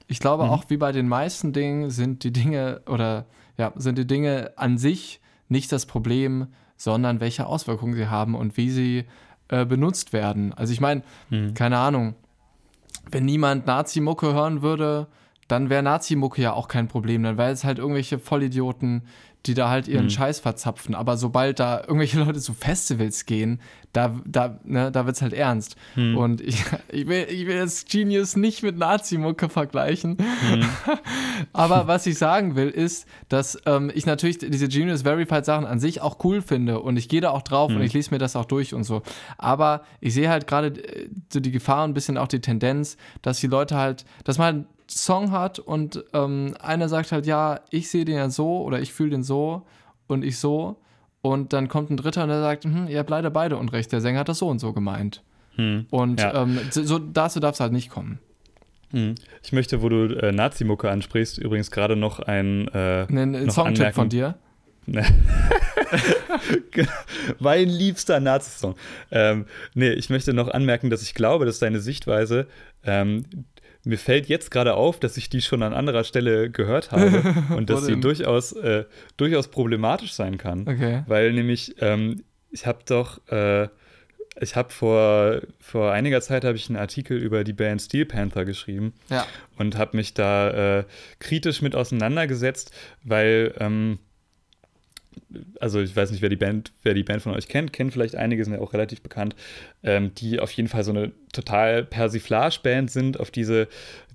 [0.08, 0.50] Ich glaube mhm.
[0.50, 3.26] auch, wie bei den meisten Dingen sind die Dinge oder
[3.58, 5.20] ja, sind die Dinge an sich
[5.50, 6.46] nicht das Problem,
[6.78, 9.04] sondern welche Auswirkungen sie haben und wie sie
[9.48, 10.54] äh, benutzt werden.
[10.54, 11.52] Also ich meine, mhm.
[11.52, 12.14] keine Ahnung,
[13.10, 15.08] wenn niemand Nazi-Mucke hören würde,
[15.48, 17.22] dann wäre Nazi-Mucke ja auch kein Problem.
[17.22, 19.02] Dann wäre es halt irgendwelche Vollidioten,
[19.46, 20.10] die da halt ihren mhm.
[20.10, 20.94] Scheiß verzapfen.
[20.94, 23.60] Aber sobald da irgendwelche Leute zu Festivals gehen,
[23.92, 25.76] da, da, ne, da wird es halt ernst.
[25.96, 26.16] Mhm.
[26.16, 30.12] Und ich, ich, will, ich will jetzt Genius nicht mit Nazi-Mucke vergleichen.
[30.12, 30.64] Mhm.
[31.52, 35.80] Aber was ich sagen will, ist, dass ähm, ich natürlich diese Genius Verified Sachen an
[35.80, 37.82] sich auch cool finde und ich gehe da auch drauf und mhm.
[37.82, 39.02] ich lese mir das auch durch und so.
[39.36, 42.96] Aber ich sehe halt gerade äh, so die Gefahr und ein bisschen auch die Tendenz,
[43.20, 47.60] dass die Leute halt, dass man halt Song hat und ähm, einer sagt halt, ja,
[47.70, 49.62] ich sehe den ja so oder ich fühle den so
[50.06, 50.76] und ich so.
[51.22, 54.00] Und dann kommt ein Dritter und der sagt, hm, ihr habt leider beide Unrecht, der
[54.00, 55.22] Sänger hat das so und so gemeint.
[55.54, 56.42] Hm, und ja.
[56.42, 58.18] ähm, so, dazu darf es halt nicht kommen.
[58.90, 59.14] Hm.
[59.42, 64.08] Ich möchte, wo du äh, Nazi-Mucke ansprichst, übrigens gerade noch ein äh, einen Songtipp von
[64.08, 64.34] dir.
[67.38, 68.74] mein liebster Nazi-Song.
[69.10, 72.48] Ähm, nee, ich möchte noch anmerken, dass ich glaube, dass deine Sichtweise
[72.84, 73.24] ähm,
[73.84, 77.68] mir fällt jetzt gerade auf, dass ich die schon an anderer Stelle gehört habe und
[77.70, 78.84] dass sie durchaus, äh,
[79.16, 80.68] durchaus problematisch sein kann.
[80.68, 81.02] Okay.
[81.06, 83.68] Weil nämlich, ähm, ich habe doch, äh,
[84.40, 88.44] ich habe vor, vor einiger Zeit habe ich einen Artikel über die Band Steel Panther
[88.44, 89.26] geschrieben ja.
[89.58, 90.84] und habe mich da äh,
[91.18, 92.72] kritisch mit auseinandergesetzt,
[93.02, 93.98] weil ähm,
[95.60, 98.16] also ich weiß nicht, wer die Band, wer die Band von euch kennt, kennt vielleicht
[98.16, 99.34] einige, sind ja auch relativ bekannt,
[99.82, 103.68] ähm, die auf jeden Fall so eine total Persiflage-Band sind auf diese,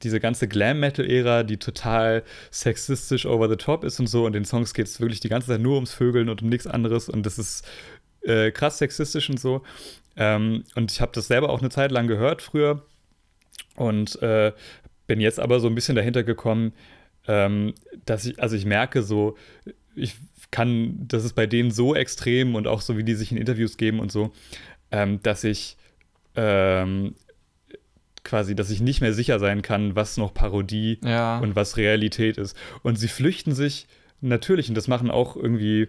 [0.03, 4.25] diese ganze Glam-Metal-Ära, die total sexistisch over the top ist und so.
[4.25, 6.67] Und den Songs geht es wirklich die ganze Zeit nur ums Vögeln und um nichts
[6.67, 7.09] anderes.
[7.09, 7.67] Und das ist
[8.21, 9.63] äh, krass sexistisch und so.
[10.15, 12.83] Ähm, und ich habe das selber auch eine Zeit lang gehört früher
[13.75, 14.51] und äh,
[15.05, 16.73] bin jetzt aber so ein bisschen dahinter gekommen,
[17.27, 17.73] ähm,
[18.05, 19.37] dass ich, also ich merke so,
[19.95, 20.15] ich
[20.51, 23.77] kann, das ist bei denen so extrem und auch so, wie die sich in Interviews
[23.77, 24.31] geben und so,
[24.91, 25.77] ähm, dass ich
[26.35, 27.15] ähm,
[28.23, 31.39] quasi, dass ich nicht mehr sicher sein kann, was noch Parodie ja.
[31.39, 32.57] und was Realität ist.
[32.83, 33.87] Und sie flüchten sich
[34.21, 35.87] natürlich, und das machen auch irgendwie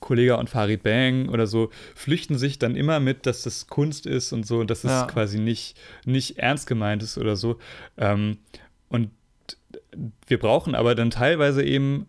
[0.00, 4.32] Kollega und Farid Bang oder so, flüchten sich dann immer mit, dass das Kunst ist
[4.32, 5.06] und so, dass es ja.
[5.06, 7.58] quasi nicht, nicht ernst gemeint ist oder so.
[7.96, 8.38] Ähm,
[8.88, 9.10] und
[10.26, 12.06] wir brauchen aber dann teilweise eben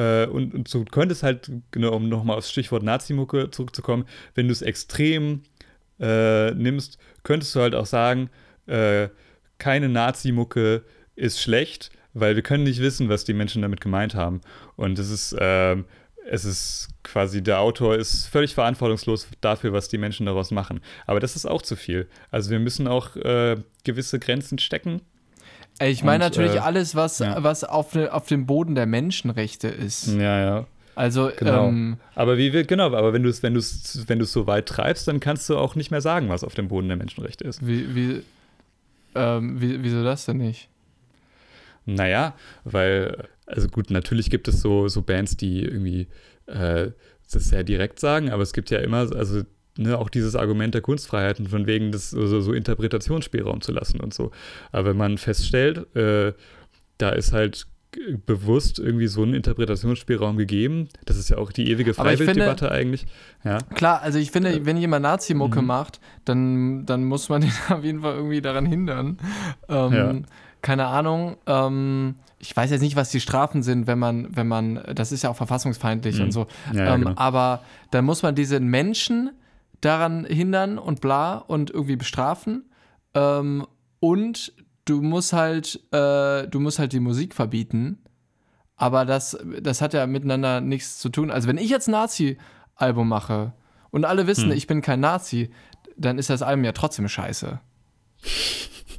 [0.00, 4.46] äh, und, und so könnte es halt, genau, um nochmal aufs Stichwort Nazi-Mucke zurückzukommen, wenn
[4.46, 5.42] du es extrem
[6.00, 8.30] äh, nimmst, könntest du halt auch sagen,
[8.66, 9.08] äh,
[9.58, 10.84] keine Nazi-Mucke
[11.16, 14.40] ist schlecht, weil wir können nicht wissen, was die Menschen damit gemeint haben.
[14.76, 15.76] Und es ist, äh,
[16.26, 20.80] es ist quasi, der Autor ist völlig verantwortungslos dafür, was die Menschen daraus machen.
[21.06, 22.08] Aber das ist auch zu viel.
[22.30, 25.02] Also wir müssen auch äh, gewisse Grenzen stecken
[25.80, 27.42] ich meine natürlich äh, alles, was, ja.
[27.42, 30.08] was auf, auf dem Boden der Menschenrechte ist.
[30.08, 30.66] Ja, ja.
[30.94, 31.68] Also, genau.
[31.68, 34.66] Ähm, aber wie wir, genau, aber wenn du es wenn du's, wenn du's so weit
[34.66, 37.66] treibst, dann kannst du auch nicht mehr sagen, was auf dem Boden der Menschenrechte ist.
[37.66, 38.22] Wie, wie,
[39.14, 40.68] ähm, wie, wieso das denn nicht?
[41.86, 46.08] Naja, weil, also gut, natürlich gibt es so, so Bands, die irgendwie
[46.46, 46.90] äh,
[47.32, 49.42] das sehr direkt sagen, aber es gibt ja immer, also
[49.80, 54.00] ne, auch dieses Argument der Kunstfreiheit und von wegen das also so Interpretationsspielraum zu lassen
[54.00, 54.30] und so.
[54.72, 56.32] Aber wenn man feststellt, äh,
[56.98, 57.66] da ist halt
[58.26, 60.88] bewusst irgendwie so ein Interpretationsspielraum gegeben.
[61.06, 63.06] Das ist ja auch die ewige Freiwilddebatte eigentlich.
[63.44, 63.58] Ja.
[63.74, 65.66] Klar, also ich finde, wenn jemand Nazi-Mucke mhm.
[65.66, 69.18] macht, dann, dann muss man ihn auf jeden Fall irgendwie daran hindern.
[69.68, 70.14] Ähm, ja.
[70.62, 71.36] Keine Ahnung.
[71.46, 75.22] Ähm, ich weiß jetzt nicht, was die Strafen sind, wenn man, wenn man, das ist
[75.22, 76.24] ja auch verfassungsfeindlich mhm.
[76.24, 76.46] und so.
[76.72, 77.12] Ja, ähm, genau.
[77.16, 79.30] Aber dann muss man diesen Menschen
[79.80, 82.70] daran hindern und bla und irgendwie bestrafen.
[83.14, 83.66] Ähm,
[84.00, 84.52] und
[84.84, 87.98] du musst halt, äh, du musst halt die Musik verbieten.
[88.76, 91.30] Aber das, das hat ja miteinander nichts zu tun.
[91.30, 93.52] Also wenn ich jetzt ein Nazi-Album mache
[93.90, 94.56] und alle wissen, hm.
[94.56, 95.50] ich bin kein Nazi,
[95.96, 97.60] dann ist das Album ja trotzdem scheiße.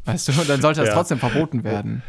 [0.05, 0.95] Weißt du, dann sollte das ja.
[0.95, 2.03] trotzdem verboten werden.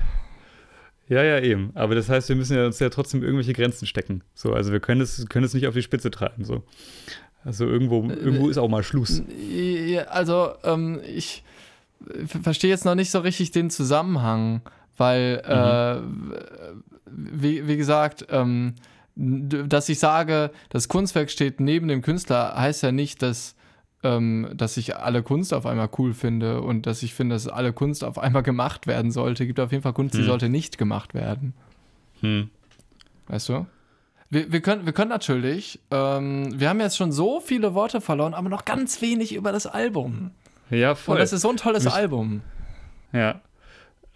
[1.09, 1.73] Ja, ja, eben.
[1.75, 4.23] Aber das heißt, wir müssen ja uns ja trotzdem irgendwelche Grenzen stecken.
[4.35, 6.45] So, also wir können es, können es nicht auf die Spitze treiben.
[6.45, 6.63] So.
[7.45, 9.23] Also irgendwo, irgendwo ist auch mal Schluss.
[10.09, 11.43] Also ähm, ich
[12.27, 14.63] verstehe jetzt noch nicht so richtig den Zusammenhang,
[14.97, 16.35] weil, mhm.
[16.35, 16.43] äh,
[17.11, 18.75] wie, wie gesagt, ähm,
[19.15, 23.57] dass ich sage, das Kunstwerk steht neben dem Künstler, heißt ja nicht, dass,
[24.03, 27.73] ähm, dass ich alle Kunst auf einmal cool finde und dass ich finde, dass alle
[27.73, 29.45] Kunst auf einmal gemacht werden sollte.
[29.45, 30.27] Es gibt auf jeden Fall Kunst, die hm.
[30.27, 31.53] sollte nicht gemacht werden.
[32.21, 32.51] Hm.
[33.29, 33.67] Weißt du?
[34.33, 38.33] Wir, wir, können, wir können natürlich, ähm, wir haben jetzt schon so viele Worte verloren,
[38.33, 40.31] aber noch ganz wenig über das Album.
[40.71, 41.17] Ja, voll.
[41.17, 42.41] Und das ist so ein tolles Mich, Album.
[43.13, 43.43] Ja.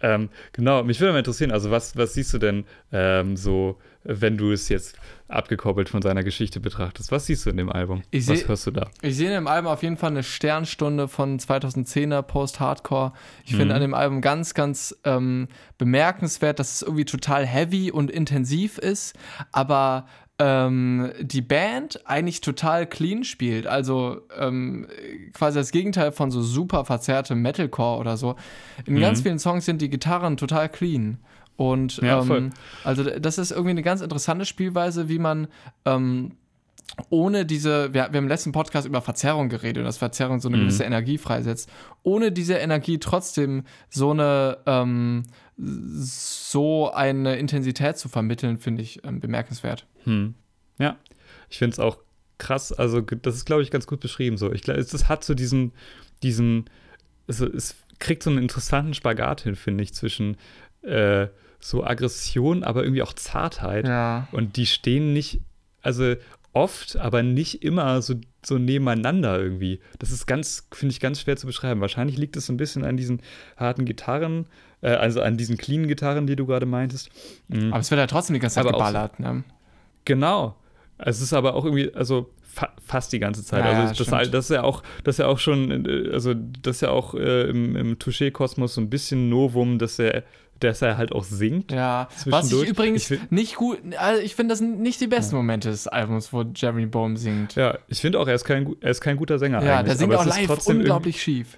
[0.01, 3.77] Ähm, genau, mich würde mal interessieren, also was, was siehst du denn ähm, so,
[4.09, 4.95] wenn du es jetzt
[5.27, 7.11] abgekoppelt von seiner Geschichte betrachtest?
[7.11, 8.03] Was siehst du in dem Album?
[8.11, 8.89] Ich was seh- hörst du da?
[9.01, 13.11] Ich sehe in dem Album auf jeden Fall eine Sternstunde von 2010er Post-Hardcore.
[13.43, 13.71] Ich finde Mhm.
[13.71, 19.15] an dem Album ganz, ganz ähm, bemerkenswert, dass es irgendwie total heavy und intensiv ist,
[19.51, 20.05] aber
[20.39, 23.65] ähm, die Band eigentlich total clean spielt.
[23.65, 24.87] Also ähm,
[25.33, 28.35] quasi das Gegenteil von so super verzerrtem Metalcore oder so.
[28.85, 28.99] In Mhm.
[29.01, 31.17] ganz vielen Songs sind die Gitarren total clean.
[31.57, 32.51] Und Ja, ähm,
[32.83, 35.47] also das ist irgendwie eine ganz interessante Spielweise, wie man
[35.85, 36.33] ähm,
[37.09, 40.47] ohne diese, wir, wir haben im letzten Podcast über Verzerrung geredet und dass Verzerrung so
[40.47, 40.61] eine Mhm.
[40.61, 41.69] gewisse Energie freisetzt,
[42.03, 45.23] ohne diese Energie trotzdem so eine ähm,
[45.57, 49.85] so eine Intensität zu vermitteln, finde ich ähm, bemerkenswert.
[50.03, 50.35] Hm.
[50.77, 50.97] Ja,
[51.49, 51.97] ich finde es auch
[52.37, 52.71] krass.
[52.71, 54.37] Also, das ist, glaube ich, ganz gut beschrieben.
[54.37, 55.71] So, ich glaube, es, es hat so diesen,
[56.21, 56.65] diesen,
[57.27, 60.37] also es kriegt so einen interessanten Spagat hin, finde ich, zwischen
[60.83, 61.27] äh,
[61.59, 63.87] so Aggression, aber irgendwie auch Zartheit.
[63.87, 64.27] Ja.
[64.31, 65.41] Und die stehen nicht,
[65.81, 66.15] also
[66.53, 69.79] oft, aber nicht immer so, so nebeneinander irgendwie.
[69.99, 71.81] Das ist ganz, finde ich, ganz schwer zu beschreiben.
[71.81, 73.21] Wahrscheinlich liegt es so ein bisschen an diesen
[73.57, 74.47] harten Gitarren,
[74.81, 77.09] äh, also an diesen cleanen Gitarren, die du gerade meintest.
[77.47, 77.71] Mhm.
[77.71, 79.19] Aber es wird ja trotzdem die ganze Zeit Aber auch geballert.
[79.19, 79.43] Ne?
[80.05, 80.55] Genau.
[80.97, 83.63] Es ist aber auch irgendwie, also fa fast die ganze Zeit.
[83.63, 86.77] Ja, also das, das ist ja auch, das ist ja auch schon, äh, also das
[86.77, 90.23] ist ja auch äh, im, im Touché-Kosmos so ein bisschen Novum, dass er,
[90.59, 91.71] dass er halt auch singt.
[91.71, 95.35] Ja, was ich übrigens Ich nicht gut, also ich finde, das sind nicht die besten
[95.35, 97.55] Momente des Albums, wo Jeremy Bohm singt.
[97.55, 99.85] Ja, ich finde auch, er ist kein, er ist kein guter Sänger Ja, eigentlich.
[99.87, 101.57] der singt aber auch live trotzdem unglaublich schief.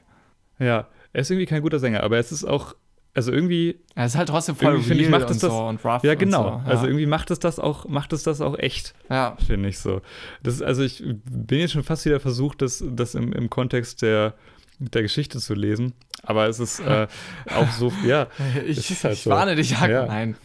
[0.60, 2.76] Ja, er ist irgendwie kein guter Sänger, aber es ist auch,
[3.16, 5.84] also irgendwie, Er ist halt trotzdem voll finde ich, real macht und das- so und
[5.84, 6.62] rough ja genau.
[6.64, 6.70] so.
[6.70, 8.94] Also irgendwie macht es das auch, macht es das auch echt.
[9.10, 9.36] ja.
[9.48, 10.02] finde ich so.
[10.44, 14.36] Das also ich bin jetzt schon fast wieder versucht, das, das im, im Kontext der,
[14.80, 15.94] der Geschichte zu lesen.
[16.24, 17.08] Aber es ist äh,
[17.56, 18.28] auch so, ja,
[18.66, 19.30] Ich, Es halt ich so.
[19.30, 19.90] warne dich, Hack.
[19.90, 20.06] Ja.
[20.06, 20.36] Nein.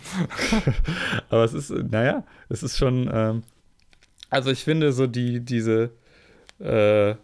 [1.28, 3.42] aber es ist, naja, es ist schon, ähm,
[4.30, 5.90] also ich finde so die, diese,
[6.58, 7.14] äh,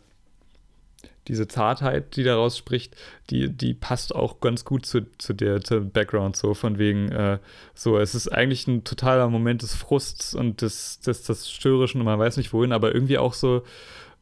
[1.29, 2.97] diese Zartheit, die daraus spricht,
[3.31, 7.39] die, die passt auch ganz gut zu, zu der zu Background, so von wegen, äh,
[7.75, 12.05] so, es ist eigentlich ein totaler Moment des Frusts und des, des, des Störischen und
[12.05, 13.63] man weiß nicht wohin, aber irgendwie auch so,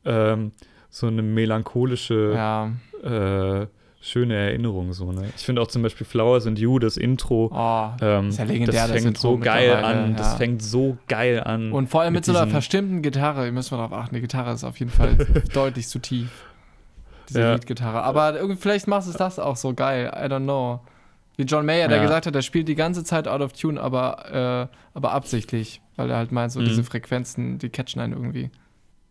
[0.05, 0.53] ähm,
[0.91, 2.73] so eine melancholische, Ja.
[3.03, 3.67] äh,
[4.01, 5.29] schöne Erinnerung, so, ne?
[5.37, 8.73] Ich finde auch zum Beispiel Flowers and You, das Intro, Oh, ähm, ist ja legendär,
[8.73, 10.37] das das fängt Intro so geil an, das ja.
[10.37, 11.73] fängt so geil an.
[11.73, 14.53] Und vor allem mit, mit so einer verstimmten Gitarre, müssen wir darauf achten, die Gitarre
[14.53, 15.17] ist auf jeden Fall
[15.53, 16.45] deutlich zu tief.
[17.29, 17.53] Diese Ja.
[17.53, 18.03] Lead-Gitarre.
[18.03, 20.81] Aber irgendwie, vielleicht macht es das auch so geil, I don't know.
[21.37, 24.69] Wie John Mayer, der gesagt hat, er spielt die ganze Zeit out of tune, aber,
[24.73, 26.65] äh, aber absichtlich, weil er halt meint, so Mhm.
[26.65, 28.51] diese Frequenzen, die catchen einen irgendwie.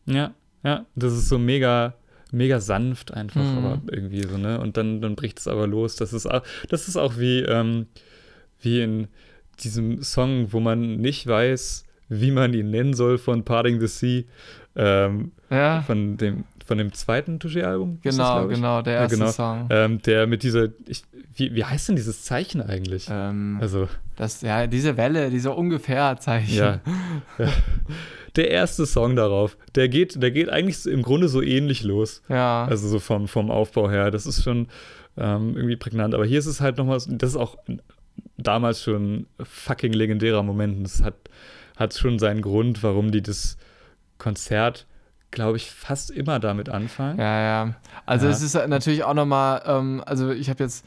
[0.05, 0.31] Ja,
[0.67, 1.93] ja, das ist so mega,
[2.31, 3.57] mega sanft einfach, Mhm.
[3.65, 4.59] aber irgendwie so, ne?
[4.59, 5.95] Und dann, dann bricht es aber los.
[5.95, 7.87] Das ist auch, das ist auch wie, ähm,
[8.61, 9.07] wie in
[9.63, 14.23] diesem Song, wo man nicht weiß, wie man ihn nennen soll von Parting the Sea,
[14.75, 17.99] ähm, Ja, von dem, von dem zweiten Touché-Album.
[18.03, 19.31] ist das, genau, genau, der Ja, erste genau.
[19.31, 19.67] Song.
[19.69, 21.03] Ähm, der mit dieser, ich,
[21.35, 23.07] wie, wie heißt denn dieses Zeichen eigentlich?
[23.09, 23.87] Ähm, Also,
[24.17, 26.55] das, ja, diese Welle, diese ungefähr Zeichen.
[26.57, 26.79] Ja.
[27.39, 27.47] ja.
[28.37, 32.21] Der erste Song darauf, der geht, der geht eigentlich im Grunde so ähnlich los.
[32.29, 32.65] Ja.
[32.65, 34.11] Also so vom, vom Aufbau her.
[34.11, 34.67] Das ist schon
[35.17, 36.13] ähm, irgendwie prägnant.
[36.13, 37.57] Aber hier ist es halt nochmal, das ist auch
[38.37, 40.85] damals schon ein fucking legendärer Moment.
[40.85, 41.15] Das hat,
[41.75, 43.57] hat schon seinen Grund, warum die das
[44.17, 44.85] Konzert,
[45.31, 47.19] glaube ich, fast immer damit anfangen.
[47.19, 47.75] Ja, ja.
[48.05, 48.31] Also Ja.
[48.31, 50.85] es ist natürlich auch nochmal, ähm, also ich habe jetzt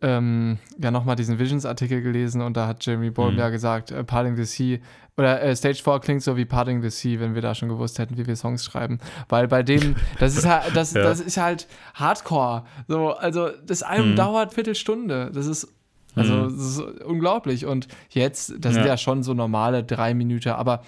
[0.00, 3.38] ähm, ja nochmal diesen Visions-Artikel gelesen und da hat Jeremy Bohm Mhm.
[3.38, 4.78] ja gesagt, äh, Parting the Sea
[5.16, 7.98] oder äh, Stage 4 klingt so wie Parting the Sea, wenn wir da schon gewusst
[7.98, 8.98] hätten, wie wir Songs schreiben.
[9.28, 11.02] Weil bei dem, das ist halt, das, Ja.
[11.02, 12.64] das ist halt Hardcore.
[12.88, 14.16] So, also das Album Mhm.
[14.16, 15.30] dauert Viertelstunde.
[15.34, 15.68] Das ist
[16.14, 16.42] also Mhm.
[16.56, 17.64] das ist unglaublich.
[17.66, 18.90] Und jetzt, das sind Ja.
[18.92, 20.82] ja schon so normale drei Minuten, aber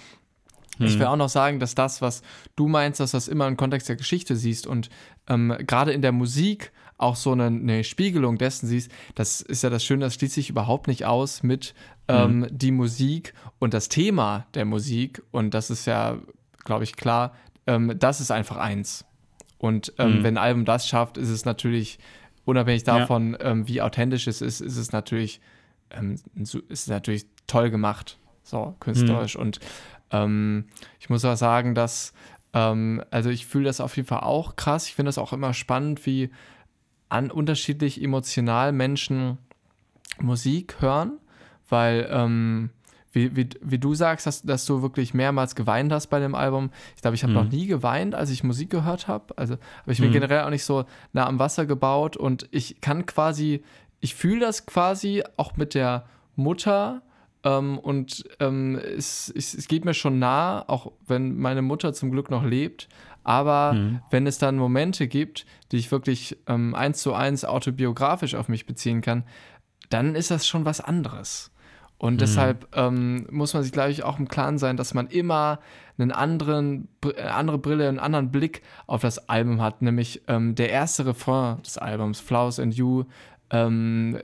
[0.77, 0.99] ich Mhm.
[0.99, 2.21] will auch noch sagen, dass das, was
[2.55, 4.89] du meinst, dass das immer im Kontext der Geschichte siehst und
[5.27, 9.69] ähm, gerade in der Musik auch so eine, eine Spiegelung dessen siehst, das ist ja
[9.69, 11.73] das Schöne, das schließt sich überhaupt nicht aus mit
[12.07, 16.17] ähm, die Musik und das Thema der Musik und das ist ja,
[16.63, 17.33] glaube ich, klar,
[17.67, 19.05] ähm, das ist einfach eins.
[19.57, 20.23] Und ähm, Mhm.
[20.23, 21.97] wenn ein Album das schafft, ist es natürlich,
[22.45, 22.99] unabhängig Ja.
[22.99, 25.41] davon, ähm, wie authentisch es ist, ist es natürlich,
[25.89, 29.35] ähm, ist es natürlich toll gemacht, so künstlerisch.
[29.35, 29.59] Und
[30.11, 30.65] ähm,
[30.99, 32.13] ich muss auch sagen, dass,
[32.51, 34.87] also ich fühle das auf jeden Fall auch krass.
[34.87, 36.29] Ich finde das auch immer spannend, wie
[37.09, 39.37] an unterschiedlich emotional Menschen
[40.19, 41.13] Musik hören,
[41.69, 42.69] weil, ähm,
[43.11, 46.69] wie, wie, wie du sagst, dass, dass du wirklich mehrmals geweint hast bei dem Album.
[46.95, 47.39] Ich glaube, ich habe Mhm.
[47.39, 49.37] noch nie geweint, als ich Musik gehört habe.
[49.37, 49.53] Also,
[49.83, 50.13] aber ich bin Mhm.
[50.13, 53.63] generell auch nicht so nah am Wasser gebaut und ich kann quasi,
[54.01, 57.01] ich fühle das quasi auch mit der Mutter
[57.43, 62.11] ähm, und ähm, es, es, es geht mir schon nah, auch wenn meine Mutter zum
[62.11, 62.89] Glück noch lebt.
[63.25, 64.01] Aber mhm.
[64.11, 68.65] wenn es dann Momente gibt, die ich wirklich ähm, eins zu eins autobiografisch auf mich
[68.65, 69.23] beziehen kann,
[69.89, 71.51] dann ist das schon was anderes.
[71.97, 72.17] Und mhm.
[72.19, 75.59] deshalb ähm, muss man sich, glaube ich, auch im Klaren sein, dass man immer
[75.97, 79.81] einen anderen, eine äh, andere Brille, einen anderen Blick auf das Album hat.
[79.81, 83.05] Nämlich ähm, der erste Refrain des Albums, Flowers and You,
[83.49, 84.19] ähm,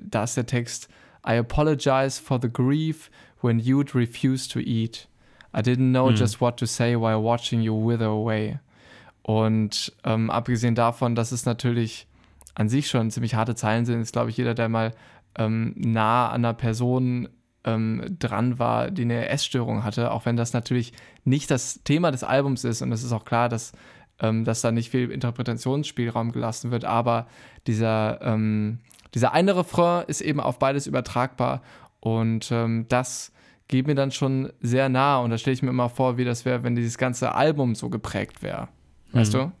[0.00, 0.88] da ist der Text,
[1.24, 3.10] I apologize for the grief
[3.42, 5.06] when you'd refuse to eat.
[5.54, 6.16] I didn't know mhm.
[6.16, 8.58] just what to say while watching you wither away.
[9.22, 12.06] Und ähm, abgesehen davon, dass es natürlich
[12.54, 14.92] an sich schon ziemlich harte Zeilen sind, ist, glaube ich, jeder, der mal
[15.36, 17.28] ähm, nah an einer Person
[17.64, 20.92] ähm, dran war, die eine Essstörung hatte, auch wenn das natürlich
[21.24, 23.72] nicht das Thema des Albums ist und es ist auch klar, dass,
[24.20, 27.26] ähm, dass da nicht viel Interpretationsspielraum gelassen wird, aber
[27.66, 28.78] dieser, ähm,
[29.14, 31.62] dieser eine Refrain ist eben auf beides übertragbar
[32.00, 33.32] und ähm, das
[33.70, 36.44] geht mir dann schon sehr nah und da stelle ich mir immer vor, wie das
[36.44, 38.68] wäre, wenn dieses ganze Album so geprägt wäre.
[39.12, 39.52] Weißt mhm.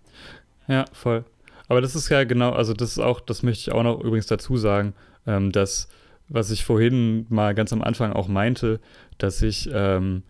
[0.66, 0.72] du?
[0.72, 1.24] Ja, voll.
[1.68, 4.26] Aber das ist ja genau, also das ist auch, das möchte ich auch noch übrigens
[4.26, 4.94] dazu sagen,
[5.26, 5.88] ähm, dass,
[6.28, 8.80] was ich vorhin mal ganz am Anfang auch meinte,
[9.18, 10.24] dass ich, ähm,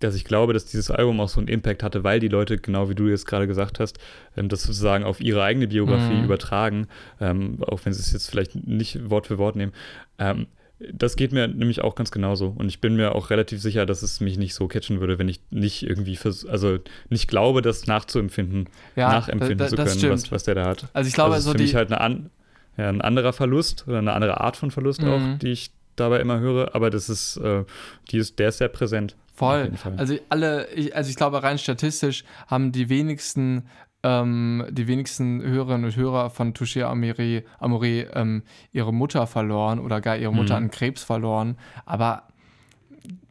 [0.00, 2.88] dass ich glaube, dass dieses Album auch so einen Impact hatte, weil die Leute, genau
[2.90, 4.00] wie du jetzt gerade gesagt hast,
[4.36, 6.24] ähm, das sozusagen auf ihre eigene Biografie mhm.
[6.24, 6.88] übertragen,
[7.20, 9.72] ähm, auch wenn sie es jetzt vielleicht nicht Wort für Wort nehmen.
[10.18, 10.48] Ähm,
[10.92, 12.54] das geht mir nämlich auch ganz genauso.
[12.56, 15.28] Und ich bin mir auch relativ sicher, dass es mich nicht so catchen würde, wenn
[15.28, 16.78] ich nicht irgendwie, vers also
[17.10, 20.88] nicht glaube, das nachzuempfinden, ja, nachempfinden zu können, was, was der da hat.
[20.92, 22.30] Also ich glaube, das ist so für mich halt eine an,
[22.76, 25.08] ja, ein anderer Verlust oder eine andere Art von Verlust mhm.
[25.08, 26.74] auch, die ich dabei immer höre.
[26.74, 27.64] Aber das ist, äh,
[28.10, 29.16] die ist, der ist sehr präsent.
[29.34, 29.72] Voll.
[29.96, 33.64] Also alle, also ich glaube, rein statistisch haben die wenigsten
[34.02, 38.42] ähm, die wenigsten Hörerinnen und Hörer von Touché Amore, Amore ähm,
[38.72, 40.66] ihre Mutter verloren oder gar ihre Mutter mhm.
[40.66, 41.56] an Krebs verloren.
[41.86, 42.24] Aber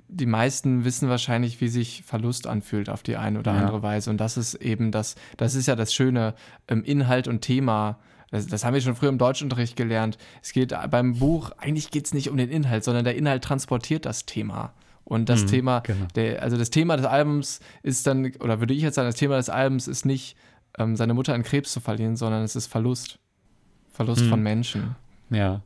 [0.08, 3.60] die meisten wissen wahrscheinlich, wie sich Verlust anfühlt auf die eine oder ja.
[3.60, 4.10] andere Weise.
[4.10, 6.36] Und das ist eben das, das ist ja das Schöne,
[6.68, 7.98] ähm, Inhalt und Thema.
[8.30, 10.18] Das, das, haben wir schon früher im Deutschunterricht gelernt.
[10.42, 14.06] Es geht beim Buch, eigentlich geht es nicht um den Inhalt, sondern der Inhalt transportiert
[14.06, 14.74] das Thema.
[15.04, 16.06] Und das mhm, Thema, genau.
[16.16, 19.38] der, also das Thema des Albums ist dann, oder würde ich jetzt sagen, das Thema
[19.38, 20.38] des Albums ist nicht
[20.78, 23.20] ähm, seine Mutter an Krebs zu verlieren, sondern es ist Verlust.
[23.92, 24.30] Verlust hm.
[24.30, 24.96] von Menschen.
[25.30, 25.62] Ja.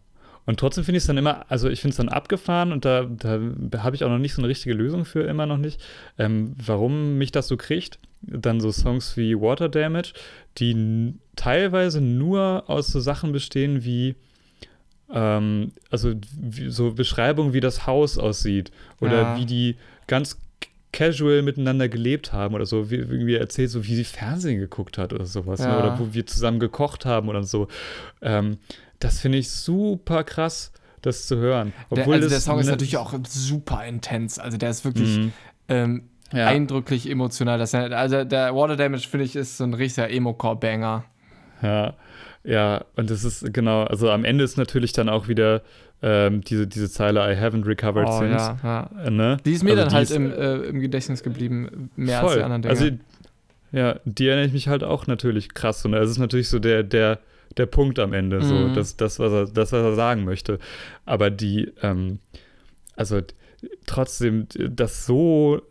[0.45, 3.07] Und trotzdem finde ich es dann immer, also ich finde es dann abgefahren und da,
[3.09, 3.39] da
[3.81, 5.81] habe ich auch noch nicht so eine richtige Lösung für, immer noch nicht,
[6.19, 7.99] ähm, warum mich das so kriegt.
[8.21, 10.13] Dann so Songs wie Water Damage,
[10.57, 14.15] die teilweise nur aus so Sachen bestehen wie,
[15.11, 19.37] ähm, also wie, so Beschreibungen, wie das Haus aussieht oder ja.
[19.37, 19.75] wie die
[20.07, 20.39] ganz
[20.95, 25.11] casual miteinander gelebt haben oder so, wie irgendwie erzählt, so wie sie Fernsehen geguckt hat
[25.11, 25.65] oder sowas, ne?
[25.65, 25.71] ja.
[25.73, 25.79] ne?
[25.79, 27.67] oder wo wir zusammen gekocht haben oder so.
[28.21, 28.57] Ähm,
[28.99, 30.71] das finde ich super krass,
[31.01, 31.73] das zu hören.
[31.89, 35.33] Obwohl der, also der Song ist natürlich auch super intens, also der ist wirklich mhm.
[35.67, 36.47] ähm, ja.
[36.47, 37.59] eindrücklich emotional.
[37.59, 41.03] Das, also der Water Damage, finde ich, ist so ein richtiger Emo-Core-Banger.
[41.61, 41.93] Ja,
[42.45, 45.61] ja, und das ist genau, also am Ende ist natürlich dann auch wieder
[46.01, 48.35] ähm, diese, diese Zeile I haven't recovered oh, since.
[48.35, 48.89] Ja, ja.
[49.03, 49.37] Äh, ne?
[49.45, 52.29] Die ist mir also dann halt im, äh, im Gedächtnis geblieben, mehr voll.
[52.29, 52.73] als die anderen Dinge.
[52.73, 52.89] Also,
[53.71, 55.83] ja, die erinnere ich mich halt auch natürlich krass.
[55.85, 57.19] Und das ist natürlich so der, der,
[57.57, 58.43] der Punkt am Ende, mhm.
[58.43, 60.59] so, das, das, was er, das, was er sagen möchte.
[61.05, 62.19] Aber die, ähm,
[62.95, 63.21] also
[63.85, 65.61] trotzdem, das so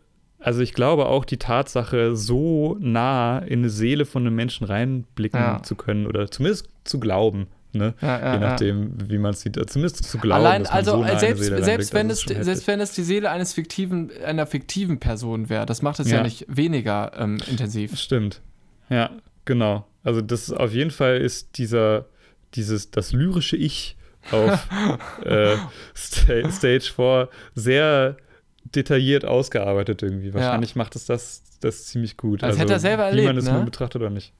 [0.45, 5.39] also ich glaube auch die Tatsache, so nah in eine Seele von einem Menschen reinblicken
[5.39, 5.63] ja.
[5.63, 7.93] zu können oder zumindest zu glauben, Ne?
[8.01, 9.09] Ja, ja, Je nachdem, ja.
[9.09, 9.57] wie man es sieht.
[9.69, 10.45] Zumindest zu glauben.
[10.45, 14.47] Allein, also so selbst, selbst, wenn es, selbst wenn es die Seele eines fiktiven, einer
[14.47, 16.23] fiktiven Person wäre, das macht es ja.
[16.23, 17.97] nicht weniger ähm, intensiv.
[17.97, 18.41] Stimmt.
[18.89, 19.11] Ja,
[19.45, 19.85] genau.
[20.03, 22.05] Also das auf jeden Fall ist dieser,
[22.53, 23.97] dieses, das lyrische Ich
[24.31, 24.67] auf
[25.25, 25.57] äh,
[25.95, 28.17] Stage 4 sehr
[28.63, 30.33] detailliert ausgearbeitet irgendwie.
[30.33, 32.43] Wahrscheinlich macht es das, das ziemlich gut.
[32.43, 33.23] Als also, hätte er selber erlebt.
[33.23, 33.53] Wie man es ne?
[33.53, 34.33] nur betrachtet oder nicht.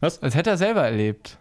[0.00, 0.22] Was?
[0.22, 1.38] Als hätte er selber erlebt.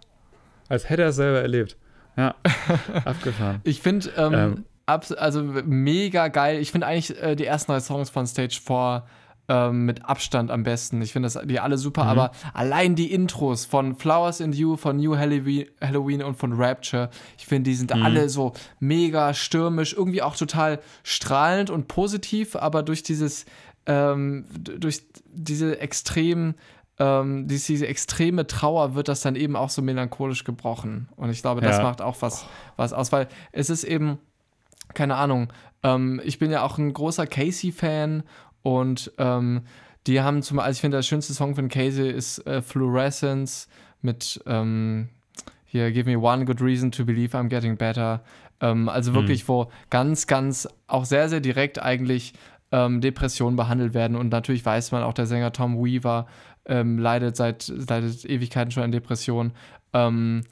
[0.69, 1.77] Als hätte er es selber erlebt.
[2.17, 2.35] Ja,
[3.05, 3.61] abgefahren.
[3.63, 6.59] Ich finde, ähm, ähm, also mega geil.
[6.59, 9.03] Ich finde eigentlich äh, die ersten drei Songs von Stage 4
[9.47, 11.01] ähm, mit Abstand am besten.
[11.01, 12.09] Ich finde die alle super, mhm.
[12.09, 17.45] aber allein die Intros von Flowers in You, von New Halloween und von Rapture, ich
[17.45, 18.01] finde, die sind mhm.
[18.01, 23.45] alle so mega stürmisch, irgendwie auch total strahlend und positiv, aber durch dieses,
[23.85, 26.55] ähm, durch diese extremen
[26.99, 31.09] ähm, diese, extreme Trauer wird das dann eben auch so melancholisch gebrochen.
[31.15, 31.83] Und ich glaube, das ja.
[31.83, 32.45] macht auch was,
[32.77, 34.17] was aus, weil es ist eben,
[34.93, 35.51] keine Ahnung,
[35.83, 38.23] ähm, ich bin ja auch ein großer Casey-Fan
[38.63, 39.61] und ähm,
[40.07, 43.67] die haben zum also ich finde, der schönste Song von Casey ist äh, Fluorescence
[44.01, 45.09] mit, ähm,
[45.65, 48.21] hier Give Me One Good Reason to Believe I'm Getting Better.
[48.61, 49.15] Ähm, also Mhm.
[49.15, 52.33] wirklich, wo ganz, ganz auch sehr, sehr direkt eigentlich
[52.71, 54.15] ähm, Depressionen behandelt werden.
[54.15, 56.27] Und natürlich weiß man auch, der Sänger Tom Weaver
[56.65, 59.53] ähm, leidet seit, leidet Ewigkeiten schon an Depressionen.
[59.93, 60.43] Ähm,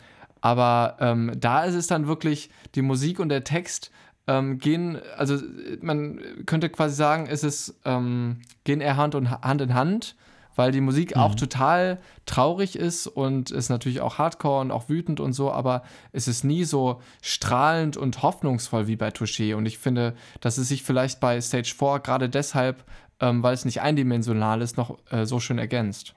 [0.42, 3.92] aber ähm, da ist es dann wirklich, die Musik und der Text
[4.28, 5.38] ähm, gehen, also
[5.82, 10.16] man könnte quasi sagen, es ist, ähm, gehen eher Hand, und, Hand in Hand,
[10.56, 15.20] weil die Musik auch total traurig ist und ist natürlich auch hardcore und auch wütend
[15.20, 19.56] und so, aber es ist nie so strahlend und hoffnungsvoll wie bei Touché.
[19.56, 22.84] Und ich finde, dass es sich vielleicht bei Stage 4 gerade deshalb,
[23.24, 26.14] ähm, weil es nicht eindimensional ist, noch äh, so schön ergänzt.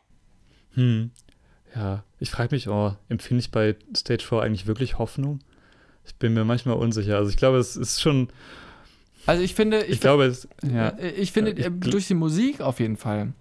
[0.75, 1.13] Hm.
[1.75, 5.39] Ja, ich frage mich, oh, empfinde ich bei Stage 4 eigentlich wirklich Hoffnung?
[6.05, 7.17] Ich bin mir manchmal unsicher.
[7.17, 8.29] Also ich glaube, es ist schon,
[9.27, 10.89] Also ich finde, ich, ich, glaube, es, ja.
[10.89, 13.33] äh, ich finde Ich äh, durch die Musik auf jeden Fall.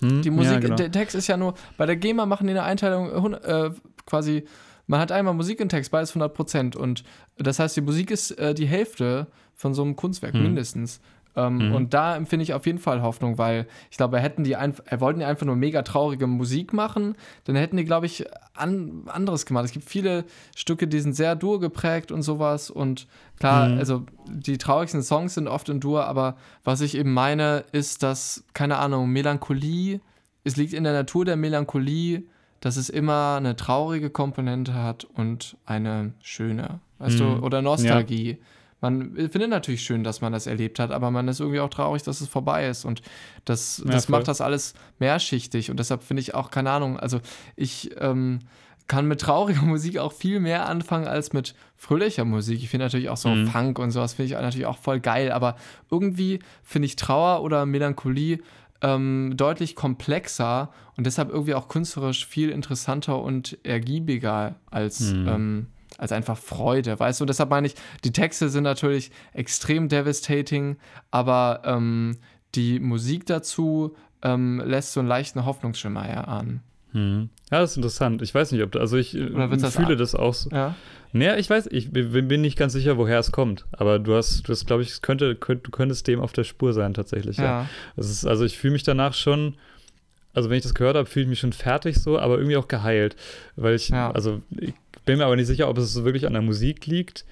[0.00, 0.22] Hm?
[0.22, 0.76] Die Musik, ja, genau.
[0.76, 3.70] der Text ist ja nur, bei der GEMA machen die eine Einteilung äh, äh,
[4.06, 4.44] quasi,
[4.88, 6.76] man hat einmal Musik und Text, beides 100%.
[6.76, 7.04] Und
[7.38, 10.42] das heißt, die Musik ist äh, die Hälfte von so einem Kunstwerk, Hm.
[10.42, 11.00] mindestens.
[11.36, 11.74] Ähm, Mhm.
[11.74, 15.18] Und da empfinde ich auf jeden Fall Hoffnung, weil ich glaube, hätten die einfach, wollten
[15.18, 18.24] die einfach nur mega traurige Musik machen, dann hätten die, glaube ich,
[18.54, 19.64] an, anderes gemacht.
[19.64, 20.24] Es gibt viele
[20.54, 22.70] Stücke, die sind sehr Dur geprägt und sowas.
[22.70, 23.06] Und
[23.40, 23.78] klar, Mhm.
[23.78, 28.44] also die traurigsten Songs sind oft in Dur, aber was ich eben meine, ist, dass,
[28.54, 30.00] keine Ahnung, Melancholie,
[30.44, 32.22] es liegt in der Natur der Melancholie,
[32.60, 36.80] dass es immer eine traurige Komponente hat und eine schöne.
[36.98, 37.18] Weißt Mhm.
[37.18, 38.38] du, oder Nostalgie.
[38.92, 42.02] Man findet natürlich schön, dass man das erlebt hat, aber man ist irgendwie auch traurig,
[42.02, 42.84] dass es vorbei ist.
[42.84, 43.00] Und
[43.44, 44.18] das, Ja, das voll.
[44.18, 45.70] macht das alles mehrschichtig.
[45.70, 47.20] Und deshalb finde ich auch, keine Ahnung, also
[47.56, 48.40] ich ähm,
[48.86, 52.62] kann mit trauriger Musik auch viel mehr anfangen als mit fröhlicher Musik.
[52.62, 53.46] Ich finde natürlich auch so Mhm.
[53.48, 55.56] Funk und sowas finde ich natürlich auch voll geil, aber
[55.90, 58.38] irgendwie finde ich Trauer oder Melancholie
[58.82, 65.28] ähm, deutlich komplexer und deshalb irgendwie auch künstlerisch viel interessanter und ergiebiger als, Mhm.
[65.28, 65.66] ähm,
[65.98, 67.24] als einfach Freude, weißt du?
[67.24, 67.74] Und deshalb meine ich,
[68.04, 70.76] die Texte sind natürlich extrem devastating,
[71.10, 72.18] aber ähm,
[72.54, 76.62] die Musik dazu ähm, lässt so einen leichten Hoffnungsschimmer erahnen.
[76.92, 77.28] Hm.
[77.50, 78.22] Ja, das ist interessant.
[78.22, 80.50] Ich weiß nicht, ob, also ich äh, das fühle das auch so.
[80.50, 80.76] Ja?
[81.12, 83.66] Naja, ich weiß, ich bin nicht ganz sicher, woher es kommt.
[83.72, 86.72] Aber du hast, du hast, glaube ich, könnte, könnt, du könntest dem auf der Spur
[86.72, 87.36] sein, tatsächlich.
[87.36, 87.44] Ja.
[87.44, 87.68] Ja.
[87.96, 89.54] Ist, also ich fühle mich danach schon,
[90.32, 92.66] also wenn ich das gehört habe, fühle ich mich schon fertig so, aber irgendwie auch
[92.66, 93.14] geheilt.
[93.54, 94.10] Weil ich, Ja.
[94.10, 94.74] also ich
[95.04, 97.24] bin mir aber nicht sicher, ob es so wirklich an der Musik liegt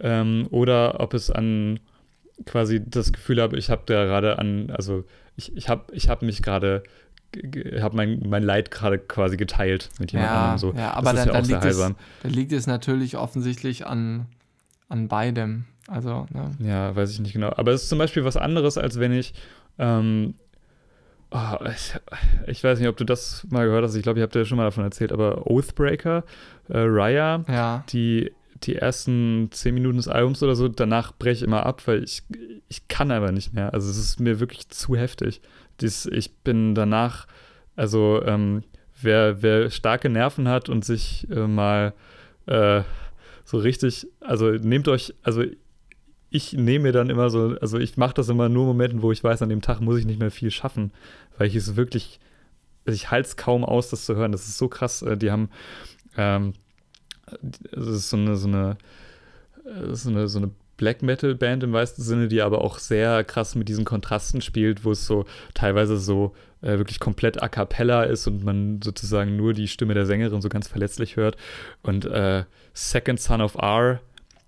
[0.00, 1.80] ähm, oder ob es an
[2.46, 5.04] quasi das Gefühl habe, ich habe da gerade an, also
[5.36, 6.82] ich, ich habe ich hab mich gerade,
[7.80, 10.58] habe mein, mein Leid gerade quasi geteilt mit jemand Ja, anderem.
[10.58, 10.72] So.
[10.78, 11.96] ja, aber das dann, ist ja dann, auch sehr liegt es, heilsam.
[12.22, 14.26] dann liegt es natürlich offensichtlich an,
[14.88, 15.64] an beidem.
[15.88, 16.50] Also, ne?
[16.60, 17.50] Ja, weiß ich nicht genau.
[17.56, 19.32] Aber es ist zum Beispiel was anderes, als wenn ich.
[19.78, 20.34] Ähm,
[21.30, 21.94] oh, ich,
[22.46, 23.94] ich weiß nicht, ob du das mal gehört hast.
[23.94, 25.12] Ich glaube, ich habe dir schon mal davon erzählt.
[25.12, 26.24] Aber Oathbreaker,
[26.68, 27.84] äh, Raya, Ja.
[27.90, 32.02] die, die ersten zehn Minuten des Albums oder so, danach breche ich immer ab, weil
[32.04, 32.22] ich,
[32.68, 33.72] ich kann aber nicht mehr.
[33.74, 35.40] Also, es ist mir wirklich zu heftig.
[35.80, 37.26] Dies, ich bin danach,
[37.76, 38.64] also, ähm,
[39.00, 41.94] wer, wer starke Nerven hat und sich äh, mal
[42.46, 42.82] äh,
[43.44, 45.44] so richtig, also nehmt euch, also
[46.30, 49.24] ich nehme mir dann immer so, also ich mache das immer nur Momenten, wo ich
[49.24, 50.92] weiß, an dem Tag muss ich nicht mehr viel schaffen,
[51.36, 52.20] weil ich es wirklich,
[52.86, 54.32] also ich halte es kaum aus, das zu hören.
[54.32, 55.02] Das ist so krass.
[55.02, 55.48] Äh, Die haben,
[56.16, 56.52] ähm,
[57.72, 58.76] es ist so eine, so eine,
[59.64, 63.24] äh, so eine, so eine Black Metal Band im weitesten Sinne, die aber auch sehr
[63.24, 68.04] krass mit diesen Kontrasten spielt, wo es so teilweise so äh, wirklich komplett a cappella
[68.04, 71.36] ist und man sozusagen nur die Stimme der Sängerin so ganz verletzlich hört.
[71.82, 74.00] Und äh, Second Son of R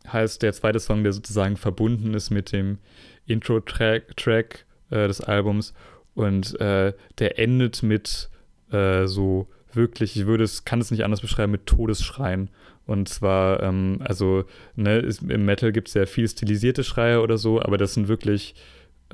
[0.07, 2.79] heißt der zweite Song, der sozusagen verbunden ist mit dem
[3.27, 5.75] Intro-Track Track, äh, des Albums.
[6.15, 8.29] Und äh, der endet mit
[8.73, 12.51] äh, so wirklich, ich würde es, kann es nicht anders beschreiben, mit Todesschreien.
[12.87, 14.45] Und zwar, ähm, also,
[14.75, 18.09] ne, ist, im Metal gibt es sehr viel stilisierte Schreie oder so, aber das sind
[18.09, 18.55] wirklich,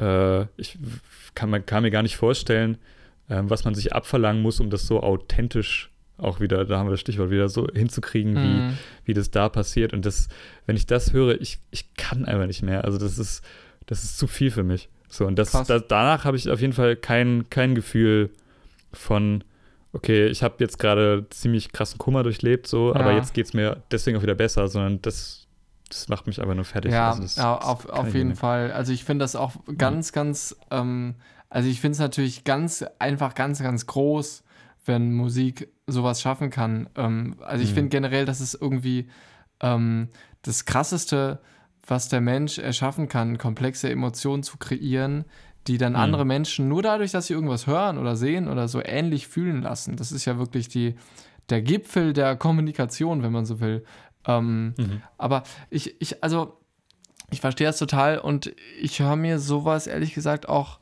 [0.01, 0.79] äh, ich
[1.35, 2.79] kann, man kann mir gar nicht vorstellen,
[3.29, 6.93] ähm, was man sich abverlangen muss, um das so authentisch auch wieder, da haben wir
[6.93, 8.39] das Stichwort wieder so hinzukriegen, wie,
[8.71, 8.79] Mhm.
[9.05, 9.93] wie das da passiert.
[9.93, 10.29] Und das,
[10.67, 12.85] wenn ich das höre, ich, ich kann einfach nicht mehr.
[12.85, 13.43] Also das ist,
[13.87, 14.89] das ist zu viel für mich.
[15.09, 15.67] So, und das, Krass.
[15.69, 18.31] da, danach habe ich auf jeden Fall kein, kein Gefühl
[18.93, 19.45] von,
[19.93, 23.19] okay, ich habe jetzt gerade ziemlich krassen Kummer durchlebt, so, aber Ja.
[23.19, 25.47] jetzt geht es mir deswegen auch wieder besser, sondern das,
[25.89, 26.93] das macht mich einfach nur fertig.
[26.93, 28.35] Ja, Also das- ja das auf, auf jeden.
[28.35, 28.73] Fall.
[28.73, 31.15] Also ich finde das auch ganz, ganz, ähm,
[31.49, 34.43] also ich finde es natürlich ganz, einfach ganz, ganz groß,
[34.87, 36.89] wenn Musik sowas schaffen kann.
[36.97, 37.75] Ähm, also ich Mhm.
[37.75, 39.09] finde generell, das ist irgendwie
[39.61, 40.09] ähm,
[40.43, 41.41] das Krasseste,
[41.87, 45.25] was der Mensch erschaffen kann, komplexe Emotionen zu kreieren,
[45.67, 45.99] die dann Mhm.
[45.99, 49.97] andere Menschen nur dadurch, dass sie irgendwas hören oder sehen oder so ähnlich fühlen lassen.
[49.97, 50.97] Das ist ja wirklich die,
[51.49, 53.85] der Gipfel der Kommunikation, wenn man so will.
[54.27, 55.03] Ähm, mhm.
[55.19, 56.59] Aber ich, ich, also,
[57.31, 60.81] ich verstehe das total und ich höre mir sowas ehrlich gesagt auch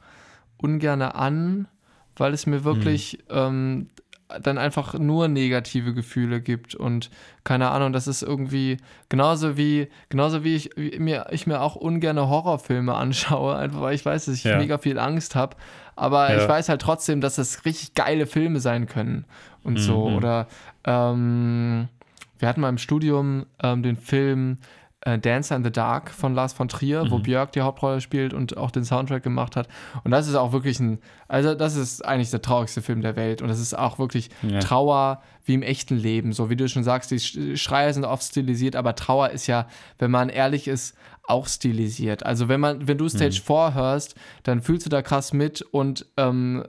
[0.57, 1.69] ungern an,
[2.17, 3.37] weil es mir wirklich mhm.
[3.37, 3.91] ähm,
[4.41, 7.11] dann einfach nur negative Gefühle gibt und
[7.45, 11.77] keine Ahnung, das ist irgendwie genauso wie genauso wie ich wie mir ich mir auch
[11.77, 14.59] ungern Horrorfilme anschaue, einfach weil ich weiß, dass ich ja.
[14.59, 15.57] mega viel Angst habe,
[15.97, 16.43] aber ja.
[16.43, 19.25] ich weiß halt trotzdem, dass das richtig geile Filme sein können
[19.63, 19.79] und mhm.
[19.79, 20.49] so oder
[20.85, 21.89] ähm,
[22.39, 24.59] wir hatten mal im Studium ähm, den Film
[25.05, 27.11] äh, Dancer in the Dark von Lars von Trier, mhm.
[27.11, 29.69] wo Björk die Hauptrolle spielt und auch den Soundtrack gemacht hat.
[30.03, 30.99] Und das ist auch wirklich ein,
[31.29, 33.43] also das ist eigentlich der traurigste Film der Welt.
[33.43, 34.61] Und das ist auch wirklich ja.
[34.61, 36.33] Trauer wie im echten Leben.
[36.33, 39.67] So wie du schon sagst, die Schreie sind oft stilisiert, aber Trauer ist ja,
[39.99, 40.97] wenn man ehrlich ist,
[41.27, 42.25] auch stilisiert.
[42.25, 43.47] Also wenn man, wenn du Stage mhm.
[43.47, 46.65] 4 hörst, dann fühlst du da krass mit und, ähm,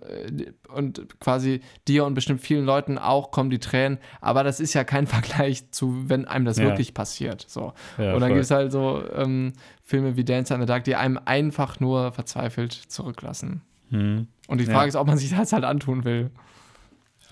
[0.69, 4.83] und quasi dir und bestimmt vielen Leuten auch kommen die Tränen, aber das ist ja
[4.83, 6.65] kein Vergleich zu, wenn einem das ja.
[6.65, 7.45] wirklich passiert.
[7.47, 7.73] So.
[7.97, 9.53] Ja, und dann gibt es halt so ähm,
[9.83, 13.61] Filme wie Dancer in the Dark, die einem einfach nur verzweifelt zurücklassen.
[13.89, 14.27] Mhm.
[14.47, 14.87] Und die Frage ja.
[14.87, 16.31] ist, ob man sich das halt antun will.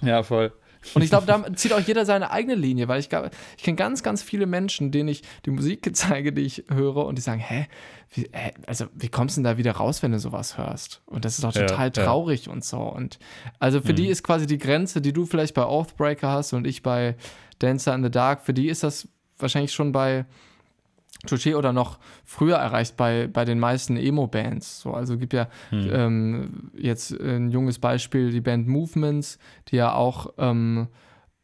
[0.01, 0.51] Ja, voll.
[0.93, 3.75] Und ich glaube, da zieht auch jeder seine eigene Linie, weil ich glaube, ich kenne
[3.75, 7.39] ganz, ganz viele Menschen, denen ich die Musik zeige, die ich höre, und die sagen,
[7.39, 7.67] hä,
[8.13, 11.01] wie, hä also wie kommst du denn da wieder raus, wenn du sowas hörst?
[11.05, 12.51] Und das ist doch total ja, traurig ja.
[12.51, 12.79] und so.
[12.79, 13.19] Und
[13.59, 13.97] also für mhm.
[13.97, 17.15] die ist quasi die Grenze, die du vielleicht bei Oathbreaker hast und ich bei
[17.59, 19.07] Dancer in the Dark, für die ist das
[19.38, 20.25] wahrscheinlich schon bei
[21.28, 24.82] Touché oder noch früher erreicht bei, bei den meisten Emo-Bands.
[24.82, 25.89] So, also gibt ja hm.
[25.93, 30.88] ähm, jetzt ein junges Beispiel, die Band Movements, die ja auch ähm,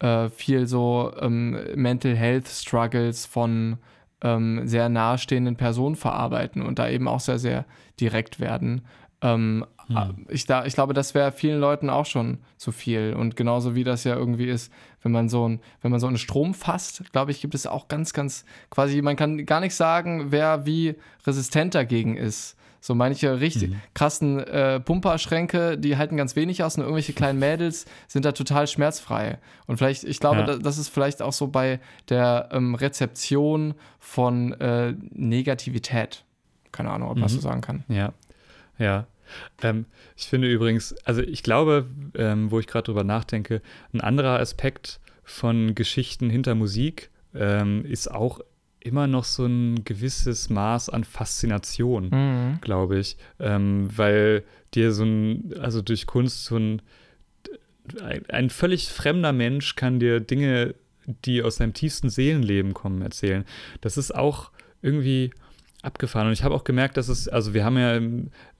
[0.00, 3.78] äh, viel so ähm, Mental Health Struggles von
[4.22, 7.64] ähm, sehr nahestehenden Personen verarbeiten und da eben auch sehr, sehr
[8.00, 8.82] direkt werden.
[9.22, 10.26] Ähm, hm.
[10.28, 13.14] ich, da, ich glaube, das wäre vielen Leuten auch schon zu viel.
[13.14, 16.18] Und genauso wie das ja irgendwie ist, wenn man so ein, wenn man so einen
[16.18, 20.30] Strom fasst, glaube ich, gibt es auch ganz, ganz quasi, man kann gar nicht sagen,
[20.30, 20.94] wer wie
[21.26, 22.56] resistent dagegen ist.
[22.82, 23.80] So manche richtig mhm.
[23.92, 28.66] krassen äh, Pumperschränke, die halten ganz wenig aus und irgendwelche kleinen Mädels sind da total
[28.66, 29.38] schmerzfrei.
[29.66, 30.56] Und vielleicht, ich glaube, ja.
[30.56, 36.24] das ist vielleicht auch so bei der ähm, Rezeption von äh, Negativität.
[36.72, 37.24] Keine Ahnung, ob man mhm.
[37.24, 37.84] das so sagen kann.
[37.88, 38.14] Ja,
[38.80, 39.06] ja.
[39.62, 43.62] Ähm, ich finde übrigens, also ich glaube, ähm, wo ich gerade drüber nachdenke,
[43.92, 48.40] ein anderer Aspekt von Geschichten hinter Musik ähm, ist auch
[48.80, 52.60] immer noch so ein gewisses Maß an Faszination, mhm.
[52.60, 54.42] glaube ich, ähm, weil
[54.74, 56.82] dir so ein, also durch Kunst so ein,
[58.02, 60.74] ein, ein völlig fremder Mensch kann dir Dinge,
[61.24, 63.44] die aus deinem tiefsten Seelenleben kommen, erzählen.
[63.80, 64.50] Das ist auch
[64.82, 65.30] irgendwie
[65.82, 66.26] abgefahren.
[66.26, 67.98] Und ich habe auch gemerkt, dass es, also wir haben ja,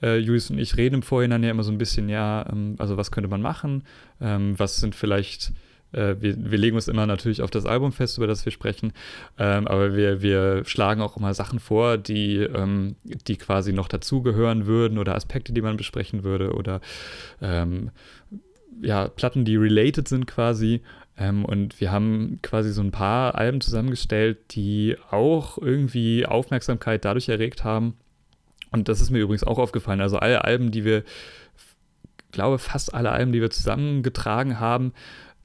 [0.03, 2.97] äh, Julius und ich reden im Vorhinein ja immer so ein bisschen, ja, ähm, also
[2.97, 3.85] was könnte man machen?
[4.21, 5.53] Ähm, was sind vielleicht,
[5.93, 8.93] äh, wir, wir legen uns immer natürlich auf das Album fest, über das wir sprechen,
[9.39, 14.67] ähm, aber wir, wir schlagen auch immer Sachen vor, die, ähm, die quasi noch dazugehören
[14.67, 16.81] würden oder Aspekte, die man besprechen würde oder
[17.43, 17.91] ähm,
[18.83, 20.81] ja, Platten, die related sind quasi.
[21.21, 27.29] Ähm, und wir haben quasi so ein paar Alben zusammengestellt, die auch irgendwie Aufmerksamkeit dadurch
[27.29, 27.95] erregt haben.
[28.73, 30.01] Und das ist mir übrigens auch aufgefallen.
[30.01, 31.05] Also alle Alben, die wir,
[32.33, 34.95] glaube fast alle Alben, die wir zusammengetragen haben,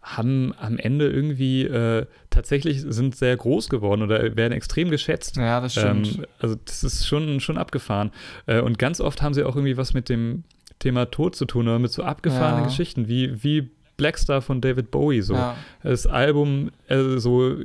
[0.02, 5.36] haben am Ende irgendwie äh, tatsächlich sind sehr groß geworden oder werden extrem geschätzt.
[5.36, 6.20] Ja, das stimmt.
[6.20, 8.12] Ähm, also das ist schon, schon abgefahren.
[8.46, 10.44] Äh, und ganz oft haben sie auch irgendwie was mit dem
[10.80, 12.68] Thema Tod zu tun oder mit so abgefahrenen ja.
[12.68, 15.22] Geschichten, wie, wie Blackstar von David Bowie.
[15.22, 15.34] So.
[15.36, 15.56] Ja.
[15.84, 17.58] Das Album äh, so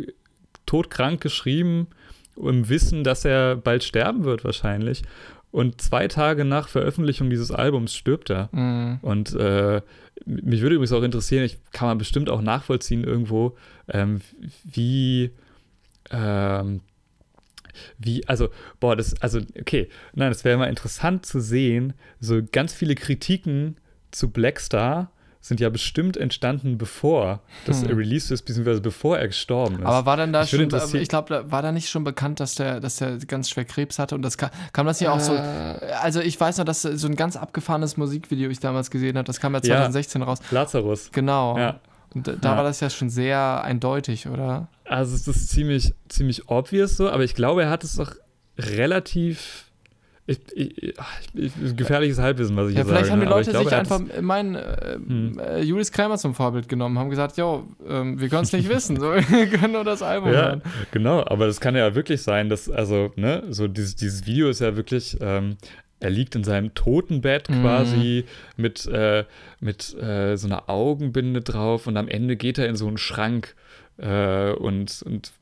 [0.66, 1.88] todkrank geschrieben,
[2.36, 5.02] im Wissen, dass er bald sterben wird wahrscheinlich.
[5.50, 8.48] Und zwei Tage nach Veröffentlichung dieses Albums stirbt er.
[8.52, 8.98] Mhm.
[9.02, 9.82] Und äh,
[10.24, 13.56] mich würde übrigens auch interessieren, ich kann man bestimmt auch nachvollziehen irgendwo,
[13.88, 14.20] ähm,
[14.64, 15.30] wie,
[16.10, 16.80] ähm,
[17.98, 18.48] wie, also,
[18.78, 23.76] boah, das, also, okay, nein, es wäre mal interessant zu sehen, so ganz viele Kritiken
[24.12, 25.10] zu Blackstar
[25.42, 27.96] sind ja bestimmt entstanden, bevor das hm.
[27.96, 29.86] released ist, beziehungsweise bevor er gestorben ist.
[29.86, 32.78] Aber war dann da ich schon, ich glaube, war da nicht schon bekannt, dass der,
[32.80, 35.38] dass der ganz schwer Krebs hatte und das kam, kam das ja auch so, äh.
[36.02, 39.40] also ich weiß noch, dass so ein ganz abgefahrenes Musikvideo ich damals gesehen habe, das
[39.40, 40.40] kam ja 2016 ja, raus.
[40.50, 41.10] Lazarus.
[41.12, 41.56] Genau.
[41.56, 41.80] Ja.
[42.14, 42.56] Und da ja.
[42.56, 44.68] war das ja schon sehr eindeutig, oder?
[44.84, 48.14] Also es ist ziemlich, ziemlich obvious so, aber ich glaube, er hat es doch
[48.58, 49.69] relativ
[50.30, 50.94] ich, ich,
[51.34, 53.12] ich, gefährliches Halbwissen, was ich ja, hier vielleicht sage.
[53.12, 55.38] haben die Leute glaube, sich einfach meinen äh, hm.
[55.38, 58.98] äh, Julius Kramer zum Vorbild genommen, haben gesagt, jo, ähm, wir können es nicht wissen,
[58.98, 60.62] so, wir können nur das Album ja, hören.
[60.92, 64.60] Genau, aber das kann ja wirklich sein, dass, also, ne, so dieses, dieses Video ist
[64.60, 65.56] ja wirklich, ähm,
[65.98, 67.62] er liegt in seinem Totenbett Mhm.
[67.62, 68.24] quasi
[68.56, 69.24] mit, äh,
[69.60, 73.54] mit äh, so einer Augenbinde drauf und am Ende geht er in so einen Schrank
[73.98, 75.32] äh, und, und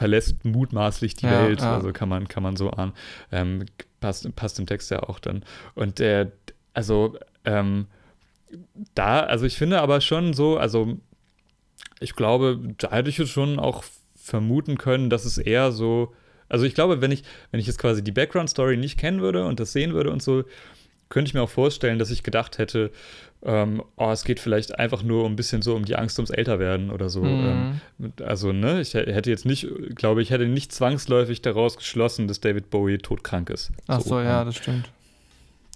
[0.00, 1.60] verlässt mutmaßlich die Ja, Welt.
[1.60, 1.74] ja.
[1.74, 2.94] Also kann man, kann man so an.
[3.30, 3.66] Ähm,
[4.00, 5.44] passt, passt im Text ja auch dann.
[5.74, 6.32] Und der,
[6.72, 7.86] also ähm,
[8.94, 10.96] da, also ich finde aber schon so, also
[12.00, 13.84] ich glaube, da hätte ich jetzt schon auch
[14.16, 16.14] vermuten können, dass es eher so,
[16.48, 19.60] also ich glaube, wenn ich, wenn ich jetzt quasi die Background-Story nicht kennen würde und
[19.60, 20.44] das sehen würde und so,
[21.10, 22.90] könnte ich mir auch vorstellen, dass ich gedacht hätte,
[23.42, 26.90] ähm, oh, es geht vielleicht einfach nur ein bisschen so um die Angst ums Älterwerden
[26.90, 27.22] oder so.
[27.22, 27.80] Mhm.
[27.98, 32.40] Ähm, also, ne, ich hätte jetzt nicht, glaube ich, hätte nicht zwangsläufig daraus geschlossen, dass
[32.40, 33.70] David Bowie todkrank ist.
[33.86, 34.90] Ach so, ja, ähm, das stimmt.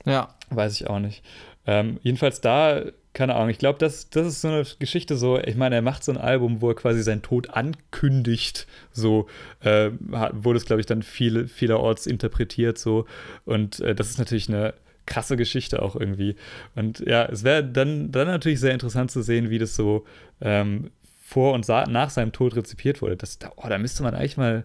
[0.07, 1.23] Ja, Weiß ich auch nicht.
[1.67, 2.83] Ähm, jedenfalls da,
[3.15, 6.05] keine Ahnung, ich glaube, das, das ist so eine Geschichte so, ich meine, er macht
[6.05, 9.29] so ein Album, wo er quasi seinen Tod ankündigt, so
[9.61, 9.91] äh,
[10.33, 13.07] wurde es, glaube ich, dann viele, vielerorts interpretiert so
[13.45, 14.75] und äh, das ist natürlich eine
[15.07, 16.37] krasse Geschichte auch irgendwie
[16.75, 20.05] und ja, es wäre dann, dann natürlich sehr interessant zu sehen, wie das so
[20.41, 20.91] ähm,
[21.25, 23.17] vor und nach seinem Tod rezipiert wurde.
[23.17, 24.65] Das, da, oh, da müsste man eigentlich mal,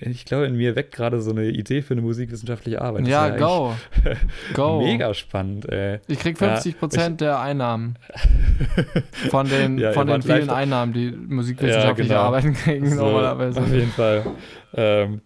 [0.00, 3.02] ich glaube, in mir weckt gerade so eine Idee für eine musikwissenschaftliche Arbeit.
[3.02, 3.74] Das ja, go.
[4.52, 4.80] Go.
[4.84, 6.00] Mega spannend, ey.
[6.06, 7.96] Ich krieg Ja, 50 Prozent der Einnahmen.
[9.30, 12.26] Von den, Ja, von den vielen Einnahmen, die musikwissenschaftliche Ja, genau.
[12.26, 13.04] Arbeiten kriegen So.
[13.04, 14.26] Auf jeden Fall.
[14.74, 15.22] Ähm,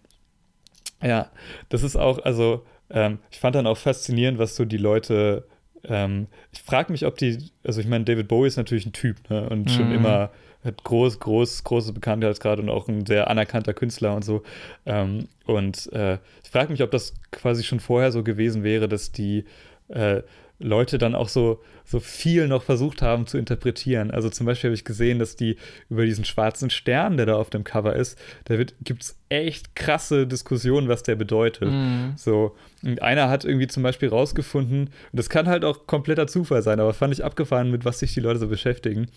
[1.03, 1.29] ja,
[1.69, 5.45] das ist auch, also, ähm, ich fand dann auch faszinierend, was so die Leute,
[5.83, 9.29] ähm, ich frage mich, ob die, also ich meine, David Bowie ist natürlich ein Typ,
[9.29, 9.91] ne, und schon Mhm.
[9.91, 10.31] immer
[10.63, 14.41] hat groß, groß, große Bekanntheitsgrad und auch ein sehr anerkannter Künstler und so.
[14.87, 19.11] Ähm, und äh, ich frage mich, ob das quasi schon vorher so gewesen wäre, dass
[19.11, 19.45] die
[19.89, 20.23] äh,
[20.59, 24.09] Leute dann auch so, so viel noch versucht haben zu interpretieren.
[24.11, 25.57] Also zum Beispiel habe ich gesehen, dass die
[25.89, 30.27] über diesen schwarzen Stern, der da auf dem Cover ist, da gibt es echt krasse
[30.27, 31.71] Diskussionen, was der bedeutet.
[31.71, 32.13] Mhm.
[32.15, 36.61] So, und einer hat irgendwie zum Beispiel rausgefunden, und das kann halt auch kompletter Zufall
[36.61, 39.07] sein, aber fand ich abgefahren, mit was sich die Leute so beschäftigen,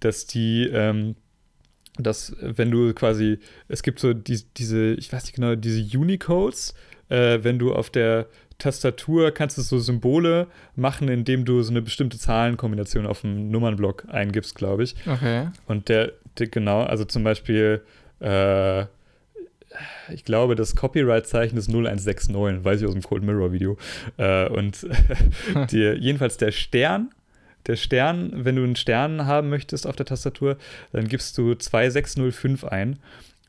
[0.00, 1.14] dass die, ähm,
[1.98, 3.38] dass wenn du quasi,
[3.68, 6.74] es gibt so die, diese, ich weiß nicht genau, diese Unicodes,
[7.10, 8.26] äh, wenn du auf der
[8.60, 10.46] Tastatur kannst du so Symbole
[10.76, 14.94] machen, indem du so eine bestimmte Zahlenkombination auf dem Nummernblock eingibst, glaube ich.
[15.06, 15.48] Okay.
[15.66, 17.82] Und der, der genau, also zum Beispiel,
[18.20, 18.82] äh,
[20.12, 23.76] ich glaube, das Copyright-Zeichen ist 0169, weiß ich aus dem Cold Mirror Video.
[24.16, 24.86] Äh, und
[25.70, 27.10] die, jedenfalls der Stern,
[27.66, 30.56] der Stern, wenn du einen Stern haben möchtest auf der Tastatur,
[30.92, 32.98] dann gibst du 2605 ein.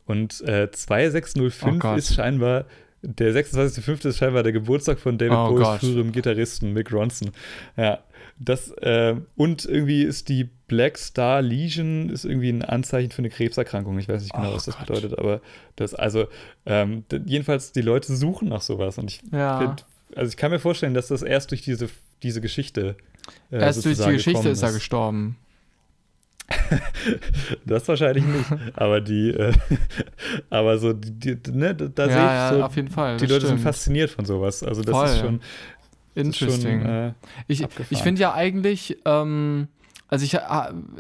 [0.06, 2.66] Und äh, 2605 Oh ist scheinbar,
[3.04, 4.08] der 26.05.
[4.10, 7.32] ist scheinbar der Geburtstag von David Oh Bowies früherem Gitarristen Mick Ronson.
[7.78, 8.00] Ja,
[8.40, 13.30] das, äh, und irgendwie ist die Black Star Lesion ist irgendwie ein Anzeichen für eine
[13.30, 13.98] Krebserkrankung.
[14.00, 14.88] Ich weiß nicht genau, Oh was das Gott.
[14.88, 15.42] bedeutet, aber
[15.76, 16.28] das, also,
[16.66, 18.98] ähm, jedenfalls, die Leute suchen nach sowas.
[18.98, 19.58] Und ich Ja.
[19.60, 21.90] find, also ich kann mir vorstellen, dass das erst durch diese,
[22.24, 22.96] diese Geschichte.
[23.52, 25.38] äh, Erst durch die Geschichte ist er gestorben.
[27.66, 28.46] Das wahrscheinlich nicht.
[28.76, 29.54] aber die, äh,
[30.50, 32.12] aber so, die, die, ne, da ja,
[32.50, 33.18] sehe ich so, auf jeden Fall.
[33.18, 33.62] die Leute sind stimmt.
[33.62, 34.64] fasziniert von sowas.
[34.64, 35.06] Also das Voll.
[35.08, 35.36] ist schon,
[36.16, 36.82] ist Interesting.
[36.82, 37.14] schon äh,
[37.48, 37.88] Ich, Abgefahren.
[37.90, 39.68] ich finde ja eigentlich, ähm,
[40.10, 40.38] also ich,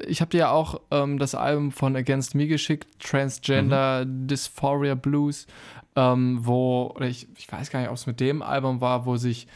[0.07, 4.27] ich habe dir ja auch ähm, das Album von Against Me geschickt, Transgender Mhm.
[4.27, 5.47] Dysphoria Blues,
[5.95, 9.17] ähm, wo, oder ich, ich weiß gar nicht, ob es mit dem Album war, wo
[9.17, 9.47] sich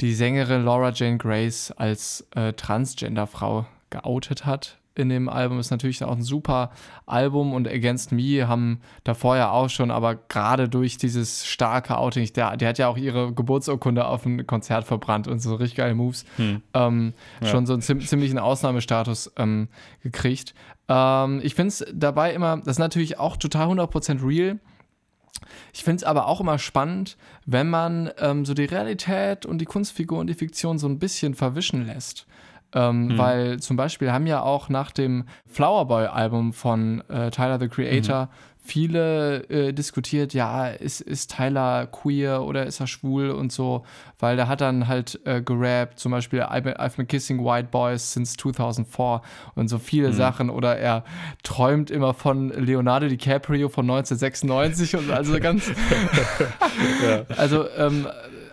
[0.00, 4.78] die Sängerin Laura Jane Grace als äh, Transgender-Frau geoutet hat.
[4.98, 6.70] In dem Album ist natürlich auch ein super
[7.06, 12.32] Album und Against Me haben davor ja auch schon, aber gerade durch dieses starke Outing,
[12.32, 15.94] der, der hat ja auch ihre Geburtsurkunde auf ein Konzert verbrannt und so richtig geile
[15.94, 16.62] Moves hm.
[16.74, 17.46] ähm, Ja.
[17.46, 19.68] schon so einen ziem ziemlichen Ausnahmestatus ähm,
[20.02, 20.54] gekriegt.
[20.88, 24.58] Ähm, ich finde es dabei immer, das ist natürlich auch total 100% real.
[25.72, 27.16] Ich finde es aber auch immer spannend,
[27.46, 31.34] wenn man ähm, so die Realität und die Kunstfigur und die Fiktion so ein bisschen
[31.34, 32.26] verwischen lässt.
[32.74, 38.28] Ähm, Weil zum Beispiel haben ja auch nach dem Flowerboy-Album von äh, Tyler the Creator
[38.68, 43.84] viele äh, diskutiert, ja, ist, ist Tyler queer oder ist er schwul und so,
[44.18, 47.68] weil der hat dann halt äh, gerappt, zum Beispiel I've been, I've been kissing white
[47.70, 49.22] boys since 2004
[49.54, 50.50] und so viele Sachen.
[50.50, 51.04] Oder er
[51.42, 55.68] träumt immer von Leonardo DiCaprio von 1996 und also ganz,
[57.02, 57.24] ja.
[57.36, 58.06] also ähm,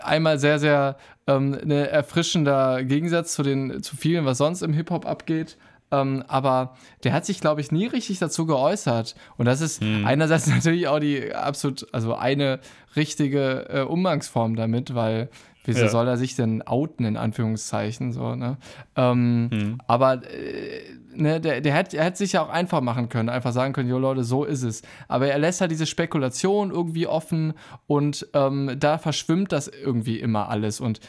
[0.05, 5.05] einmal sehr, sehr ähm, ein erfrischender Gegensatz zu den zu vielen, was sonst im Hip-Hop
[5.05, 5.57] abgeht.
[5.91, 9.15] Ähm, aber der hat sich, glaube ich, nie richtig dazu geäußert.
[9.37, 12.59] Und das ist einerseits natürlich auch die absolut, also eine
[12.95, 15.29] richtige äh, Umgangsform damit, weil
[15.63, 15.87] wieso Ja.
[15.89, 18.57] soll er sich denn outen, in Anführungszeichen, so, ne?
[18.95, 19.77] Ähm, Hm.
[19.87, 20.81] aber äh,
[21.15, 23.89] ne, der, der hätte er hätte sich ja auch einfach machen können, einfach sagen können,
[23.89, 24.81] jo Leute, so ist es.
[25.07, 27.53] Aber er lässt halt diese Spekulation irgendwie offen
[27.87, 30.79] und ähm, da verschwimmt das irgendwie immer alles.
[30.79, 30.99] Und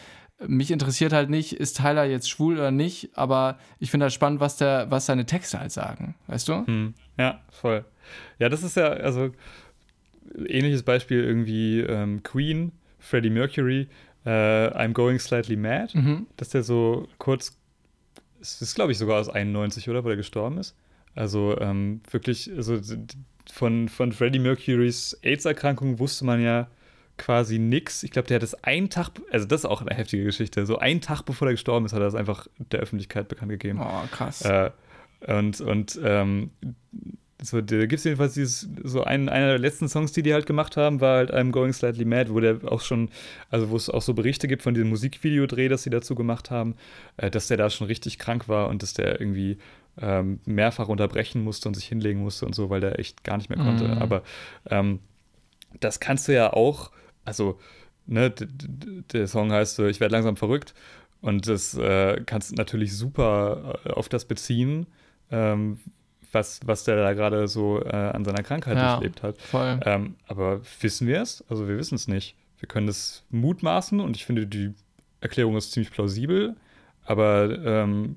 [0.47, 4.39] mich interessiert halt nicht, ist Tyler jetzt schwul oder nicht, aber ich finde halt spannend,
[4.41, 6.67] was, der, was seine Texte halt sagen, weißt du?
[6.67, 6.95] Hm.
[7.19, 7.85] Ja, voll.
[8.39, 9.31] Ja, das ist ja, also
[10.47, 13.89] ähnliches Beispiel irgendwie ähm, Queen, Freddie Mercury,
[14.25, 16.27] äh, I'm Going Slightly Mad, Mhm.
[16.37, 17.57] dass der so kurz,
[18.55, 20.75] es ist glaube ich sogar aus 91, oder, wo der gestorben ist.
[21.15, 22.79] Also ähm, wirklich, also
[23.51, 26.69] von, von Freddie Mercurys AIDS-Erkrankung wusste man ja
[27.17, 28.03] quasi nix.
[28.03, 30.79] Ich glaube, der hat es einen Tag, also das ist auch eine heftige Geschichte, so
[30.79, 33.81] einen Tag bevor er gestorben ist, hat er das einfach der Öffentlichkeit bekannt gegeben.
[33.81, 34.43] Oh, krass.
[34.43, 34.71] Äh,
[35.27, 36.51] und und ähm,
[37.43, 40.47] so, da gibt es jedenfalls dieses, so einen, einer der letzten Songs, die die halt
[40.47, 43.11] gemacht haben, war halt I'm Going Slightly Mad, wo der auch schon,
[43.51, 46.77] also wo es auch so Berichte gibt von diesem Musikvideodreh, das sie dazu gemacht haben,
[47.19, 49.59] äh, dass der da schon richtig krank war und dass der irgendwie
[50.01, 53.51] ähm, mehrfach unterbrechen musste und sich hinlegen musste und so, weil der echt gar nicht
[53.51, 53.87] mehr konnte.
[53.89, 53.99] Mhm.
[53.99, 54.23] Aber
[54.71, 55.01] ähm,
[55.81, 56.91] das kannst du ja auch,
[57.25, 57.59] also,
[58.07, 60.75] ne, der Song heißt so, ich werde langsam verrückt
[61.21, 64.87] und das äh, kannst du natürlich super äh, auf das beziehen,
[65.31, 65.79] ähm,
[66.37, 68.93] was, was der da gerade so äh, an seiner Krankheit Ja.
[68.93, 69.41] durchlebt hat.
[69.41, 69.81] Voll.
[69.85, 71.45] Ähm, aber wissen wir es?
[71.49, 72.37] Also wir wissen es nicht.
[72.59, 74.75] Wir können es mutmaßen und ich finde, die
[75.21, 76.55] Erklärung ist ziemlich plausibel,
[77.05, 78.17] aber ähm,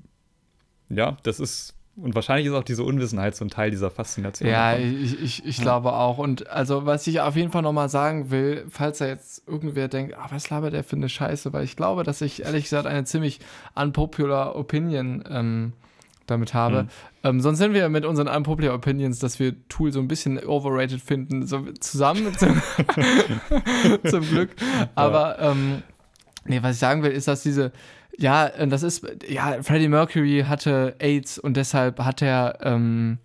[0.88, 4.48] ja, das ist, und wahrscheinlich ist auch diese Unwissenheit so ein Teil dieser Faszination.
[4.48, 5.02] Ja, davon.
[5.02, 5.62] ich, ich, ich Ja.
[5.64, 6.18] glaube auch.
[6.18, 10.14] Und also, was ich auf jeden Fall nochmal sagen will, falls da jetzt irgendwer denkt,
[10.16, 13.04] ah, was labert der für eine Scheiße, weil ich glaube, dass ich ehrlich gesagt eine
[13.04, 13.40] ziemlich
[13.74, 15.72] unpopular Opinion ähm,
[16.30, 16.84] damit habe.
[16.84, 16.88] Mhm.
[17.24, 21.00] Ähm, sonst sind wir mit unseren unpopular Opinions, dass wir Tool so ein bisschen overrated
[21.00, 22.60] finden, so zusammen zum,
[24.04, 24.50] zum Glück.
[24.94, 25.82] Aber ähm,
[26.44, 27.72] nee, was ich sagen will, ist, dass diese,
[28.16, 33.18] ja, äh, das ist, ja, Freddie Mercury hatte AIDS und deshalb hat er ähm,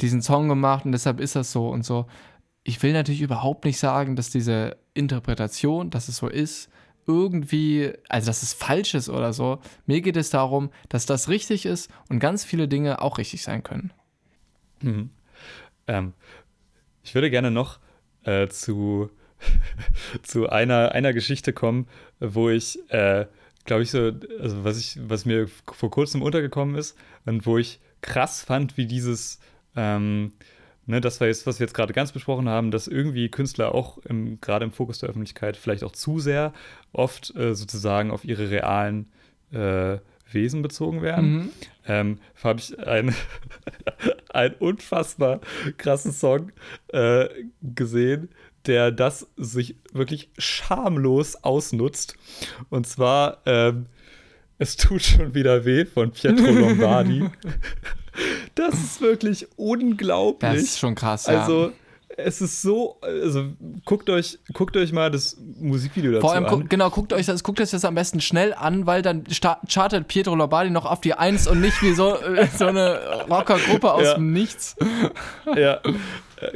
[0.00, 2.06] diesen Song gemacht und deshalb ist das so und so.
[2.64, 6.68] Ich will natürlich überhaupt nicht sagen, dass diese Interpretation, dass es so ist,
[7.06, 9.60] irgendwie, also dass es falsch ist oder so.
[9.86, 13.62] Mir geht es darum, dass das richtig ist und ganz viele Dinge auch richtig sein
[13.62, 13.92] können.
[14.80, 15.10] Mhm.
[15.86, 16.14] Ähm,
[17.02, 17.78] ich würde gerne noch
[18.24, 19.10] äh, zu,
[20.22, 21.86] zu einer, einer Geschichte kommen,
[22.20, 23.26] wo ich, äh,
[23.64, 27.80] glaube ich, so, also was ich, was mir vor kurzem untergekommen ist und wo ich
[28.00, 29.38] krass fand, wie dieses,
[29.76, 30.32] ähm,
[30.86, 33.98] ne, das war jetzt, was wir jetzt gerade ganz besprochen haben, dass irgendwie Künstler auch
[34.40, 36.52] gerade im Fokus der Öffentlichkeit vielleicht auch zu sehr
[36.92, 39.10] oft äh, sozusagen auf ihre realen
[39.52, 39.98] äh,
[40.30, 41.50] Wesen bezogen werden Mhm.
[41.86, 43.14] ähm, habe ich einen,
[44.30, 45.40] einen unfassbar
[45.76, 46.52] krassen Song
[46.88, 47.28] äh,
[47.60, 48.30] gesehen,
[48.66, 52.16] der das sich wirklich schamlos ausnutzt.
[52.70, 53.86] Und zwar ähm,
[54.58, 57.28] Es tut schon wieder weh von Pietro Lombardi.
[58.54, 60.52] Das ist wirklich unglaublich.
[60.52, 61.40] Das ist schon krass, ja.
[61.42, 61.72] Also,
[62.16, 63.46] es ist so, also
[63.86, 66.68] guckt euch, guckt euch mal das Musikvideo dazu Vor allem, an.
[66.68, 69.24] genau, guckt euch, das, guckt euch das am besten schnell an, weil dann
[69.66, 73.92] chartet Pietro Lombardi noch auf die Eins und nicht wie so, äh, so eine Rockergruppe
[73.92, 74.14] aus Ja.
[74.14, 74.76] dem Nichts.
[75.56, 75.80] ja,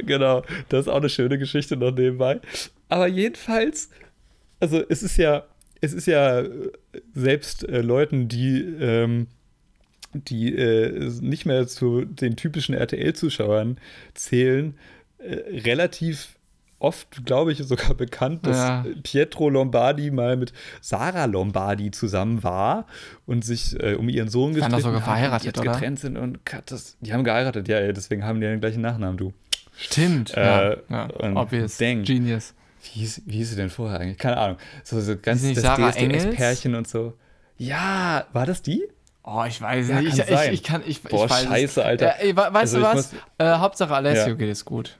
[0.05, 0.43] genau.
[0.69, 2.39] Das ist auch eine schöne Geschichte noch nebenbei.
[2.89, 3.89] Aber jedenfalls,
[4.59, 5.43] also es ist ja,
[5.81, 6.49] es ist ja äh,
[7.15, 9.27] selbst äh, Leuten, die, ähm,
[10.25, 13.77] die äh, nicht mehr zu den typischen RTL-Zuschauern
[14.13, 14.75] zählen,
[15.19, 16.35] äh, relativ
[16.79, 18.85] oft, glaube ich, sogar bekannt, dass Ja.
[19.03, 22.85] Pietro Lombardi mal mit Sarah Lombardi zusammen war
[23.25, 25.71] und sich äh, um ihren Sohn gestritten sogar haben, die verheiratet, jetzt oder?
[25.71, 29.33] getrennt sind und das, die haben geheiratet, ja, deswegen haben die den gleichen Nachnamen, du.
[29.75, 31.35] Stimmt, Äh, ja, ja.
[31.35, 31.77] Obvious.
[31.77, 32.03] dang.
[32.03, 32.53] Genius.
[32.93, 34.17] Wie hieß, wie hieß sie denn vorher eigentlich?
[34.19, 34.57] Keine Ahnung.
[34.83, 35.63] So, so ganz das?
[35.63, 37.13] DSDS-Pärchen und so.
[37.57, 38.83] Ja, war das die?
[39.29, 40.15] Oh, ich weiß Ja, nicht.
[40.15, 40.53] kann Ich, ich, sein.
[40.53, 41.47] ich kann, ich, Boah, ich weiß es.
[41.49, 42.15] scheiße, Alter.
[42.19, 42.95] Äh, ey, we- weißt Also du was?
[42.95, 44.33] muss- Äh, Hauptsache Alessio Ja.
[44.35, 44.97] geht es gut.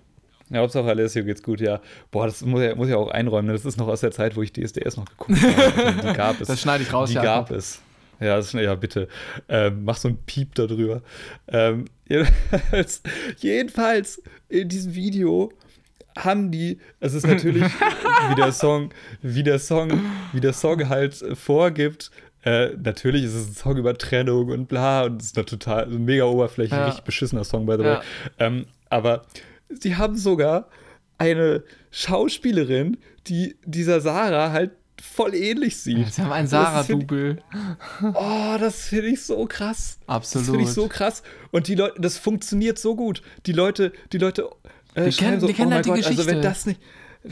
[0.49, 1.79] Ja, Hauptsache Alessio geht's gut, ja.
[2.11, 3.47] Boah, das muss ja, muss ja auch einräumen.
[3.47, 3.53] ne?
[3.53, 5.93] Das ist noch aus der Zeit, wo ich DSDS noch geguckt habe.
[6.09, 6.47] Die gab es.
[6.49, 7.47] Das schneide ich raus, Die Jakob.
[7.49, 7.81] gab es.
[8.19, 9.07] Ja, das, ja bitte.
[9.47, 11.01] Ähm, mach so ein Piep darüber.
[11.47, 13.01] Ähm, jedenfalls,
[13.39, 15.51] jedenfalls in diesem Video
[16.17, 17.63] haben die, es ist natürlich,
[18.29, 18.89] wie der Song,
[19.21, 20.01] wie der Song,
[20.33, 22.09] wie der Song halt äh, vorgibt,
[22.47, 25.83] äh, natürlich ist es ein Song über Trennung und bla und es ist eine total,
[25.85, 26.85] ein mega oberflächlich, Ja.
[26.85, 27.89] richtig beschissener Song, by the Ja.
[27.97, 28.01] way.
[28.39, 29.23] Ähm, aber
[29.69, 30.69] sie haben sogar
[31.17, 32.97] eine Schauspielerin,
[33.27, 34.71] die dieser Sarah halt
[35.01, 36.11] voll ähnlich sieht.
[36.13, 37.37] Sie haben ein Das find- Sarah-Double.
[38.15, 39.99] Oh, das finde ich so krass.
[40.07, 40.47] Absolut.
[40.47, 41.21] Das finde ich so krass.
[41.51, 43.21] Und die Leute, das funktioniert so gut.
[43.45, 44.49] Die Leute, die Leute
[44.95, 46.41] äh, Die kennen- so, die kennen oh halt die Gott, also wenn Geschichte.
[46.41, 46.79] das nicht,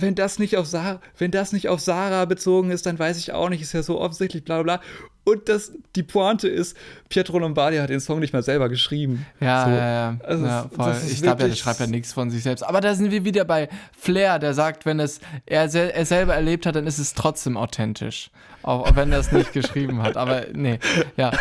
[0.01, 3.33] wenn das nicht auf Sarah, wenn das nicht auf Sarah bezogen ist, dann weiß ich
[3.33, 4.85] auch nicht, ist ja so offensichtlich, bla bla bla.
[5.25, 6.77] Und das, die Pointe ist,
[7.09, 9.25] Pietro Lombardi hat den Song nicht mal selber geschrieben.
[9.39, 9.71] Ja, so.
[9.71, 10.17] ja, ja.
[10.23, 10.95] Also ja voll.
[11.09, 12.61] Ich glaube, er schreibt ja nichts von sich selbst.
[12.61, 13.67] Aber da sind wir wieder bei
[13.97, 17.57] Flair, der sagt, wenn es er, sel er selber erlebt hat, dann ist es trotzdem
[17.57, 18.29] authentisch.
[18.61, 20.15] Auch, auch wenn er es nicht geschrieben hat.
[20.15, 20.77] Aber nee,
[21.17, 21.31] ja.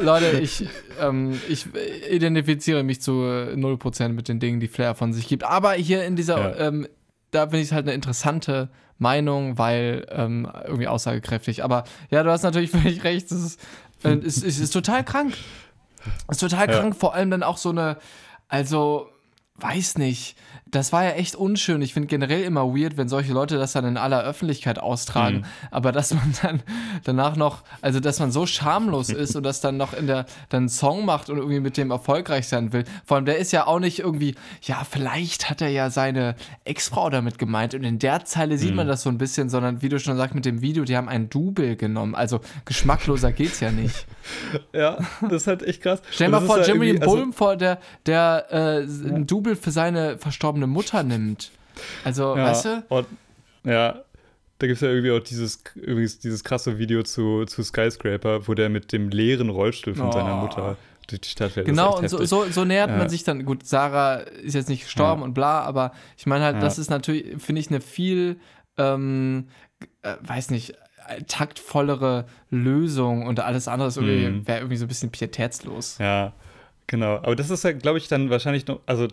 [0.00, 0.66] Leute, ich,
[0.98, 1.66] ähm, ich
[2.10, 5.44] identifiziere mich zu 0% mit den Dingen, die Flair von sich gibt.
[5.44, 6.68] Aber hier in dieser, ja.
[6.68, 6.88] ähm,
[7.30, 11.64] da finde ich es halt eine interessante Meinung, weil ähm, irgendwie aussagekräftig.
[11.64, 13.30] Aber ja, du hast natürlich völlig recht.
[13.30, 13.60] Es ist,
[14.02, 15.34] äh, es, es ist total krank.
[16.28, 16.80] Es ist total ja.
[16.80, 17.98] krank, vor allem dann auch so eine,
[18.48, 19.10] also,
[19.56, 20.36] weiß nicht
[20.76, 21.80] das war ja echt unschön.
[21.80, 25.38] Ich finde generell immer weird, wenn solche Leute das dann in aller Öffentlichkeit austragen.
[25.38, 25.44] Mhm.
[25.70, 26.62] Aber dass man dann
[27.04, 30.64] danach noch, also dass man so schamlos ist und das dann noch in der, dann
[30.64, 32.84] einen Song macht und irgendwie mit dem erfolgreich sein will.
[33.04, 37.08] Vor allem, der ist ja auch nicht irgendwie, ja, vielleicht hat er ja seine Ex-Frau
[37.08, 38.76] damit gemeint und in der Zeile sieht mhm.
[38.76, 41.08] man das so ein bisschen, sondern wie du schon sagst, mit dem Video, die haben
[41.08, 42.14] ein Double genommen.
[42.14, 44.06] Also geschmackloser geht's ja nicht.
[44.72, 46.02] Ja, das ist halt echt krass.
[46.10, 50.18] Stell dir mal vor, Jimmy Bulm also, vor, der, der äh, ein Double für seine
[50.18, 51.50] verstorbene verstorbene Mutter nimmt.
[52.04, 52.84] Also, ja, weißt du?
[52.88, 53.06] Und,
[53.64, 54.02] ja,
[54.58, 58.54] da gibt es ja irgendwie auch dieses, übrigens dieses krasse Video zu, zu Skyscraper, wo
[58.54, 60.12] der mit dem leeren Rollstuhl von oh.
[60.12, 60.76] seiner Mutter
[61.08, 61.66] durch die Stadt fährt.
[61.66, 62.96] Genau, und so, so, so, nähert ja.
[62.96, 63.44] man sich dann.
[63.44, 65.26] Gut, Sarah ist jetzt nicht gestorben ja.
[65.26, 68.40] und bla, aber ich meine halt, das ist natürlich, finde ich, eine viel,
[68.78, 69.48] ähm,
[70.02, 70.74] äh, weiß nicht,
[71.28, 74.48] taktvollere Lösung und alles andere mhm.
[74.48, 75.98] wäre irgendwie so ein bisschen pietätslos.
[75.98, 76.32] Ja,
[76.88, 77.16] genau.
[77.16, 79.06] Aber das ist ja, glaube ich, dann wahrscheinlich noch, also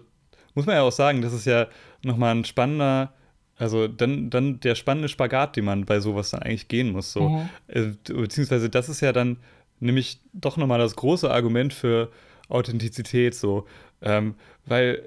[0.56, 1.68] muss man ja auch sagen, das ist ja
[2.04, 3.14] nochmal ein spannender,
[3.58, 7.12] also dann, dann der spannende Spagat, den man bei sowas dann eigentlich gehen muss.
[7.12, 7.30] So.
[7.30, 7.50] Mhm.
[7.68, 9.38] Äh, beziehungsweise das ist ja dann
[9.80, 12.12] nämlich doch nochmal das große Argument für
[12.50, 13.66] Authentizität, so.
[14.02, 14.36] Ähm,
[14.66, 15.02] weil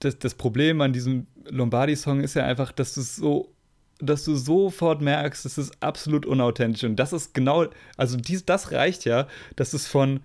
[0.00, 3.52] das, das Problem an diesem Lombardi-Song ist ja einfach, dass du so
[4.02, 6.82] dass du sofort merkst, es ist absolut unauthentisch.
[6.82, 10.20] Und das ist genau, also dies, das reicht ja, dass es von,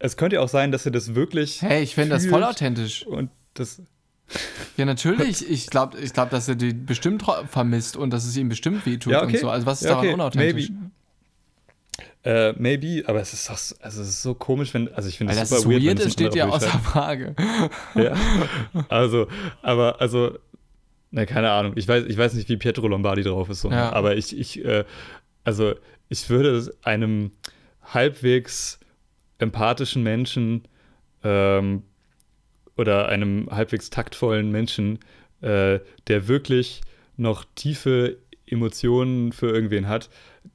[0.00, 1.62] es könnte ja auch sein, dass er das wirklich.
[1.62, 3.06] Hey, ich finde das voll authentisch.
[3.06, 3.82] Und das.
[4.76, 5.48] Ja, natürlich.
[5.48, 9.12] Ich glaube, ich glaub, dass er die bestimmt vermisst und dass es ihm bestimmt wehtut
[9.12, 9.34] ja, okay.
[9.34, 9.50] und so.
[9.50, 10.06] Also, was ist ja, okay.
[10.06, 10.70] daran unauthentisch?
[10.70, 10.90] Maybe.
[12.24, 15.34] Äh, maybe, aber es ist doch, also es ist so komisch, wenn, also ich finde
[15.34, 17.36] das super weird, weird ist, steht ja außer Frage.
[17.94, 18.14] ja,
[18.88, 19.26] also,
[19.60, 20.38] aber, also,
[21.10, 23.92] na, keine Ahnung, ich weiß, ich weiß nicht, wie Pietro Lombardi drauf ist, so, ja.
[23.92, 24.84] aber ich, ich, äh,
[25.44, 25.74] also,
[26.08, 27.30] ich würde einem
[27.82, 28.80] halbwegs
[29.38, 30.66] empathischen Menschen
[31.22, 31.82] ähm,
[32.76, 34.98] oder einem halbwegs taktvollen Menschen,
[35.40, 36.80] äh, der wirklich
[37.16, 40.10] noch tiefe Emotionen für irgendwen hat,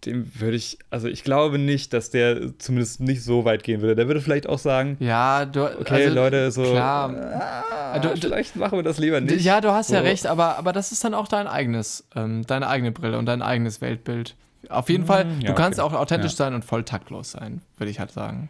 [0.05, 3.95] dem würde ich, also ich glaube nicht, dass der zumindest nicht so weit gehen würde.
[3.95, 7.09] Der würde vielleicht auch sagen, ja, du, okay, also, Leute, so, klar.
[7.09, 9.43] Ah, du, vielleicht machen wir das lieber nicht.
[9.43, 9.95] Ja, du hast so.
[9.95, 13.25] ja recht, aber, aber das ist dann auch dein eigenes, ähm, deine eigene Brille und
[13.25, 14.35] dein eigenes Weltbild.
[14.69, 15.95] Auf jeden Fall, ja, du kannst okay.
[15.95, 16.37] auch authentisch ja.
[16.37, 18.49] sein und voll taktlos sein, würde ich halt sagen.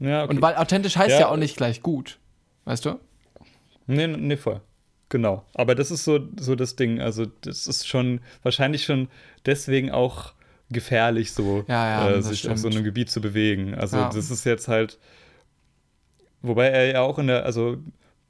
[0.00, 0.34] Ja, okay.
[0.34, 1.20] Und weil authentisch heißt ja.
[1.20, 2.18] ja auch nicht gleich gut,
[2.64, 3.00] weißt du?
[3.86, 4.60] Nee, nee, voll.
[5.08, 5.44] Genau.
[5.54, 7.00] Aber das ist so, so das Ding.
[7.00, 9.08] Also, das ist schon wahrscheinlich schon
[9.44, 10.32] deswegen auch
[10.70, 12.54] gefährlich, so ja, ja, äh, sich stimmt.
[12.54, 13.74] auf so einem Gebiet zu bewegen.
[13.74, 14.10] Also, ja.
[14.10, 14.98] das ist jetzt halt.
[16.40, 17.78] Wobei er ja auch in der, also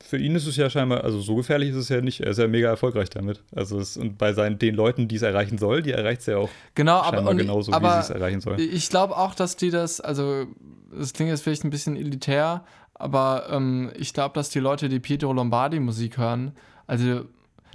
[0.03, 2.21] für ihn ist es ja scheinbar, also so gefährlich ist es ja nicht.
[2.21, 3.43] Er ist ja mega erfolgreich damit.
[3.55, 6.39] Also es, und bei seinen, den Leuten, die es erreichen soll, die erreicht es ja
[6.39, 8.61] auch genau, scheinbar aber, genauso, aber wie sie es erreichen soll.
[8.61, 10.47] Ich glaube auch, dass die das, also
[11.01, 12.65] es klingt jetzt vielleicht ein bisschen elitär,
[13.03, 16.53] aber ähm, ich glaube, dass die Leute, die Pietro Lombardi Musik hören,
[16.87, 17.23] also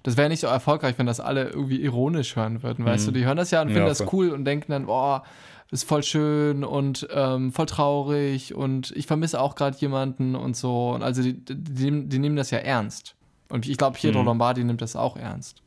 [0.04, 2.88] das wäre nicht so erfolgreich, wenn das alle irgendwie ironisch hören würden, mhm.
[2.88, 3.12] weißt du?
[3.12, 3.16] Mhm.
[3.16, 5.24] Die hören das ja und finden ja, das cool und denken dann, boah,
[5.70, 10.92] ist voll schön und ähm, voll traurig und ich vermisse auch gerade jemanden und so.
[10.92, 13.16] Und also die, die, die, nehmen das ja ernst.
[13.50, 14.28] Und ich glaube, Pietro mhm.
[14.28, 15.62] Lombardi nimmt das auch ernst.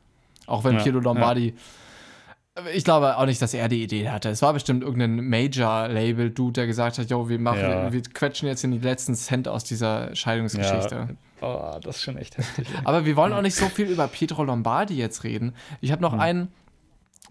[0.47, 1.55] Auch wenn ja, Pietro Lombardi ja
[2.75, 4.29] ich glaube auch nicht, dass er die Idee hatte.
[4.29, 7.93] Es war bestimmt irgendein Major-Label-Dude, der gesagt hat, jo, wir machen, ja.
[7.93, 11.09] wir quetschen jetzt in die letzten Cent aus dieser Scheidungsgeschichte.
[11.41, 11.47] Ja.
[11.47, 12.69] Oh, das ist schon echt heftig.
[12.85, 15.55] Aber wir wollen auch nicht so viel über Pietro Lombardi jetzt reden.
[15.81, 16.21] Ich habe noch mhm.
[16.21, 16.49] einen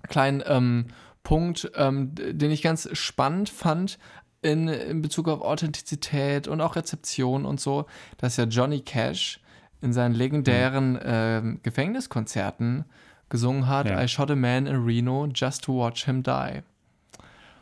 [0.08, 0.86] kleinen ähm,
[1.24, 4.00] Punkt, ähm, den ich ganz spannend fand
[4.42, 7.86] in, in Bezug auf Authentizität und auch Rezeption und so,
[8.18, 9.40] dass ja Johnny Cash
[9.82, 12.86] in seinen legendären äh, Gefängniskonzerten
[13.30, 14.02] gesungen hat, ja.
[14.02, 16.62] I shot a man in Reno just to watch him die.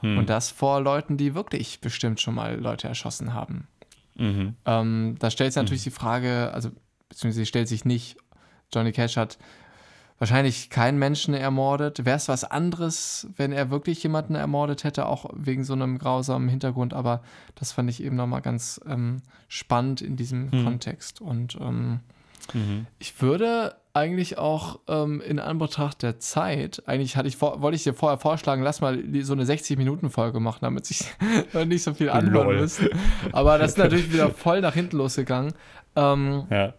[0.02, 0.18] Hm.
[0.18, 3.68] Und das vor Leuten, die wirklich bestimmt schon mal Leute erschossen haben.
[4.15, 4.56] Mhm.
[4.65, 5.89] Ähm, da stellt sich natürlich mhm.
[5.89, 6.72] die Frage, also
[7.10, 8.18] beziehungsweise stellt sich nicht,
[8.73, 9.38] Johnny Cash hat
[10.19, 12.06] wahrscheinlich keinen Menschen ermordet.
[12.06, 16.49] Wäre es was anderes, wenn er wirklich jemanden ermordet hätte, auch wegen so einem grausamen
[16.49, 16.94] Hintergrund.
[16.94, 17.22] Aber
[17.56, 20.64] das fand ich eben nochmal ganz ähm, spannend in diesem mhm.
[20.64, 21.22] Kontext.
[21.22, 21.99] Und ähm,
[22.53, 22.87] Mhm.
[22.99, 27.83] Ich würde eigentlich auch ähm, in Anbetracht der Zeit, eigentlich hatte ich vor, wollte ich
[27.83, 31.05] dir vorher vorschlagen, lass mal so eine 60-Minuten-Folge machen, damit sich
[31.65, 32.89] nicht so viel anhören müssen.
[33.31, 35.53] Aber das ist natürlich wieder voll nach hinten losgegangen.
[35.95, 36.73] Ähm, ja.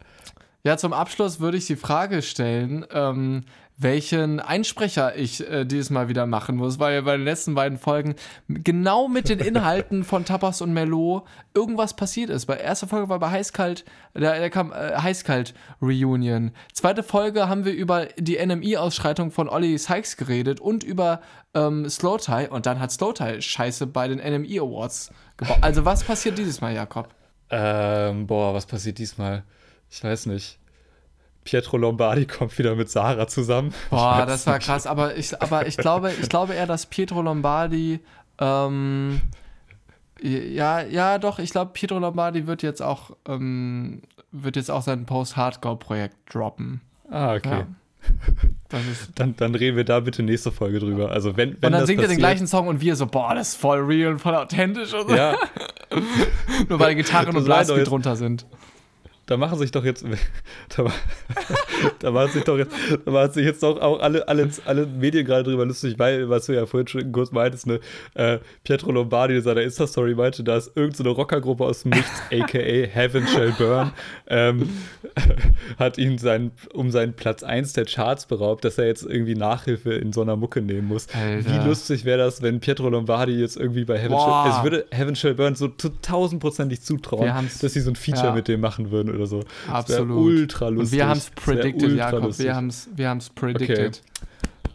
[0.62, 3.44] ja, zum Abschluss würde ich die Frage stellen, ähm,
[3.80, 8.16] welchen Einsprecher ich äh, dieses Mal wieder machen muss, weil bei den letzten beiden Folgen
[8.48, 11.24] genau mit den Inhalten von Tapas und Melo
[11.55, 12.46] irgendwas passiert ist.
[12.46, 13.84] Bei erster Folge war bei Heißkalt,
[14.14, 16.50] da, da kam äh, Heißkalt Reunion.
[16.72, 21.20] Zweite Folge haben wir über die NMI-Ausschreitung von Olli Sykes geredet und über
[21.55, 25.59] ähm, Slow Tie und dann hat Slow Tie Scheiße bei den NMI Awards gebaut.
[25.60, 27.14] Also was passiert dieses Mal, Jakob?
[27.50, 29.44] Ähm, boah, was passiert diesmal?
[29.88, 30.59] Ich weiß nicht.
[31.48, 33.72] Pietro Lombardi kommt wieder mit Sarah zusammen.
[33.88, 38.00] Boah, das war krass, aber ich, aber ich glaube, ich glaube eher, dass Pietro Lombardi
[38.38, 39.22] ähm,
[40.20, 45.06] ja, ja, doch, ich glaube, Pietro Lombardi wird jetzt auch ähm, wird jetzt auch sein
[45.06, 46.82] Post-Hardcore-Projekt droppen.
[47.10, 47.48] Ah, okay.
[47.48, 47.66] Ja.
[49.14, 51.12] dann, dann reden wir da bitte nächste Folge drüber.
[51.12, 53.50] Also wenn, wenn und dann singt er den gleichen Song und wir so, boah, das
[53.50, 54.92] ist voll real und voll authentisch.
[54.92, 55.16] Und so.
[55.16, 55.34] Ja.
[56.68, 58.44] Nur weil Gitarren und Blasbeat drunter sind
[59.28, 60.05] da machen sich doch jetzt,
[60.76, 60.86] da,
[62.00, 62.74] da machen sich doch jetzt,
[63.05, 66.46] da machen sich jetzt doch auch alle, alle, alle Medien gerade drüber lustig, weil, was
[66.46, 67.78] du ja vorhin schon kurz meintest, ne,
[68.14, 72.22] äh, Pietro Lombardi in seiner Insta-Story meinte, da ist irgendeine so Rockergruppe aus dem Nichts,
[72.32, 73.92] aka Heaven Shall Burn,
[74.28, 74.70] ähm,
[75.78, 79.92] hat ihn sein, um seinen Platz 1 der Charts beraubt, dass er jetzt irgendwie Nachhilfe
[79.92, 81.06] in so einer Mucke nehmen muss.
[81.12, 81.50] Alter.
[81.50, 84.44] Wie lustig wäre das, wenn Pietro Lombardi jetzt irgendwie bei Heaven Boah.
[84.44, 87.30] Shall, es würde Heaven Shall Burn so tausendprozentig zutrauen,
[87.60, 88.34] dass sie so ein Feature ja.
[88.34, 89.42] mit dem machen würden oder so.
[89.70, 90.16] Absolut.
[90.16, 90.92] ultra lustig.
[90.92, 92.22] Und wir haben es predicted, Jakob.
[92.24, 92.46] Lustig.
[92.46, 94.02] Wir haben es wir predicted.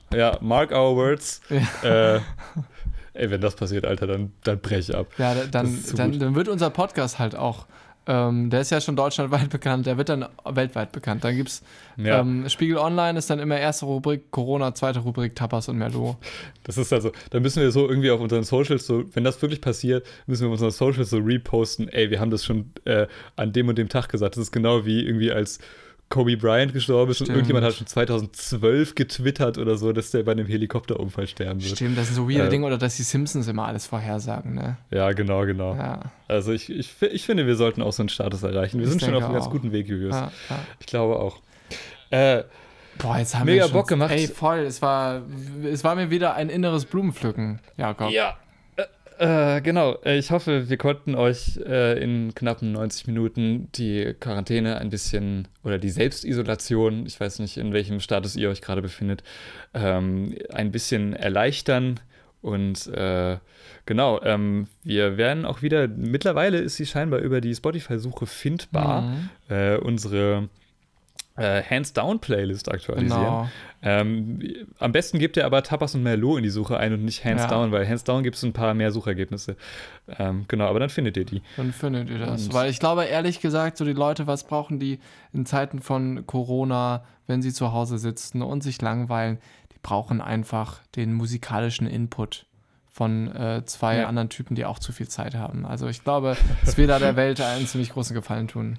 [0.09, 0.19] Okay.
[0.19, 1.41] Ja, mark our words.
[1.83, 2.15] Ja.
[2.15, 2.21] Äh,
[3.13, 5.07] ey, wenn das passiert, Alter, dann, dann brech ab.
[5.17, 7.65] Ja, dann, dann, dann wird unser Podcast halt auch
[8.05, 11.23] ähm, der ist ja schon deutschlandweit bekannt, der wird dann weltweit bekannt.
[11.23, 11.63] Dann gibt es
[11.97, 12.19] ja.
[12.19, 16.17] ähm, Spiegel Online ist dann immer erste Rubrik Corona, zweite Rubrik Tapas und Merlot.
[16.63, 19.61] Das ist also, da müssen wir so irgendwie auf unseren Socials, so, wenn das wirklich
[19.61, 23.53] passiert, müssen wir auf unseren Socials so reposten, ey, wir haben das schon äh, an
[23.53, 24.35] dem und dem Tag gesagt.
[24.35, 25.59] Das ist genau wie irgendwie als
[26.13, 27.29] Kobe Bryant gestorben ist Stimmt.
[27.29, 31.75] und irgendjemand hat schon 2012 getwittert oder so, dass der bei einem Helikopterunfall sterben wird.
[31.75, 34.77] Stimmt, das sind so weirde äh, Dinge oder dass die Simpsons immer alles vorhersagen, ne?
[34.91, 35.73] Ja, genau, genau.
[35.73, 36.01] Ja.
[36.27, 38.77] Also ich, ich, ich finde, wir sollten auch so einen Status erreichen.
[38.77, 40.13] Wir ich sind schon auf einem ganz guten Weg, Julius.
[40.13, 40.59] Ja, ja.
[40.79, 41.41] Ich glaube auch.
[42.11, 42.43] Äh,
[42.99, 44.11] Boah, jetzt haben mega wir schon, Bock gemacht.
[44.11, 44.59] Ey, voll.
[44.59, 45.23] Es war,
[45.63, 48.11] es war mir wieder ein inneres Blumenpflücken, Jakob.
[48.11, 48.37] Ja,
[49.23, 54.77] äh, genau, äh, ich hoffe, wir konnten euch äh, in knappen 90 Minuten die Quarantäne
[54.79, 59.23] ein bisschen oder die Selbstisolation, ich weiß nicht, in welchem Status ihr euch gerade befindet,
[59.73, 62.01] ähm, ein bisschen erleichtern.
[62.41, 63.37] Und äh,
[63.85, 69.03] genau, ähm, wir werden auch wieder, mittlerweile ist sie scheinbar über die Spotify-Suche findbar.
[69.03, 69.29] Mhm.
[69.47, 70.49] Äh, unsere
[71.35, 73.21] äh, Hands-Down-Playlist aktualisieren.
[73.21, 73.49] Genau.
[73.81, 74.39] Ähm,
[74.79, 77.67] am besten gebt ihr aber Tapas und Merlot in die Suche ein und nicht Hands-Down,
[77.67, 77.71] ja.
[77.71, 79.55] weil Hands-Down gibt es ein paar mehr Suchergebnisse.
[80.19, 81.41] Ähm, genau, aber dann findet ihr die.
[81.57, 82.47] Dann findet ihr das.
[82.47, 84.99] Und weil ich glaube, ehrlich gesagt, so die Leute, was brauchen die
[85.33, 89.39] in Zeiten von Corona, wenn sie zu Hause sitzen und sich langweilen?
[89.73, 92.45] Die brauchen einfach den musikalischen Input
[92.93, 94.07] von äh, zwei ja.
[94.07, 95.65] anderen Typen, die auch zu viel Zeit haben.
[95.65, 98.77] Also ich glaube, es wird da der Welt einen ziemlich großen Gefallen tun.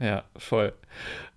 [0.00, 0.72] Ja, voll.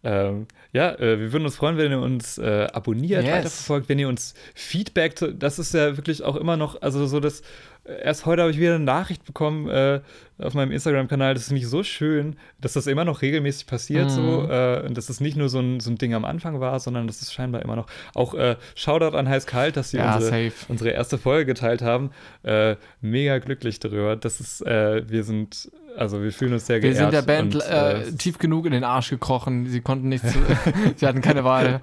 [0.03, 3.33] Ähm, ja, äh, wir würden uns freuen, wenn ihr uns äh, abonniert, yes.
[3.33, 7.41] weiterverfolgt, wenn ihr uns Feedback, das ist ja wirklich auch immer noch, also so das,
[7.83, 10.01] äh, erst heute habe ich wieder eine Nachricht bekommen äh,
[10.39, 14.09] auf meinem Instagram-Kanal, das ist nicht so schön, dass das immer noch regelmäßig passiert mhm.
[14.09, 16.79] so äh, und dass es nicht nur so ein, so ein Ding am Anfang war,
[16.79, 20.15] sondern das ist scheinbar immer noch, auch äh, Shoutout an Heiß Kalt, dass sie ja,
[20.15, 22.11] unsere, unsere, erste Folge geteilt haben,
[23.01, 26.95] mega glücklich darüber, das ist, wir sind also wir fühlen uns sehr geehrt.
[26.95, 29.67] Wir sind der Band und, äh, äh, tief genug in den Arsch gekrochen.
[29.67, 30.33] Sie konnten nichts,
[30.95, 31.81] sie hatten keine Wahl.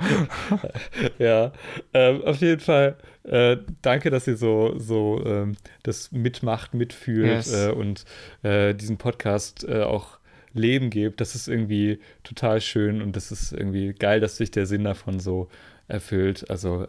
[1.18, 1.52] ja,
[1.92, 2.96] ähm, auf jeden Fall.
[3.24, 7.52] Äh, danke, dass ihr so, so ähm, das mitmacht, mitfühlt yes.
[7.52, 8.04] äh, und
[8.42, 10.18] äh, diesen Podcast äh, auch
[10.54, 11.20] Leben gebt.
[11.20, 15.20] Das ist irgendwie total schön und das ist irgendwie geil, dass sich der Sinn davon
[15.20, 15.48] so
[15.88, 16.48] erfüllt.
[16.48, 16.86] Also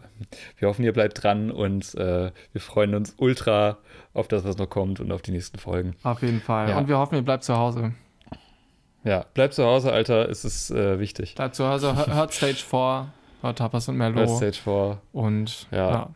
[0.58, 3.78] wir hoffen, ihr bleibt dran und äh, wir freuen uns ultra
[4.12, 5.96] auf das, was noch kommt und auf die nächsten Folgen.
[6.02, 6.68] Auf jeden Fall.
[6.68, 6.78] Ja.
[6.78, 7.94] Und wir hoffen, ihr bleibt zu Hause.
[9.02, 11.34] Ja, bleibt zu Hause, Alter, es ist äh, wichtig.
[11.34, 13.10] Bleibt zu Hause, hört Stage 4,
[13.40, 14.28] hört Tapas und Merlot.
[14.28, 14.98] Hört Stage 4.
[15.12, 15.90] Und ja.
[15.90, 16.10] ja.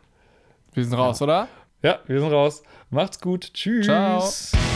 [0.73, 1.23] Wir sind raus, ja.
[1.23, 1.47] oder?
[1.81, 2.63] Ja, wir sind raus.
[2.91, 3.53] Macht's gut.
[3.53, 3.85] Tschüss.
[3.85, 4.74] Ciao.